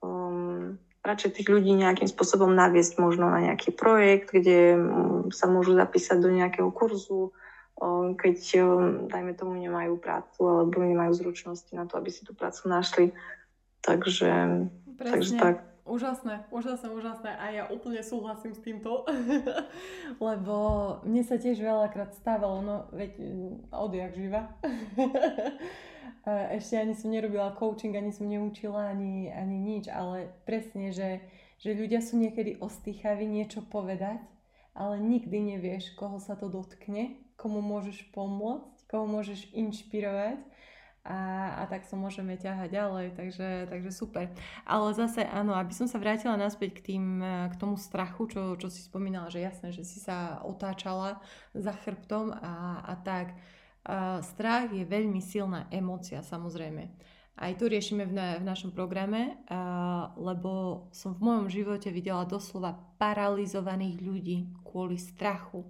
um, 0.00 0.80
radšej 1.04 1.30
tých 1.36 1.48
ľudí 1.52 1.76
nejakým 1.76 2.08
spôsobom 2.08 2.56
naviesť 2.56 2.96
možno 2.96 3.28
na 3.28 3.52
nejaký 3.52 3.76
projekt, 3.76 4.32
kde 4.32 4.80
um, 4.80 5.28
sa 5.28 5.44
môžu 5.44 5.76
zapísať 5.76 6.24
do 6.24 6.32
nejakého 6.32 6.72
kurzu, 6.72 7.36
um, 7.76 8.16
keď, 8.16 8.64
um, 8.64 9.12
dajme 9.12 9.36
tomu, 9.36 9.60
nemajú 9.60 10.00
prácu 10.00 10.40
alebo 10.40 10.80
nemajú 10.80 11.12
zručnosti 11.12 11.70
na 11.76 11.84
to, 11.84 12.00
aby 12.00 12.08
si 12.08 12.24
tú 12.24 12.32
prácu 12.32 12.64
našli 12.66 13.06
Takže, 13.84 14.32
Presne. 14.96 15.12
takže 15.12 15.32
tak. 15.36 15.56
Úžasné, 15.84 16.48
úžasné, 16.48 16.88
úžasné 16.88 17.30
a 17.36 17.44
ja 17.52 17.64
úplne 17.68 18.00
súhlasím 18.00 18.56
s 18.56 18.64
týmto, 18.64 19.04
lebo 20.32 20.56
mne 21.04 21.20
sa 21.20 21.36
tiež 21.36 21.60
veľakrát 21.60 22.16
stávalo, 22.16 22.64
no 22.64 22.76
veď 22.88 23.20
mm, 23.20 23.68
odjak 23.68 24.16
živa. 24.16 24.48
Ešte 26.56 26.80
ani 26.80 26.96
som 26.96 27.12
nerobila 27.12 27.52
coaching, 27.60 27.92
ani 27.92 28.16
som 28.16 28.24
neučila, 28.24 28.96
ani, 28.96 29.28
ani 29.28 29.60
nič, 29.60 29.92
ale 29.92 30.32
presne, 30.48 30.88
že, 30.88 31.20
že 31.60 31.76
ľudia 31.76 32.00
sú 32.00 32.16
niekedy 32.16 32.64
ostýchaví 32.64 33.28
niečo 33.28 33.60
povedať, 33.60 34.24
ale 34.72 34.96
nikdy 34.96 35.52
nevieš, 35.52 35.92
koho 36.00 36.16
sa 36.16 36.32
to 36.32 36.48
dotkne, 36.48 37.20
komu 37.36 37.60
môžeš 37.60 38.08
pomôcť, 38.16 38.88
koho 38.88 39.04
môžeš 39.04 39.52
inšpirovať 39.52 40.40
a, 41.04 41.52
a 41.60 41.62
tak 41.68 41.84
sa 41.84 42.00
môžeme 42.00 42.32
ťahať 42.40 42.72
ďalej, 42.72 43.06
takže, 43.12 43.68
takže 43.68 43.90
super. 43.92 44.32
Ale 44.64 44.96
zase 44.96 45.28
áno, 45.28 45.52
aby 45.52 45.76
som 45.76 45.84
sa 45.84 46.00
vrátila 46.00 46.40
naspäť 46.40 46.80
k, 46.80 46.96
tým, 46.96 47.20
k 47.20 47.54
tomu 47.60 47.76
strachu, 47.76 48.24
čo, 48.32 48.42
čo 48.56 48.72
si 48.72 48.80
spomínala, 48.80 49.28
že 49.28 49.44
jasné, 49.44 49.68
že 49.68 49.84
si 49.84 50.00
sa 50.00 50.40
otáčala 50.40 51.20
za 51.52 51.76
chrbtom 51.76 52.32
a, 52.32 52.80
a 52.88 52.94
tak. 53.04 53.36
A 53.84 54.24
strach 54.24 54.72
je 54.72 54.88
veľmi 54.88 55.20
silná 55.20 55.68
emócia, 55.68 56.24
samozrejme. 56.24 56.88
Aj 57.36 57.52
tu 57.52 57.68
riešime 57.68 58.08
v, 58.08 58.12
na, 58.16 58.40
v 58.40 58.48
našom 58.48 58.72
programe, 58.72 59.36
a, 59.52 60.08
lebo 60.16 60.88
som 60.88 61.12
v 61.12 61.20
mojom 61.20 61.52
živote 61.52 61.92
videla 61.92 62.24
doslova 62.24 62.80
paralizovaných 62.96 63.96
ľudí 64.00 64.38
kvôli 64.64 64.96
strachu. 64.96 65.68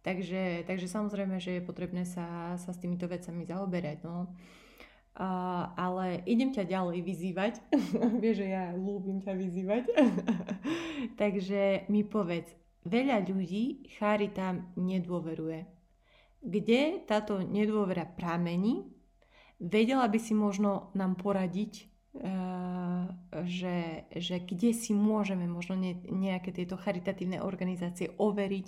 Takže, 0.00 0.64
takže 0.64 0.88
samozrejme, 0.88 1.36
že 1.36 1.60
je 1.60 1.66
potrebné 1.66 2.08
sa, 2.08 2.56
sa 2.56 2.72
s 2.72 2.80
týmito 2.80 3.04
vecami 3.04 3.44
zaoberať. 3.44 4.00
No. 4.00 4.32
Uh, 5.10 5.68
ale 5.76 6.24
idem 6.24 6.48
ťa 6.48 6.64
ďalej 6.64 7.04
vyzývať. 7.04 7.54
Vieš, 8.22 8.36
že 8.40 8.48
ja 8.48 8.72
ľúbim 8.72 9.20
ťa 9.20 9.32
vyzývať. 9.36 9.82
Takže 11.20 11.90
mi 11.92 12.00
povedz, 12.06 12.48
veľa 12.88 13.28
ľudí 13.28 13.92
charitám 14.00 14.72
nedôveruje. 14.80 15.68
Kde 16.40 17.04
táto 17.04 17.44
nedôvera 17.44 18.08
pramení? 18.08 18.88
Vedela 19.60 20.08
by 20.08 20.16
si 20.16 20.32
možno 20.32 20.88
nám 20.96 21.20
poradiť, 21.20 21.84
uh, 22.16 23.04
že, 23.44 24.08
že 24.16 24.40
kde 24.40 24.72
si 24.72 24.96
môžeme 24.96 25.44
možno 25.44 25.76
ne, 25.76 26.00
nejaké 26.08 26.56
tieto 26.56 26.80
charitatívne 26.80 27.44
organizácie 27.44 28.16
overiť, 28.16 28.66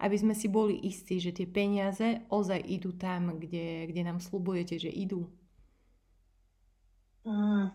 aby 0.00 0.16
sme 0.16 0.32
si 0.32 0.48
boli 0.48 0.78
istí, 0.86 1.20
že 1.20 1.34
tie 1.34 1.44
peniaze 1.44 2.24
ozaj 2.32 2.62
idú 2.64 2.96
tam, 2.96 3.36
kde, 3.36 3.90
kde 3.90 4.02
nám 4.06 4.22
slubujete, 4.22 4.78
že 4.78 4.88
idú. 4.88 5.28
Mm. 7.26 7.70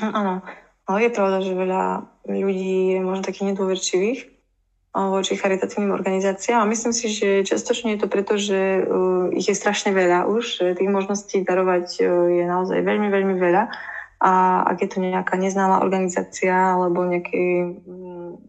Áno, 0.00 0.42
ale 0.84 0.98
je 1.06 1.10
pravda, 1.14 1.38
že 1.40 1.54
veľa 1.54 1.82
ľudí 2.26 2.98
je 2.98 3.00
možno 3.00 3.22
takých 3.24 3.54
nedôverčivých 3.54 4.20
voči 4.94 5.34
charitatívnym 5.34 5.90
organizáciám 5.90 6.62
a 6.62 6.70
myslím 6.70 6.94
si, 6.94 7.10
že 7.10 7.42
častočne 7.42 7.98
je 7.98 8.00
to 8.06 8.06
preto, 8.06 8.38
že 8.38 8.86
uh, 8.86 9.26
ich 9.34 9.50
je 9.50 9.58
strašne 9.58 9.90
veľa 9.90 10.30
už, 10.30 10.62
že 10.62 10.78
tých 10.78 10.86
možností 10.86 11.42
darovať 11.42 11.98
uh, 11.98 12.30
je 12.30 12.44
naozaj 12.46 12.78
veľmi, 12.78 13.10
veľmi 13.10 13.34
veľa 13.34 13.74
a 14.24 14.64
ak 14.64 14.80
je 14.80 14.88
to 14.88 14.98
nejaká 15.04 15.36
neznáma 15.36 15.84
organizácia 15.84 16.72
alebo 16.72 17.04
nejaký, 17.04 17.76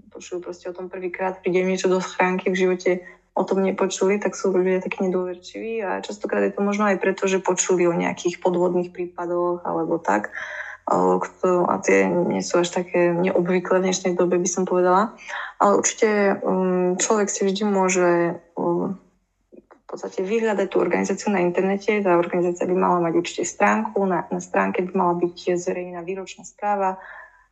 počujú 0.07 0.39
proste 0.39 0.71
o 0.71 0.77
tom 0.77 0.87
prvýkrát, 0.87 1.43
príde 1.43 1.67
niečo 1.67 1.91
do 1.91 1.99
schránky 1.99 2.47
v 2.47 2.59
živote, 2.63 2.91
o 3.35 3.43
tom 3.43 3.67
nepočuli, 3.67 4.15
tak 4.15 4.39
sú 4.39 4.55
ľudia 4.55 4.79
takí 4.79 5.03
nedôverčiví 5.03 5.83
a 5.83 5.99
častokrát 5.99 6.47
je 6.47 6.55
to 6.55 6.63
možno 6.63 6.87
aj 6.87 7.03
preto, 7.03 7.27
že 7.27 7.43
počuli 7.43 7.83
o 7.83 7.91
nejakých 7.91 8.39
podvodných 8.39 8.95
prípadoch 8.95 9.67
alebo 9.67 9.99
tak. 9.99 10.31
A 10.87 11.75
tie 11.81 12.07
nie 12.07 12.45
sú 12.45 12.61
až 12.61 12.69
také 12.69 13.11
neobvyklé 13.11 13.81
v 13.81 13.85
dnešnej 13.89 14.13
dobe, 14.15 14.37
by 14.37 14.47
som 14.47 14.63
povedala. 14.69 15.17
Ale 15.57 15.81
určite 15.81 16.39
um, 16.45 16.93
človek 16.95 17.27
si 17.27 17.41
vždy 17.41 17.63
môže 17.65 18.37
um, 18.53 19.01
v 19.85 19.87
podstate 19.93 20.25
vyhľadať 20.25 20.67
tú 20.73 20.81
organizáciu 20.81 21.29
na 21.29 21.45
internete. 21.45 22.01
Tá 22.01 22.17
organizácia 22.17 22.65
by 22.65 22.73
mala 22.73 22.97
mať 23.05 23.13
určite 23.21 23.43
stránku. 23.45 24.01
Na, 24.09 24.25
na 24.33 24.41
stránke 24.41 24.81
by 24.81 24.91
mala 24.97 25.13
byť 25.21 25.61
zverejnená 25.61 26.01
výročná 26.01 26.41
správa 26.41 26.97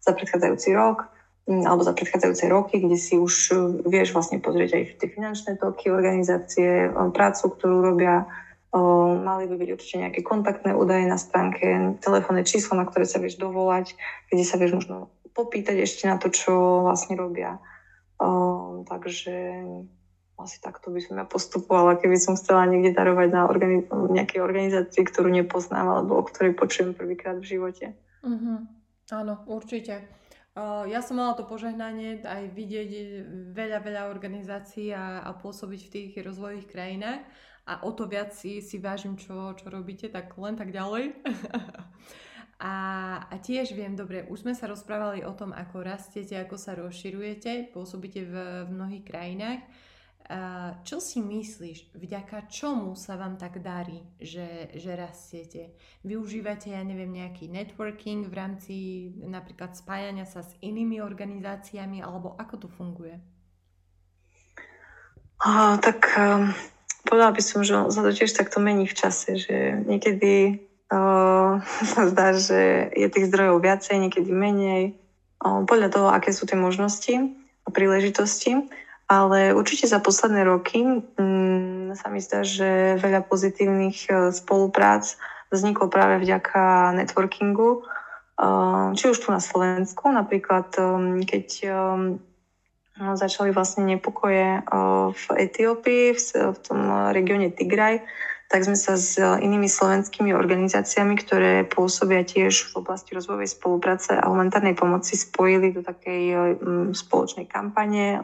za 0.02 0.18
predchádzajúci 0.18 0.74
rok 0.74 1.14
Mm, 1.44 1.68
alebo 1.68 1.84
za 1.84 1.92
predchádzajúce 1.92 2.48
roky, 2.48 2.80
kde 2.80 2.96
si 2.96 3.20
už 3.20 3.52
e, 3.52 3.56
vieš 3.84 4.16
vlastne 4.16 4.40
pozrieť 4.40 4.80
aj 4.80 4.84
tie 4.96 5.08
finančné 5.12 5.60
toky 5.60 5.92
organizácie, 5.92 6.88
e, 6.88 6.90
prácu, 7.12 7.52
ktorú 7.60 7.84
robia. 7.84 8.24
E, 8.72 8.80
mali 9.20 9.52
by 9.52 9.56
byť 9.60 9.70
určite 9.76 9.98
nejaké 10.08 10.24
kontaktné 10.24 10.72
údaje 10.72 11.04
na 11.04 11.20
stránke, 11.20 12.00
telefónne 12.00 12.48
číslo, 12.48 12.80
na 12.80 12.88
ktoré 12.88 13.04
sa 13.04 13.20
vieš 13.20 13.36
dovolať, 13.44 13.92
kde 14.32 14.44
sa 14.48 14.56
vieš 14.56 14.80
možno 14.80 15.12
popýtať 15.36 15.84
ešte 15.84 16.08
na 16.08 16.16
to, 16.16 16.32
čo 16.32 16.88
vlastne 16.88 17.20
robia. 17.20 17.60
Takže 18.88 19.36
asi 20.38 20.58
takto 20.60 20.90
by 20.90 21.00
som 21.00 21.22
ja 21.22 21.26
postupovala, 21.30 22.02
keby 22.02 22.18
som 22.18 22.34
chcela 22.34 22.66
niekde 22.66 22.98
darovať 22.98 23.30
na 23.30 23.42
organiz- 23.46 23.90
nejakej 23.90 24.40
organizácii, 24.42 25.04
ktorú 25.06 25.30
nepoznám 25.30 25.86
alebo 25.86 26.20
o 26.20 26.24
ktorej 26.26 26.58
počujem 26.58 26.98
prvýkrát 26.98 27.38
v 27.38 27.50
živote. 27.58 27.86
Uh-huh. 28.26 28.66
Áno, 29.14 29.46
určite. 29.46 30.10
Ja 30.90 31.02
som 31.02 31.18
mala 31.18 31.34
to 31.34 31.50
požehnanie 31.50 32.22
aj 32.22 32.54
vidieť 32.54 32.90
veľa, 33.58 33.82
veľa 33.82 34.04
organizácií 34.14 34.94
a, 34.94 35.26
a 35.26 35.34
pôsobiť 35.34 35.82
v 35.90 35.94
tých 35.94 36.12
rozvojových 36.22 36.70
krajinách 36.70 37.26
a 37.66 37.82
o 37.82 37.92
to 37.96 38.06
viac 38.06 38.36
si, 38.38 38.62
si 38.62 38.78
vážim, 38.78 39.18
čo, 39.18 39.58
čo 39.58 39.72
robíte, 39.74 40.14
tak 40.14 40.36
len 40.38 40.54
tak 40.54 40.70
ďalej. 40.70 41.18
a, 42.62 42.76
a 43.32 43.36
tiež 43.42 43.74
viem, 43.74 43.98
dobre, 43.98 44.30
už 44.30 44.46
sme 44.46 44.54
sa 44.54 44.70
rozprávali 44.70 45.26
o 45.26 45.34
tom, 45.34 45.56
ako 45.56 45.82
rastiete, 45.82 46.38
ako 46.38 46.56
sa 46.60 46.78
rozširujete, 46.78 47.74
pôsobíte 47.74 48.22
v, 48.22 48.34
v 48.68 48.70
mnohých 48.70 49.04
krajinách. 49.10 49.66
Čo 50.88 51.04
si 51.04 51.20
myslíš, 51.20 51.92
vďaka 52.00 52.48
čomu 52.48 52.96
sa 52.96 53.20
vám 53.20 53.36
tak 53.36 53.60
darí, 53.60 54.00
že, 54.24 54.72
že 54.72 54.96
rastiete? 54.96 55.76
Využívate, 56.08 56.72
ja 56.72 56.80
neviem, 56.80 57.12
nejaký 57.12 57.52
networking 57.52 58.32
v 58.32 58.36
rámci 58.36 58.76
napríklad 59.20 59.76
spájania 59.76 60.24
sa 60.24 60.40
s 60.40 60.56
inými 60.64 61.04
organizáciami, 61.04 62.00
alebo 62.00 62.40
ako 62.40 62.56
to 62.56 62.68
funguje? 62.72 63.20
A, 65.44 65.76
tak 65.84 66.08
um, 66.16 66.56
povedala 67.04 67.36
by 67.36 67.42
som, 67.44 67.68
že 67.68 67.76
sa 67.92 68.00
to 68.00 68.16
tiež 68.16 68.32
takto 68.32 68.64
mení 68.64 68.88
v 68.88 68.96
čase, 68.96 69.36
že 69.36 69.84
niekedy 69.84 70.64
uh, 70.88 71.60
sa 71.92 72.08
zdá, 72.08 72.32
že 72.32 72.96
je 72.96 73.12
tých 73.12 73.28
zdrojov 73.28 73.60
viacej, 73.60 74.08
niekedy 74.08 74.32
menej, 74.32 74.96
uh, 75.44 75.68
podľa 75.68 75.90
toho, 75.92 76.08
aké 76.16 76.32
sú 76.32 76.48
tie 76.48 76.56
možnosti 76.56 77.12
a 77.68 77.70
príležitosti. 77.76 78.72
Ale 79.14 79.54
určite 79.54 79.86
za 79.86 80.02
posledné 80.02 80.42
roky 80.50 80.82
um, 80.82 81.94
sa 81.94 82.10
mi 82.10 82.18
zdá, 82.18 82.42
že 82.42 82.98
veľa 82.98 83.22
pozitívnych 83.30 84.10
uh, 84.10 84.34
spoluprác 84.34 85.14
vzniklo 85.54 85.86
práve 85.86 86.18
vďaka 86.18 86.98
networkingu, 86.98 87.86
uh, 87.86 88.90
či 88.98 89.14
už 89.14 89.22
tu 89.22 89.30
na 89.30 89.38
Slovensku, 89.38 90.10
napríklad 90.10 90.74
um, 90.82 91.22
keď 91.22 91.46
No, 92.94 93.18
začali 93.18 93.50
vlastne 93.50 93.90
nepokoje 93.90 94.62
v 95.18 95.24
Etiópii, 95.34 96.14
v 96.14 96.58
tom 96.62 97.10
regióne 97.10 97.50
Tigraj, 97.50 98.06
tak 98.54 98.70
sme 98.70 98.78
sa 98.78 98.94
s 98.94 99.18
inými 99.18 99.66
slovenskými 99.66 100.30
organizáciami, 100.30 101.18
ktoré 101.18 101.66
pôsobia 101.66 102.22
tiež 102.22 102.70
v 102.70 102.86
oblasti 102.86 103.18
rozvojovej 103.18 103.50
spolupráce 103.50 104.14
a 104.14 104.30
humanitárnej 104.30 104.78
pomoci, 104.78 105.18
spojili 105.18 105.74
do 105.74 105.82
takej 105.82 106.54
spoločnej 106.94 107.50
kampane, 107.50 108.22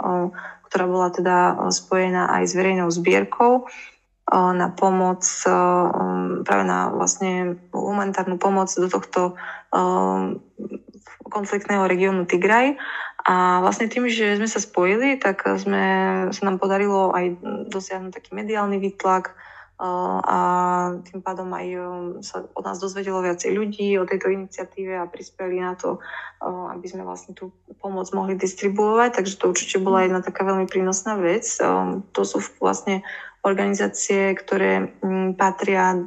ktorá 0.69 0.86
bola 0.86 1.09
teda 1.09 1.57
spojená 1.73 2.30
aj 2.30 2.43
s 2.45 2.53
verejnou 2.53 2.93
zbierkou 2.93 3.65
na 4.30 4.69
pomoc, 4.69 5.25
práve 6.45 6.63
na 6.69 6.93
vlastne 6.93 7.57
humanitárnu 7.73 8.38
pomoc 8.38 8.69
do 8.69 8.86
tohto 8.86 9.34
konfliktného 11.25 11.89
regiónu 11.89 12.30
Tigraj. 12.30 12.77
A 13.25 13.65
vlastne 13.65 13.89
tým, 13.89 14.05
že 14.05 14.38
sme 14.38 14.45
sa 14.45 14.61
spojili, 14.61 15.17
tak 15.17 15.41
sme, 15.57 15.86
sa 16.30 16.41
nám 16.45 16.61
podarilo 16.61 17.17
aj 17.17 17.34
dosiahnuť 17.73 18.13
taký 18.13 18.38
mediálny 18.38 18.77
výtlak 18.77 19.34
a 19.80 20.39
tým 21.07 21.23
pádom 21.23 21.47
aj 21.55 21.67
sa 22.19 22.43
od 22.51 22.63
nás 22.67 22.84
dozvedelo 22.84 23.23
viacej 23.23 23.55
ľudí 23.55 23.95
o 23.95 24.03
tejto 24.03 24.27
iniciatíve 24.27 24.91
a 24.99 25.07
prispeli 25.07 25.63
na 25.63 25.80
to, 25.80 26.03
aby 26.43 26.84
sme 26.84 27.07
vlastne 27.07 27.32
tú 27.32 27.55
pomoc 27.80 28.11
mohli 28.11 28.36
distribuovať. 28.36 29.15
Takže 29.15 29.39
to 29.39 29.47
určite 29.47 29.80
bola 29.80 30.03
jedna 30.03 30.19
taká 30.19 30.43
veľmi 30.43 30.67
prínosná 30.67 31.15
vec. 31.15 31.47
To 32.11 32.21
sú 32.27 32.43
vlastne 32.59 33.07
organizácie, 33.47 34.36
ktoré 34.36 34.91
patria 35.39 36.03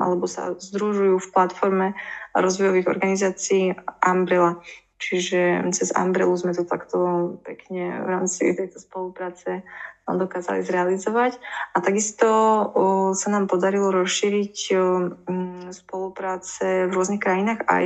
alebo 0.00 0.30
sa 0.30 0.54
združujú 0.54 1.18
v 1.18 1.32
platforme 1.34 1.98
rozvojových 2.32 2.86
organizácií 2.86 3.74
Umbrella. 4.06 4.62
Čiže 5.00 5.66
cez 5.72 5.90
Umbrellu 5.96 6.36
sme 6.36 6.54
to 6.54 6.62
takto 6.62 6.96
pekne 7.42 8.04
v 8.04 8.08
rámci 8.08 8.52
tejto 8.54 8.78
spolupráce 8.78 9.66
dokázali 10.18 10.64
zrealizovať. 10.64 11.38
A 11.74 11.84
takisto 11.84 12.26
sa 13.14 13.28
nám 13.30 13.46
podarilo 13.46 13.92
rozšíriť 13.92 14.56
spolupráce 15.70 16.88
v 16.88 16.92
rôznych 16.94 17.22
krajinách 17.22 17.62
aj 17.68 17.84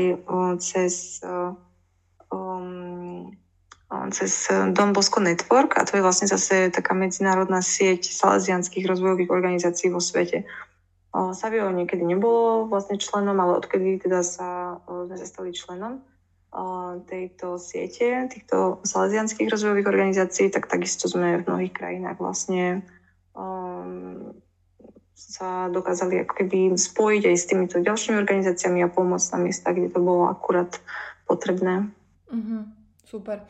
cez 0.60 1.20
cez 4.10 4.50
Don 4.74 4.90
Bosco 4.90 5.22
Network 5.22 5.78
a 5.78 5.86
to 5.86 5.96
je 5.96 6.02
vlastne 6.02 6.26
zase 6.26 6.70
taká 6.74 6.98
medzinárodná 6.98 7.62
sieť 7.62 8.10
salazianských 8.10 8.90
rozvojových 8.90 9.30
organizácií 9.30 9.90
vo 9.92 10.02
svete. 10.02 10.42
Savio 11.14 11.70
niekedy 11.70 12.02
nebolo 12.02 12.66
vlastne 12.66 12.98
členom, 12.98 13.38
ale 13.38 13.62
odkedy 13.62 14.02
teda 14.02 14.26
sa, 14.26 14.82
sme 14.82 15.14
sa 15.14 15.26
stali 15.30 15.54
členom, 15.54 16.02
tejto 17.10 17.58
siete, 17.58 18.30
týchto 18.30 18.78
salesianských 18.86 19.50
rozvojových 19.50 19.90
organizácií, 19.90 20.54
tak 20.54 20.70
takisto 20.70 21.10
sme 21.10 21.42
v 21.42 21.46
mnohých 21.50 21.74
krajinách 21.74 22.18
vlastne 22.22 22.86
um, 23.34 24.38
sa 25.14 25.66
dokázali 25.66 26.22
ako 26.22 26.32
keby 26.44 26.58
spojiť 26.78 27.22
aj 27.26 27.36
s 27.36 27.48
týmito 27.50 27.76
ďalšími 27.82 28.16
organizáciami 28.18 28.86
a 28.86 28.92
pomôcť 28.92 29.28
na 29.34 29.38
miesta, 29.42 29.74
kde 29.74 29.90
to 29.90 29.98
bolo 29.98 30.30
akurát 30.30 30.78
potrebné. 31.26 31.90
Mm-hmm, 32.30 32.62
super. 33.02 33.42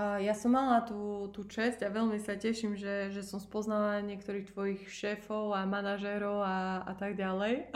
Ja 0.00 0.32
som 0.32 0.56
mala 0.56 0.80
tú, 0.80 1.28
tú 1.28 1.44
čest 1.44 1.84
a 1.84 1.92
veľmi 1.92 2.16
sa 2.24 2.32
teším, 2.32 2.72
že, 2.72 3.12
že 3.12 3.20
som 3.20 3.36
spoznala 3.36 4.00
niektorých 4.00 4.48
tvojich 4.48 4.82
šéfov 4.88 5.52
a 5.52 5.68
manažérov 5.68 6.40
a, 6.40 6.88
a 6.88 6.92
tak 6.96 7.20
ďalej. 7.20 7.68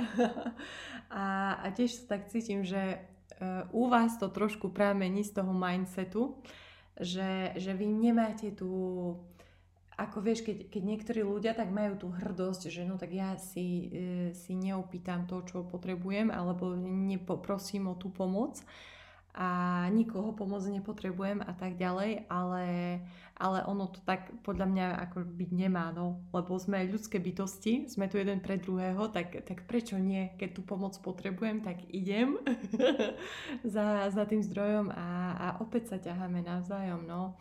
a, 1.12 1.24
a 1.60 1.66
tiež 1.68 2.00
sa 2.00 2.16
tak 2.16 2.32
cítim, 2.32 2.64
že 2.64 2.96
u 3.72 3.88
vás 3.88 4.16
to 4.18 4.28
trošku 4.28 4.70
pramení 4.70 5.24
z 5.24 5.40
toho 5.40 5.52
mindsetu, 5.52 6.38
že, 7.00 7.54
že 7.58 7.74
vy 7.74 7.86
nemáte 7.90 8.54
tú, 8.54 8.70
ako 9.98 10.18
vieš, 10.22 10.46
keď, 10.46 10.70
keď 10.70 10.82
niektorí 10.82 11.20
ľudia 11.26 11.52
tak 11.54 11.74
majú 11.74 11.98
tú 11.98 12.08
hrdosť, 12.10 12.70
že 12.70 12.86
no 12.86 12.98
tak 12.98 13.10
ja 13.14 13.34
si, 13.38 13.90
e, 13.90 14.34
si 14.34 14.54
neopýtam 14.54 15.26
to, 15.26 15.42
čo 15.42 15.66
potrebujem, 15.66 16.30
alebo 16.30 16.74
nepoprosím 16.78 17.90
o 17.90 17.98
tú 17.98 18.14
pomoc 18.14 18.62
a 19.34 19.82
nikoho 19.90 20.30
pomoc 20.30 20.62
nepotrebujem 20.62 21.42
a 21.42 21.50
tak 21.58 21.74
ďalej, 21.74 22.30
ale, 22.30 22.64
ale 23.34 23.58
ono 23.66 23.90
to 23.90 23.98
tak 24.06 24.30
podľa 24.46 24.66
mňa 24.70 24.86
ako 25.10 25.26
byť 25.26 25.50
nemá, 25.50 25.90
no, 25.90 26.22
lebo 26.30 26.54
sme 26.54 26.86
ľudské 26.86 27.18
bytosti, 27.18 27.90
sme 27.90 28.06
tu 28.06 28.14
jeden 28.14 28.38
pre 28.38 28.62
druhého, 28.62 29.10
tak, 29.10 29.42
tak 29.42 29.66
prečo 29.66 29.98
nie, 29.98 30.30
keď 30.38 30.50
tú 30.54 30.62
pomoc 30.62 30.94
potrebujem, 31.02 31.66
tak 31.66 31.82
idem 31.90 32.38
za, 33.74 34.06
za 34.14 34.22
tým 34.22 34.38
zdrojom 34.38 34.94
a, 34.94 35.34
a 35.34 35.46
opäť 35.58 35.90
sa 35.90 35.98
ťaháme 35.98 36.38
navzájom, 36.46 37.02
no. 37.02 37.34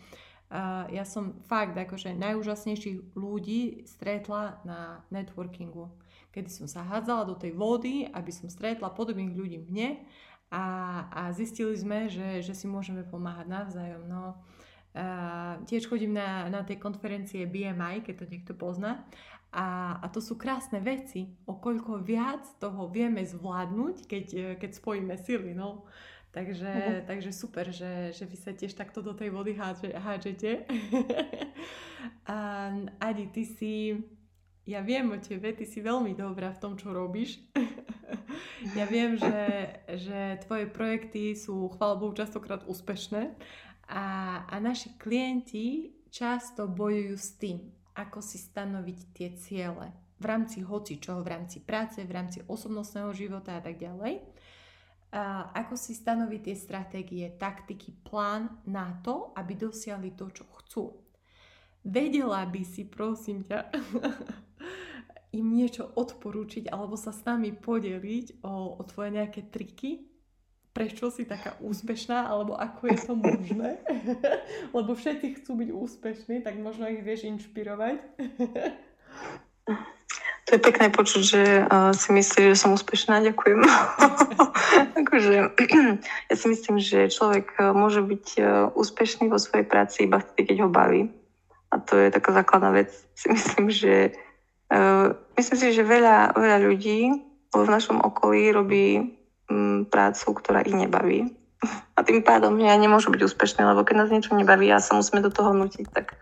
A 0.53 0.85
ja 0.89 1.05
som 1.05 1.41
fakt 1.49 1.77
akože 1.77 2.13
najúžasnejších 2.13 3.17
ľudí 3.17 3.85
stretla 3.89 4.61
na 4.65 5.01
networkingu, 5.13 5.89
kedy 6.33 6.49
som 6.49 6.65
sa 6.65 6.85
hádzala 6.85 7.29
do 7.29 7.37
tej 7.37 7.53
vody, 7.53 8.09
aby 8.09 8.29
som 8.33 8.49
stretla 8.49 8.93
podobných 8.93 9.33
ľudí 9.33 9.61
mne 9.65 10.01
a, 10.53 10.65
a 11.09 11.21
zistili 11.33 11.73
sme, 11.73 12.05
že, 12.13 12.45
že 12.45 12.53
si 12.53 12.69
môžeme 12.69 13.01
pomáhať 13.01 13.49
navzájom. 13.49 14.05
No, 14.05 14.37
a 14.93 15.57
tiež 15.65 15.89
chodím 15.89 16.13
na, 16.13 16.45
na 16.53 16.61
tej 16.61 16.77
konferencie 16.77 17.49
BMI, 17.49 18.05
keď 18.05 18.15
to 18.21 18.25
niekto 18.29 18.53
pozná. 18.53 19.01
A, 19.49 19.97
a 20.01 20.05
to 20.13 20.21
sú 20.21 20.37
krásne 20.37 20.77
veci, 20.81 21.33
o 21.49 21.57
koľko 21.57 22.01
viac 22.01 22.45
toho 22.61 22.89
vieme 22.89 23.25
zvládnuť, 23.25 24.05
keď, 24.05 24.25
keď 24.61 24.71
spojíme 24.77 25.17
sily. 25.17 25.57
No. 25.57 25.89
Takže, 26.33 26.65
uh-huh. 26.65 27.05
takže 27.05 27.29
super, 27.29 27.69
že, 27.69 28.09
že 28.13 28.25
vy 28.25 28.37
sa 28.37 28.53
tiež 28.57 28.73
takto 28.73 29.05
do 29.05 29.13
tej 29.13 29.29
vody 29.29 29.53
hádže, 29.53 29.93
hádžete. 29.93 30.65
Adi, 33.05 33.25
ty 33.29 33.43
si, 33.45 33.73
ja 34.63 34.79
viem 34.79 35.11
o 35.11 35.19
tebe, 35.19 35.51
ty 35.51 35.67
si 35.67 35.83
veľmi 35.83 36.15
dobrá 36.15 36.55
v 36.55 36.61
tom, 36.61 36.73
čo 36.79 36.95
robíš. 36.95 37.39
Ja 38.79 38.87
viem, 38.87 39.19
že, 39.19 39.75
že 39.99 40.39
tvoje 40.47 40.71
projekty 40.71 41.35
sú, 41.35 41.67
chvála 41.75 41.99
Bohu, 41.99 42.15
častokrát 42.15 42.63
úspešné 42.63 43.35
a, 43.91 44.05
a 44.47 44.55
naši 44.63 44.95
klienti 44.95 45.91
často 46.07 46.71
bojujú 46.71 47.15
s 47.19 47.29
tým, 47.35 47.59
ako 47.91 48.23
si 48.23 48.39
stanoviť 48.39 48.99
tie 49.11 49.29
ciele 49.35 49.91
v 50.23 50.25
rámci 50.25 50.63
hoci 50.63 51.03
čoho, 51.03 51.19
v 51.19 51.35
rámci 51.35 51.59
práce, 51.59 51.99
v 51.99 52.15
rámci 52.15 52.39
osobnostného 52.47 53.11
života 53.11 53.59
a 53.59 53.61
tak 53.61 53.75
ďalej. 53.75 54.23
A 55.13 55.51
ako 55.51 55.75
si 55.75 55.93
stanoviť 55.93 56.41
tie 56.41 56.55
stratégie, 56.57 57.25
taktiky, 57.35 57.91
plán 58.07 58.63
na 58.63 58.97
to, 59.03 59.35
aby 59.35 59.53
dosiahli 59.59 60.15
to, 60.15 60.31
čo 60.31 60.47
chcú. 60.63 60.83
Vedela 61.83 62.47
by 62.47 62.63
si, 62.63 62.87
prosím 62.87 63.43
ťa, 63.43 63.67
im 65.33 65.47
niečo 65.57 65.89
odporúčiť 65.97 66.69
alebo 66.69 66.93
sa 66.93 67.09
s 67.09 67.25
nami 67.25 67.51
podeliť 67.57 68.45
o, 68.45 68.77
o 68.77 68.81
tvoje 68.85 69.09
nejaké 69.17 69.49
triky, 69.49 70.13
prečo 70.73 71.09
si 71.13 71.25
taká 71.25 71.57
úspešná, 71.61 72.29
alebo 72.29 72.57
ako 72.57 72.81
je 72.89 72.97
to 73.01 73.13
možné. 73.13 73.69
Lebo 74.77 74.93
všetci 74.97 75.41
chcú 75.41 75.51
byť 75.57 75.69
úspešní, 75.69 76.35
tak 76.41 76.57
možno 76.57 76.89
ich 76.89 77.05
vieš 77.05 77.29
inšpirovať. 77.29 77.97
To 80.43 80.49
je 80.49 80.59
pekné 80.59 80.91
počuť, 80.91 81.21
že 81.23 81.41
uh, 81.65 81.93
si 81.95 82.09
myslíš, 82.11 82.45
že 82.53 82.57
som 82.57 82.75
úspešná. 82.75 83.21
Ďakujem. 83.25 83.63
akože, 85.01 85.33
ja 86.29 86.35
si 86.35 86.45
myslím, 86.49 86.77
že 86.81 87.13
človek 87.13 87.57
môže 87.73 88.01
byť 88.01 88.27
uh, 88.41 88.45
úspešný 88.73 89.29
vo 89.29 89.37
svojej 89.37 89.65
práci 89.65 90.09
iba 90.09 90.19
vtedy, 90.19 90.53
keď 90.53 90.57
ho 90.65 90.69
baví. 90.69 91.09
A 91.73 91.81
to 91.81 91.97
je 91.97 92.13
taká 92.13 92.33
základná 92.33 92.69
vec. 92.69 92.93
Si 93.17 93.29
myslím, 93.29 93.69
že 93.69 94.13
myslím 95.37 95.57
si, 95.57 95.67
že 95.75 95.83
veľa, 95.85 96.33
veľa 96.33 96.57
ľudí 96.65 96.99
v 97.53 97.69
našom 97.69 98.01
okolí 98.01 98.49
robí 98.49 99.13
um, 99.49 99.85
prácu, 99.85 100.33
ktorá 100.33 100.65
ich 100.65 100.73
nebaví. 100.73 101.29
A 101.97 102.01
tým 102.01 102.25
pádom 102.25 102.57
ja 102.57 102.73
nemôžu 102.73 103.13
byť 103.13 103.21
úspešné, 103.21 103.61
lebo 103.63 103.85
keď 103.85 103.95
nás 104.03 104.09
niečo 104.09 104.33
nebaví 104.33 104.67
a 104.73 104.81
sa 104.81 104.97
musíme 104.97 105.21
do 105.21 105.29
toho 105.29 105.53
nutiť, 105.53 105.85
tak, 105.93 106.17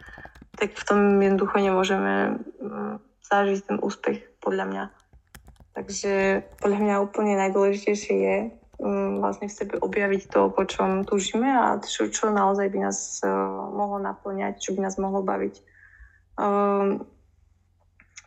tak 0.59 0.75
v 0.75 0.83
tom 0.83 0.99
jednoducho 1.23 1.57
nemôžeme 1.63 2.43
um, 2.59 2.99
zažiť 3.23 3.71
ten 3.71 3.77
úspech, 3.79 4.27
podľa 4.43 4.65
mňa. 4.67 4.83
Takže 5.71 6.43
podľa 6.59 6.79
mňa 6.83 6.95
úplne 6.99 7.39
najdôležitejšie 7.39 8.15
je 8.19 8.37
um, 8.83 9.23
vlastne 9.23 9.47
v 9.47 9.55
sebe 9.55 9.75
objaviť 9.79 10.27
to, 10.27 10.51
po 10.51 10.67
čom 10.67 11.07
tužíme 11.07 11.47
a 11.47 11.79
čo, 11.79 12.11
čo 12.11 12.27
naozaj 12.27 12.67
by 12.67 12.79
nás 12.91 13.23
uh, 13.23 13.31
mohlo 13.71 14.01
naplňať, 14.03 14.59
čo 14.59 14.75
by 14.75 14.83
nás 14.83 14.99
mohlo 14.99 15.23
baviť. 15.23 15.55
Um, 16.35 17.07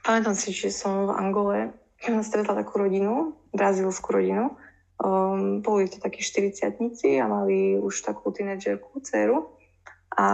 pamätám 0.04 0.36
si, 0.36 0.52
že 0.52 0.68
som 0.68 1.08
v 1.08 1.16
Angole 1.16 1.58
stretla 2.28 2.52
takú 2.52 2.84
rodinu, 2.84 3.34
brazílskú 3.56 4.12
rodinu. 4.20 4.54
Um, 5.00 5.58
boli 5.58 5.90
to 5.90 5.98
takí 5.98 6.22
40 6.22 6.70
a 7.18 7.26
mali 7.26 7.74
už 7.80 8.06
takú 8.06 8.30
tínedžerku, 8.30 9.02
dceru. 9.02 9.50
A 10.14 10.26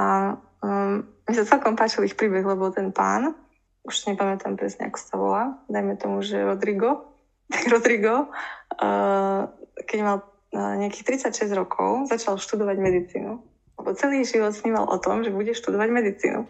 um, 0.60 1.00
mi 1.24 1.32
sa 1.32 1.48
celkom 1.48 1.78
páčil 1.78 2.04
ich 2.04 2.18
príbeh, 2.18 2.44
lebo 2.44 2.68
ten 2.68 2.92
pán 2.92 3.32
už 3.80 4.12
nepamätám 4.12 4.60
presne, 4.60 4.92
ako 4.92 4.98
sa 5.00 5.14
volá, 5.16 5.42
dajme 5.72 5.96
tomu, 5.96 6.20
že 6.20 6.44
Rodrigo, 6.44 7.16
tak 7.52 7.64
Rodrigo, 7.72 8.28
uh, 8.76 9.48
keď 9.88 9.98
mal 10.04 10.16
uh, 10.20 10.74
nejakých 10.76 11.24
36 11.32 11.48
rokov, 11.56 12.12
začal 12.12 12.36
študovať 12.36 12.76
medicínu. 12.76 13.40
Lebo 13.80 13.96
celý 13.96 14.28
život 14.28 14.52
sníval 14.52 14.84
o 14.84 15.00
tom, 15.00 15.24
že 15.24 15.32
bude 15.32 15.56
študovať 15.56 15.88
medicínu. 15.88 16.44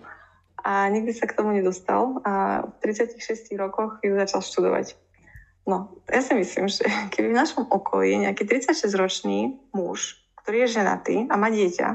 A 0.64 0.88
nikdy 0.92 1.12
sa 1.16 1.26
k 1.26 1.36
tomu 1.36 1.56
nedostal 1.56 2.20
a 2.24 2.64
v 2.64 2.74
36 2.84 3.52
rokoch 3.56 3.98
ju 4.04 4.12
začal 4.16 4.44
študovať. 4.44 4.96
No, 5.68 5.92
ja 6.08 6.20
si 6.24 6.32
myslím, 6.34 6.68
že 6.68 6.84
keby 7.12 7.32
v 7.32 7.40
našom 7.40 7.68
okolí 7.68 8.16
nejaký 8.16 8.46
36-ročný 8.48 9.70
muž, 9.76 10.20
ktorý 10.44 10.64
je 10.66 10.74
ženatý 10.80 11.16
a 11.28 11.34
má 11.36 11.52
dieťa, 11.52 11.88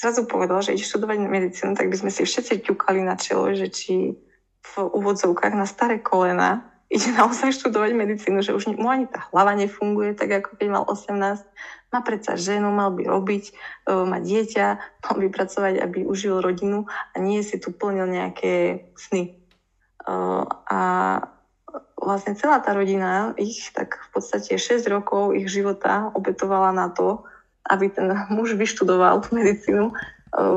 zrazu 0.00 0.24
povedal, 0.24 0.64
že 0.64 0.72
ide 0.72 0.84
študovať 0.86 1.16
medicínu, 1.28 1.76
tak 1.76 1.92
by 1.92 1.96
sme 2.00 2.10
si 2.10 2.24
všetci 2.24 2.64
ťukali 2.64 3.04
na 3.04 3.20
čelo, 3.20 3.52
že 3.52 3.68
či 3.68 4.16
v 4.60 4.72
úvodzovkách 4.76 5.52
na 5.56 5.68
staré 5.68 6.00
kolena 6.00 6.69
ide 6.90 7.14
naozaj 7.14 7.54
študovať 7.54 7.94
medicínu, 7.94 8.42
že 8.42 8.50
už 8.50 8.74
mu 8.74 8.90
ani 8.90 9.06
tá 9.06 9.30
hlava 9.30 9.54
nefunguje 9.54 10.18
tak, 10.18 10.42
ako 10.42 10.58
keď 10.58 10.66
mal 10.74 10.84
18. 10.90 11.46
Má 11.90 11.98
predsa 12.02 12.34
ženu, 12.34 12.74
mal 12.74 12.90
by 12.90 13.06
robiť, 13.06 13.44
e, 13.50 13.52
má 13.94 14.18
dieťa, 14.18 14.66
mal 15.06 15.16
by 15.22 15.28
pracovať, 15.30 15.74
aby 15.78 16.02
užil 16.02 16.42
rodinu 16.42 16.86
a 16.86 17.16
nie 17.22 17.42
si 17.46 17.62
tu 17.62 17.70
plnil 17.70 18.10
nejaké 18.10 18.86
sny. 18.98 19.22
E, 19.22 19.32
a 20.66 20.80
vlastne 21.94 22.34
celá 22.34 22.58
tá 22.58 22.74
rodina, 22.74 23.38
ich 23.38 23.70
tak 23.70 24.02
v 24.10 24.18
podstate 24.18 24.58
6 24.58 24.82
rokov 24.90 25.38
ich 25.38 25.46
života 25.46 26.10
obetovala 26.18 26.74
na 26.74 26.90
to, 26.90 27.22
aby 27.70 27.86
ten 27.86 28.10
muž 28.34 28.58
vyštudoval 28.58 29.22
tú 29.22 29.38
medicínu. 29.38 29.90
E, 29.90 29.94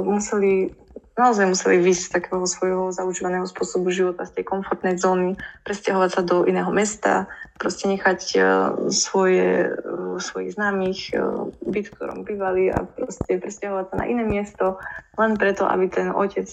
museli 0.01 0.73
naozaj 1.13 1.45
museli 1.45 1.77
výjsť 1.81 2.03
z 2.09 2.13
takého 2.13 2.43
svojho 2.45 2.89
zaužívaného 2.89 3.45
spôsobu 3.45 3.93
života, 3.93 4.25
z 4.25 4.41
tej 4.41 4.45
komfortnej 4.49 4.97
zóny, 4.97 5.37
presťahovať 5.61 6.09
sa 6.09 6.21
do 6.25 6.45
iného 6.49 6.69
mesta, 6.73 7.29
proste 7.61 7.85
nechať 7.85 8.19
uh, 8.35 8.45
svoje, 8.89 9.77
uh, 9.77 10.17
svojich 10.17 10.57
známych, 10.57 11.13
uh, 11.13 11.53
byt, 11.69 11.93
v 11.93 11.95
ktorom 11.95 12.19
bývali 12.25 12.73
a 12.73 12.81
proste 12.81 13.37
presťahovať 13.37 13.85
sa 13.93 13.95
na 14.01 14.05
iné 14.09 14.25
miesto, 14.25 14.81
len 15.21 15.37
preto, 15.37 15.69
aby 15.69 15.85
ten 15.89 16.09
otec 16.09 16.49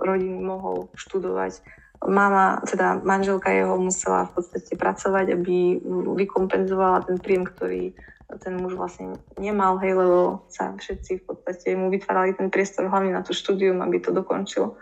rodiny 0.00 0.40
mohol 0.40 0.88
študovať. 0.96 1.60
Mama, 2.08 2.62
teda 2.64 3.02
manželka 3.02 3.50
jeho 3.50 3.76
musela 3.76 4.30
v 4.30 4.40
podstate 4.40 4.72
pracovať, 4.78 5.34
aby 5.34 5.82
vykompenzovala 6.16 7.04
ten 7.04 7.18
príjem, 7.20 7.44
ktorý 7.44 7.92
ten 8.36 8.60
muž 8.60 8.76
vlastne 8.76 9.16
nemal, 9.40 9.80
hej, 9.80 9.96
lebo 9.96 10.44
sa 10.52 10.76
všetci 10.76 11.20
v 11.20 11.22
podstate 11.24 11.72
mu 11.72 11.88
vytvárali 11.88 12.36
ten 12.36 12.52
priestor 12.52 12.92
hlavne 12.92 13.16
na 13.16 13.24
tú 13.24 13.32
štúdium, 13.32 13.80
aby 13.80 14.04
to 14.04 14.12
dokončil. 14.12 14.76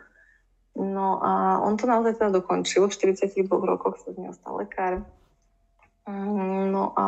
No 0.76 1.22
a 1.22 1.62
on 1.62 1.78
to 1.78 1.86
naozaj 1.86 2.18
teda 2.18 2.42
dokončil. 2.42 2.90
V 2.90 2.92
42 2.92 3.49
rokoch 3.49 4.03
sa 4.03 4.12
z 4.12 4.18
neho 4.18 4.34
stal 4.34 4.59
lekár. 4.59 5.07
Mm, 6.07 6.74
no 6.74 6.92
a 6.94 7.07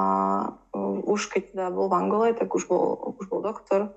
uh, 0.74 0.98
už 1.04 1.30
keď 1.30 1.42
teda 1.54 1.66
bol 1.74 1.90
v 1.90 1.98
Angole, 1.98 2.28
tak 2.34 2.54
už 2.54 2.70
bol, 2.70 3.14
už 3.18 3.26
bol 3.28 3.42
doktor. 3.42 3.92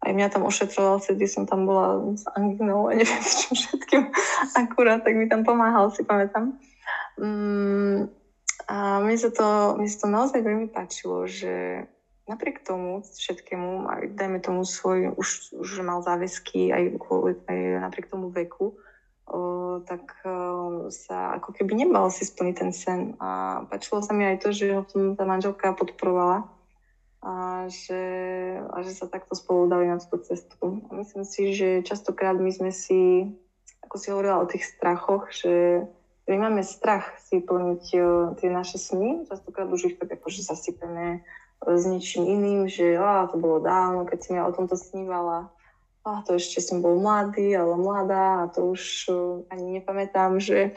Aj 0.00 0.12
mňa 0.12 0.28
tam 0.28 0.44
ošetroval, 0.44 1.00
vtedy 1.00 1.24
som 1.26 1.48
tam 1.48 1.64
bola 1.64 2.14
s 2.14 2.28
anginou 2.36 2.86
a 2.86 2.94
neviem 2.94 3.24
s 3.24 3.48
čím 3.48 3.56
všetkým 3.56 4.02
akurát, 4.62 5.00
tak 5.00 5.16
mi 5.16 5.26
tam 5.26 5.42
pomáhal, 5.42 5.90
si 5.90 6.04
pamätám. 6.04 6.56
Mm, 7.16 8.12
a 8.64 9.04
mne 9.04 9.16
sa 9.20 9.28
to, 9.28 9.76
mne 9.76 9.88
sa 9.92 9.98
to 10.00 10.08
naozaj 10.08 10.40
veľmi 10.40 10.72
páčilo, 10.72 11.28
že 11.28 11.84
napriek 12.26 12.64
tomu 12.64 13.04
všetkému, 13.04 13.86
aj 13.86 14.02
dajme 14.16 14.38
tomu 14.42 14.64
svoj, 14.66 15.14
už, 15.14 15.54
už 15.60 15.68
mal 15.86 16.02
záväzky 16.02 16.72
aj, 16.74 16.98
aj 17.46 17.58
napriek 17.86 18.10
tomu 18.10 18.34
veku, 18.34 18.74
o, 19.30 19.38
tak 19.86 20.10
o, 20.26 20.88
sa 20.90 21.38
ako 21.38 21.54
keby 21.54 21.86
nebal 21.86 22.10
si 22.10 22.26
splniť 22.26 22.54
ten 22.56 22.72
sen. 22.74 23.00
A 23.22 23.62
páčilo 23.70 24.02
sa 24.02 24.10
mi 24.10 24.26
aj 24.26 24.42
to, 24.42 24.50
že 24.50 24.74
ho 24.74 24.82
v 24.82 25.14
tá 25.14 25.22
manželka 25.22 25.70
podporovala 25.76 26.50
a 27.22 27.66
že, 27.70 28.02
a 28.58 28.76
že 28.82 28.92
sa 28.94 29.10
takto 29.10 29.34
spolu 29.34 29.70
dali 29.70 29.86
na 29.86 29.98
túto 29.98 30.22
cestu. 30.26 30.82
A 30.90 30.98
myslím 30.98 31.22
si, 31.26 31.54
že 31.54 31.82
častokrát 31.86 32.38
my 32.38 32.50
sme 32.50 32.70
si, 32.74 33.30
ako 33.86 33.94
si 33.98 34.06
hovorila 34.10 34.42
o 34.42 34.50
tých 34.50 34.66
strachoch, 34.66 35.30
že 35.30 35.86
my 36.26 36.36
máme 36.38 36.62
strach 36.66 37.06
si 37.22 37.38
plniť 37.38 37.84
uh, 37.94 38.34
tie 38.38 38.50
naše 38.50 38.82
sny, 38.82 39.30
častokrát 39.30 39.70
už 39.70 39.94
ich 39.94 39.96
tak 39.98 40.10
akože 40.10 40.42
zasypeme 40.42 41.22
uh, 41.22 41.76
s 41.78 41.86
ničím 41.86 42.26
iným, 42.26 42.66
že 42.66 42.98
á, 42.98 43.30
to 43.30 43.38
bolo 43.38 43.62
dávno, 43.62 44.02
keď 44.02 44.18
som 44.22 44.32
ja 44.34 44.42
o 44.46 44.54
tomto 44.54 44.74
snívala, 44.74 45.50
a 46.06 46.22
to 46.22 46.38
ešte 46.38 46.62
som 46.62 46.82
bol 46.82 47.02
mladý, 47.02 47.50
ale 47.58 47.74
mladá 47.74 48.46
a 48.46 48.50
to 48.50 48.74
už 48.74 49.10
uh, 49.10 49.42
ani 49.50 49.78
nepamätám, 49.78 50.38
že, 50.42 50.74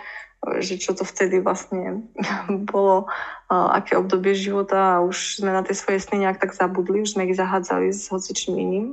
že 0.61 0.77
čo 0.77 0.93
to 0.93 1.01
vtedy 1.01 1.41
vlastne 1.41 2.05
bolo, 2.71 3.09
aké 3.49 3.97
obdobie 3.97 4.37
života 4.37 4.97
a 4.97 5.03
už 5.05 5.41
sme 5.41 5.49
na 5.49 5.65
tie 5.65 5.73
svoje 5.73 6.05
sny 6.05 6.29
nejak 6.29 6.37
tak 6.37 6.53
zabudli, 6.53 7.01
už 7.01 7.17
sme 7.17 7.25
ich 7.25 7.33
zahádzali 7.33 7.89
s 7.89 8.05
hocičím 8.13 8.61
iným. 8.61 8.87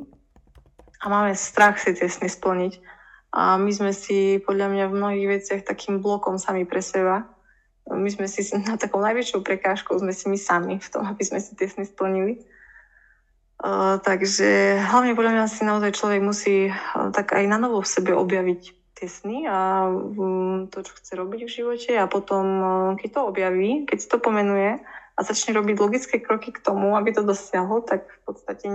A 1.04 1.12
máme 1.12 1.36
strach 1.36 1.76
si 1.76 1.92
tie 1.92 2.08
sny 2.08 2.32
splniť. 2.32 2.80
A 3.34 3.58
my 3.58 3.70
sme 3.74 3.92
si 3.92 4.38
podľa 4.42 4.70
mňa 4.72 4.84
v 4.88 4.96
mnohých 4.96 5.26
veciach 5.40 5.62
takým 5.66 5.98
blokom 6.00 6.38
sami 6.38 6.64
pre 6.64 6.80
seba. 6.80 7.26
My 7.86 8.10
sme 8.10 8.26
si 8.26 8.42
na 8.58 8.74
takou 8.74 8.98
najväčšou 8.98 9.46
prekážkou 9.46 9.94
sme 9.98 10.10
si 10.10 10.26
my 10.26 10.38
sami 10.38 10.74
v 10.82 10.88
tom, 10.90 11.06
aby 11.06 11.22
sme 11.22 11.38
si 11.38 11.54
tie 11.54 11.70
sny 11.70 11.86
splnili. 11.86 12.42
Uh, 13.56 13.96
takže 14.04 14.76
hlavne 14.84 15.16
podľa 15.16 15.32
mňa 15.32 15.44
si 15.48 15.64
naozaj 15.64 15.96
človek 15.96 16.20
musí 16.20 16.68
uh, 16.68 17.08
tak 17.08 17.32
aj 17.32 17.48
na 17.48 17.56
novo 17.56 17.80
v 17.80 17.88
sebe 17.88 18.12
objaviť 18.12 18.60
tie 19.00 19.08
sny 19.08 19.48
a 19.48 19.88
um, 19.88 20.68
to, 20.68 20.84
čo 20.84 20.92
chce 21.00 21.16
robiť 21.16 21.40
v 21.48 21.54
živote 21.56 21.92
a 21.96 22.04
potom, 22.04 22.44
uh, 22.60 22.92
keď 23.00 23.16
to 23.16 23.20
objaví, 23.32 23.88
keď 23.88 23.96
si 23.96 24.08
to 24.12 24.20
pomenuje 24.20 24.76
a 25.16 25.20
začne 25.24 25.56
robiť 25.56 25.76
logické 25.80 26.16
kroky 26.20 26.52
k 26.52 26.60
tomu, 26.60 27.00
aby 27.00 27.16
to 27.16 27.24
dosiahol, 27.24 27.80
tak 27.80 28.04
v 28.04 28.20
podstate 28.28 28.68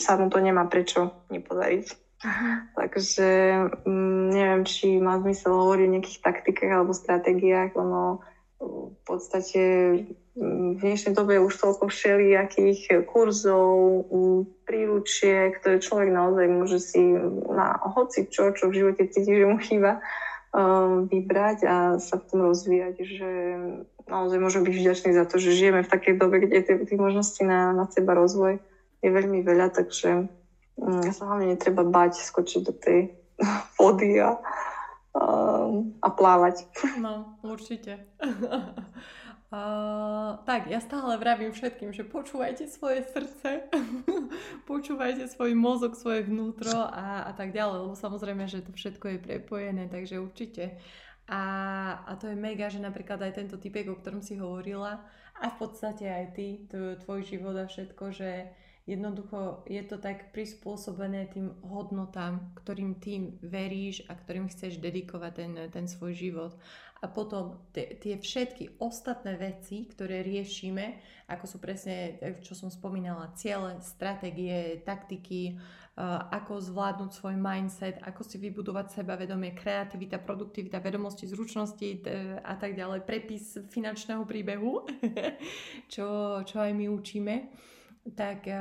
sa 0.00 0.16
mu 0.16 0.32
to 0.32 0.40
nemá 0.40 0.64
prečo 0.64 1.12
nepodariť. 1.28 1.92
Takže 2.78 3.28
mm, 3.84 4.24
neviem, 4.32 4.62
či 4.64 4.96
má 5.00 5.20
zmysel 5.20 5.52
hovoriť 5.52 5.84
o 5.84 5.92
nejakých 5.98 6.20
taktikách 6.24 6.72
alebo 6.72 6.92
stratégiách. 6.96 7.76
Ono 7.76 8.24
v 8.64 9.00
podstate 9.04 9.62
mm, 10.36 10.78
v 10.78 10.80
dnešnej 10.80 11.12
dobe 11.12 11.36
už 11.42 11.52
toľko 11.60 11.92
všelijakých 11.92 13.04
kurzov, 13.04 14.08
príručiek, 14.64 15.60
ktoré 15.60 15.84
človek 15.84 16.10
naozaj 16.10 16.46
môže 16.48 16.80
si 16.80 17.02
na 17.52 17.76
hoci 17.92 18.24
čo, 18.32 18.56
čo 18.56 18.72
v 18.72 18.76
živote 18.80 19.04
cíti, 19.12 19.36
že 19.36 19.44
mu 19.44 19.60
chýba, 19.60 20.00
um, 20.56 21.04
vybrať 21.10 21.58
a 21.68 21.76
sa 22.00 22.16
v 22.16 22.24
tom 22.30 22.40
rozvíjať, 22.48 22.94
že 23.04 23.30
naozaj 24.08 24.38
môžem 24.40 24.62
byť 24.64 24.74
vďačný 24.80 25.10
za 25.12 25.24
to, 25.28 25.36
že 25.36 25.56
žijeme 25.56 25.84
v 25.84 25.92
takej 25.92 26.14
dobe, 26.16 26.40
kde 26.40 26.88
tých 26.88 27.00
možností 27.00 27.44
na, 27.44 27.76
na 27.76 27.84
seba 27.90 28.16
rozvoj 28.16 28.62
je 29.04 29.10
veľmi 29.12 29.44
veľa, 29.44 29.68
takže 29.76 30.30
ja 30.78 31.12
sa 31.14 31.30
hlavne 31.30 31.54
netreba 31.54 31.86
bať 31.86 32.18
skočiť 32.18 32.60
do 32.66 32.74
tej 32.74 33.14
vody 33.78 34.18
a, 34.18 34.38
a, 35.14 35.22
a 36.02 36.08
plávať. 36.10 36.66
No, 37.04 37.38
určite. 37.42 38.06
Uh, 39.54 40.42
tak, 40.50 40.66
ja 40.66 40.82
stále 40.82 41.14
vravím 41.14 41.54
všetkým, 41.54 41.94
že 41.94 42.02
počúvajte 42.02 42.66
svoje 42.66 43.06
srdce, 43.06 43.70
počúvajte 44.66 45.30
svoj 45.30 45.54
mozog, 45.54 45.94
svoje 45.94 46.26
vnútro 46.26 46.74
a, 46.74 47.30
a 47.30 47.32
tak 47.38 47.54
ďalej, 47.54 47.86
lebo 47.86 47.94
samozrejme, 47.94 48.50
že 48.50 48.66
to 48.66 48.74
všetko 48.74 49.14
je 49.14 49.18
prepojené, 49.22 49.86
takže 49.86 50.18
určite. 50.18 50.82
A, 51.30 51.42
a 52.02 52.18
to 52.18 52.26
je 52.26 52.34
mega, 52.34 52.66
že 52.66 52.82
napríklad 52.82 53.22
aj 53.22 53.38
tento 53.38 53.54
typek, 53.54 53.94
o 53.94 54.02
ktorom 54.02 54.26
si 54.26 54.34
hovorila, 54.42 55.06
a 55.38 55.46
v 55.46 55.56
podstate 55.62 56.10
aj 56.10 56.26
ty, 56.34 56.66
tvoj 57.06 57.22
život 57.22 57.54
a 57.54 57.70
všetko, 57.70 58.04
že 58.10 58.50
Jednoducho 58.84 59.64
je 59.64 59.80
to 59.80 59.96
tak 59.96 60.28
prispôsobené 60.36 61.32
tým 61.32 61.56
hodnotám, 61.64 62.52
ktorým 62.60 63.00
tým 63.00 63.40
veríš 63.40 64.04
a 64.08 64.12
ktorým 64.12 64.52
chceš 64.52 64.76
dedikovať 64.76 65.32
ten, 65.32 65.52
ten 65.72 65.86
svoj 65.88 66.12
život. 66.12 66.52
A 67.00 67.08
potom 67.08 67.64
tie 67.72 68.16
všetky 68.20 68.80
ostatné 68.80 69.40
veci, 69.40 69.88
ktoré 69.88 70.20
riešime, 70.20 71.00
ako 71.32 71.44
sú 71.48 71.56
presne, 71.64 72.20
čo 72.44 72.52
som 72.52 72.68
spomínala, 72.68 73.32
ciele, 73.36 73.80
stratégie, 73.80 74.84
taktiky, 74.84 75.56
ako 76.32 76.60
zvládnuť 76.60 77.10
svoj 77.12 77.36
mindset, 77.40 78.04
ako 78.04 78.20
si 78.20 78.36
vybudovať 78.36 79.00
sebavedomie, 79.00 79.56
kreativita, 79.56 80.20
produktivita, 80.20 80.80
vedomosti, 80.80 81.24
zručnosti 81.24 82.04
a 82.40 82.52
tak 82.56 82.76
ďalej, 82.76 83.04
prepis 83.04 83.64
finančného 83.72 84.28
príbehu, 84.28 84.84
čo, 85.92 86.40
čo 86.44 86.56
aj 86.60 86.72
my 86.76 86.88
učíme 86.92 87.34
tak, 88.12 88.44
eh, 88.44 88.58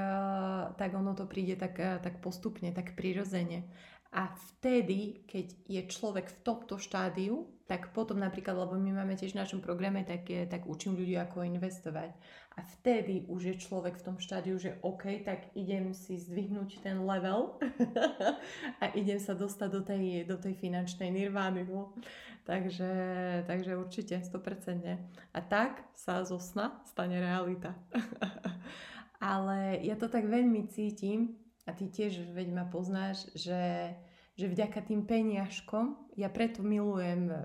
tak 0.80 0.96
ono 0.96 1.12
to 1.12 1.28
príde 1.28 1.60
tak, 1.60 1.76
eh, 1.80 2.00
tak 2.00 2.24
postupne, 2.24 2.72
tak 2.72 2.96
prirodzene. 2.96 3.68
A 4.14 4.30
vtedy, 4.30 5.26
keď 5.26 5.48
je 5.66 5.82
človek 5.90 6.30
v 6.30 6.40
tomto 6.46 6.78
štádiu, 6.78 7.50
tak 7.66 7.90
potom 7.98 8.22
napríklad, 8.22 8.54
lebo 8.54 8.78
my 8.78 9.02
máme 9.02 9.18
tiež 9.18 9.34
v 9.34 9.42
našom 9.42 9.58
programe, 9.58 10.06
tak, 10.06 10.30
je, 10.30 10.46
tak 10.46 10.70
učím 10.70 10.94
ľudí, 10.94 11.18
ako 11.18 11.42
investovať. 11.50 12.14
A 12.54 12.62
vtedy 12.62 13.26
už 13.26 13.42
je 13.50 13.56
človek 13.58 13.98
v 13.98 14.06
tom 14.06 14.18
štádiu, 14.22 14.62
že 14.62 14.78
OK, 14.86 15.26
tak 15.26 15.50
idem 15.58 15.98
si 15.98 16.22
zdvihnúť 16.22 16.86
ten 16.86 17.02
level 17.02 17.58
a 18.84 18.94
idem 18.94 19.18
sa 19.18 19.34
dostať 19.34 19.70
do 19.74 19.82
tej, 19.82 20.30
do 20.30 20.38
tej 20.38 20.54
finančnej 20.62 21.10
nirvány. 21.10 21.66
No. 21.66 21.98
Takže, 22.46 22.92
takže 23.50 23.80
určite, 23.80 24.22
100%. 24.22 25.34
A 25.34 25.40
tak 25.42 25.82
sa 25.98 26.22
zo 26.22 26.38
sna 26.38 26.86
stane 26.86 27.18
realita. 27.18 27.74
ale 29.24 29.80
ja 29.88 29.96
to 29.96 30.12
tak 30.12 30.28
veľmi 30.28 30.68
cítim 30.68 31.40
a 31.64 31.72
ty 31.72 31.88
tiež 31.88 32.36
veď 32.36 32.52
ma 32.52 32.68
poznáš, 32.68 33.32
že, 33.32 33.96
že 34.36 34.52
vďaka 34.52 34.84
tým 34.84 35.08
peniažkom 35.08 36.04
ja 36.20 36.30
preto 36.30 36.62
milujem 36.62 37.32
e, 37.32 37.38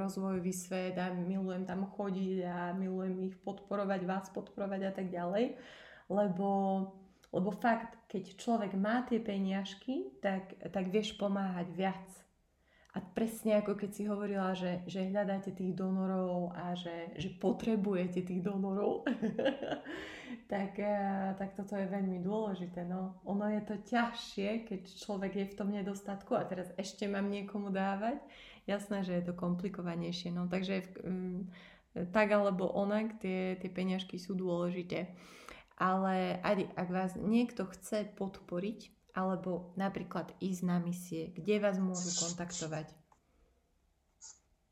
rozvojový 0.00 0.52
svet 0.54 0.96
a 0.96 1.12
milujem 1.12 1.68
tam 1.68 1.84
chodiť 1.84 2.38
a 2.46 2.72
milujem 2.72 3.28
ich 3.28 3.36
podporovať, 3.42 4.00
vás 4.06 4.26
podporovať 4.32 4.80
a 4.88 4.92
tak 4.94 5.12
ďalej, 5.12 5.58
lebo, 6.08 6.48
lebo 7.28 7.50
fakt, 7.52 7.98
keď 8.08 8.38
človek 8.38 8.72
má 8.78 9.04
tie 9.04 9.20
peniažky, 9.20 10.16
tak, 10.24 10.56
tak 10.72 10.88
vieš 10.88 11.18
pomáhať 11.20 11.68
viac. 11.74 12.23
A 12.94 13.02
presne 13.02 13.58
ako 13.58 13.74
keď 13.74 13.90
si 13.90 14.06
hovorila, 14.06 14.54
že, 14.54 14.86
že 14.86 15.10
hľadáte 15.10 15.50
tých 15.50 15.74
donorov 15.74 16.54
a 16.54 16.78
že, 16.78 17.10
že 17.18 17.26
potrebujete 17.26 18.22
tých 18.22 18.38
donorov, 18.38 19.02
tak, 20.52 20.78
eh, 20.78 21.34
tak 21.34 21.58
toto 21.58 21.74
je 21.74 21.90
veľmi 21.90 22.22
dôležité. 22.22 22.86
No. 22.86 23.18
Ono 23.26 23.50
je 23.50 23.62
to 23.66 23.82
ťažšie, 23.82 24.70
keď 24.70 24.82
človek 24.94 25.32
je 25.34 25.46
v 25.50 25.58
tom 25.58 25.74
nedostatku 25.74 26.38
a 26.38 26.46
teraz 26.46 26.70
ešte 26.78 27.10
mám 27.10 27.26
niekomu 27.34 27.74
dávať. 27.74 28.22
Jasné, 28.70 29.02
že 29.02 29.18
je 29.18 29.26
to 29.26 29.34
komplikovanejšie. 29.34 30.30
No. 30.30 30.46
Takže 30.46 31.02
um, 31.02 31.50
tak 32.14 32.30
alebo 32.30 32.70
onak 32.70 33.18
tie, 33.18 33.58
tie 33.58 33.70
peňažky 33.74 34.22
sú 34.22 34.38
dôležité. 34.38 35.10
Ale 35.74 36.38
Adi, 36.46 36.70
ak 36.78 36.88
vás 36.94 37.12
niekto 37.18 37.66
chce 37.66 38.06
podporiť, 38.14 38.93
alebo 39.14 39.72
napríklad 39.78 40.34
ísť 40.42 40.62
na 40.66 40.82
misie, 40.82 41.30
kde 41.32 41.62
vás 41.62 41.78
môžu 41.78 42.10
kontaktovať? 42.18 42.90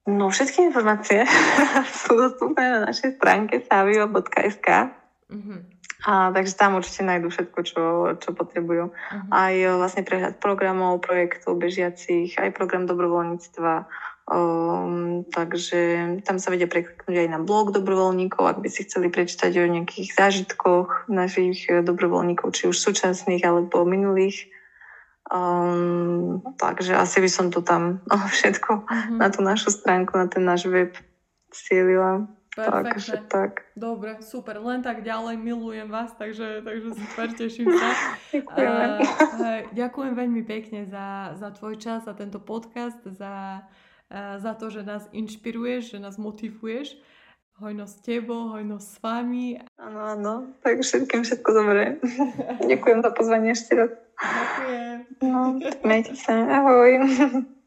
No, 0.02 0.34
všetky 0.34 0.66
informácie 0.66 1.22
sú 2.02 2.18
dostupné 2.18 2.74
na 2.74 2.90
našej 2.90 3.22
stránke 3.22 3.62
savio.sk 3.62 4.98
Uh-huh. 5.32 5.64
A, 6.04 6.28
takže 6.34 6.52
tam 6.60 6.76
určite 6.76 7.08
nájdú 7.08 7.32
všetko, 7.32 7.58
čo, 7.64 7.82
čo 8.20 8.36
potrebujú. 8.36 8.92
Uh-huh. 8.92 9.28
Aj 9.32 9.54
e, 9.56 9.64
vlastne 9.64 10.04
prehľad 10.04 10.44
programov, 10.44 11.00
projektov 11.00 11.56
bežiacich, 11.56 12.36
aj 12.36 12.52
program 12.52 12.84
dobrovoľníctva. 12.84 13.88
Um, 14.22 15.26
takže 15.34 16.22
tam 16.22 16.38
sa 16.38 16.54
vedia 16.54 16.70
prekliknúť 16.70 17.26
aj 17.26 17.28
na 17.28 17.40
blog 17.42 17.74
dobrovoľníkov, 17.74 18.42
ak 18.46 18.58
by 18.62 18.68
si 18.70 18.86
chceli 18.86 19.10
prečítať 19.10 19.50
o 19.58 19.66
nejakých 19.66 20.14
zážitkoch 20.14 21.10
našich 21.10 21.66
dobrovoľníkov, 21.66 22.54
či 22.54 22.70
už 22.70 22.78
súčasných 22.78 23.42
alebo 23.42 23.82
minulých. 23.82 24.46
Um, 25.26 26.44
takže 26.54 26.94
asi 26.94 27.18
by 27.18 27.30
som 27.30 27.46
to 27.50 27.66
tam 27.66 27.98
všetko 28.38 28.86
uh-huh. 28.86 29.18
na 29.18 29.26
tú 29.32 29.42
našu 29.42 29.74
stránku, 29.74 30.14
na 30.14 30.30
ten 30.30 30.46
náš 30.46 30.70
web 30.70 30.94
cielila. 31.50 32.30
Takže 32.52 33.32
tak. 33.32 33.64
Dobre, 33.72 34.20
super. 34.20 34.60
Len 34.60 34.84
tak 34.84 35.00
ďalej, 35.00 35.40
milujem 35.40 35.88
vás, 35.88 36.12
takže, 36.20 36.60
takže 36.60 36.92
super, 36.92 37.32
teším 37.32 37.64
sa. 37.72 37.88
ďakujem. 38.36 38.88
Uh, 39.40 39.60
ďakujem 39.72 40.12
veľmi 40.12 40.42
pekne 40.44 40.84
za, 40.84 41.32
za 41.32 41.48
tvoj 41.56 41.80
čas, 41.80 42.04
za 42.04 42.12
tento 42.12 42.36
podcast, 42.44 43.00
za, 43.08 43.64
za 44.12 44.52
to, 44.54 44.68
že 44.68 44.84
nás 44.84 45.08
inšpiruješ, 45.12 45.96
že 45.96 45.98
nás 45.98 46.20
motivuješ. 46.20 47.00
Hojnosť 47.60 47.94
s 47.94 48.02
tebou, 48.04 48.52
hojnosť 48.52 48.88
s 48.88 48.96
vami. 49.00 49.46
Áno, 49.76 50.00
áno. 50.02 50.34
Tak 50.64 50.84
všetkým 50.84 51.22
všetko 51.22 51.50
dobré. 51.52 51.84
ďakujem 52.72 53.00
za 53.00 53.10
pozvanie 53.12 53.50
ešte 53.56 53.72
raz. 53.76 53.92
Ďakujem. 54.20 54.98
No, 55.24 55.40
majte 55.84 56.12
sa. 56.16 56.34
Ahoj. 56.48 56.90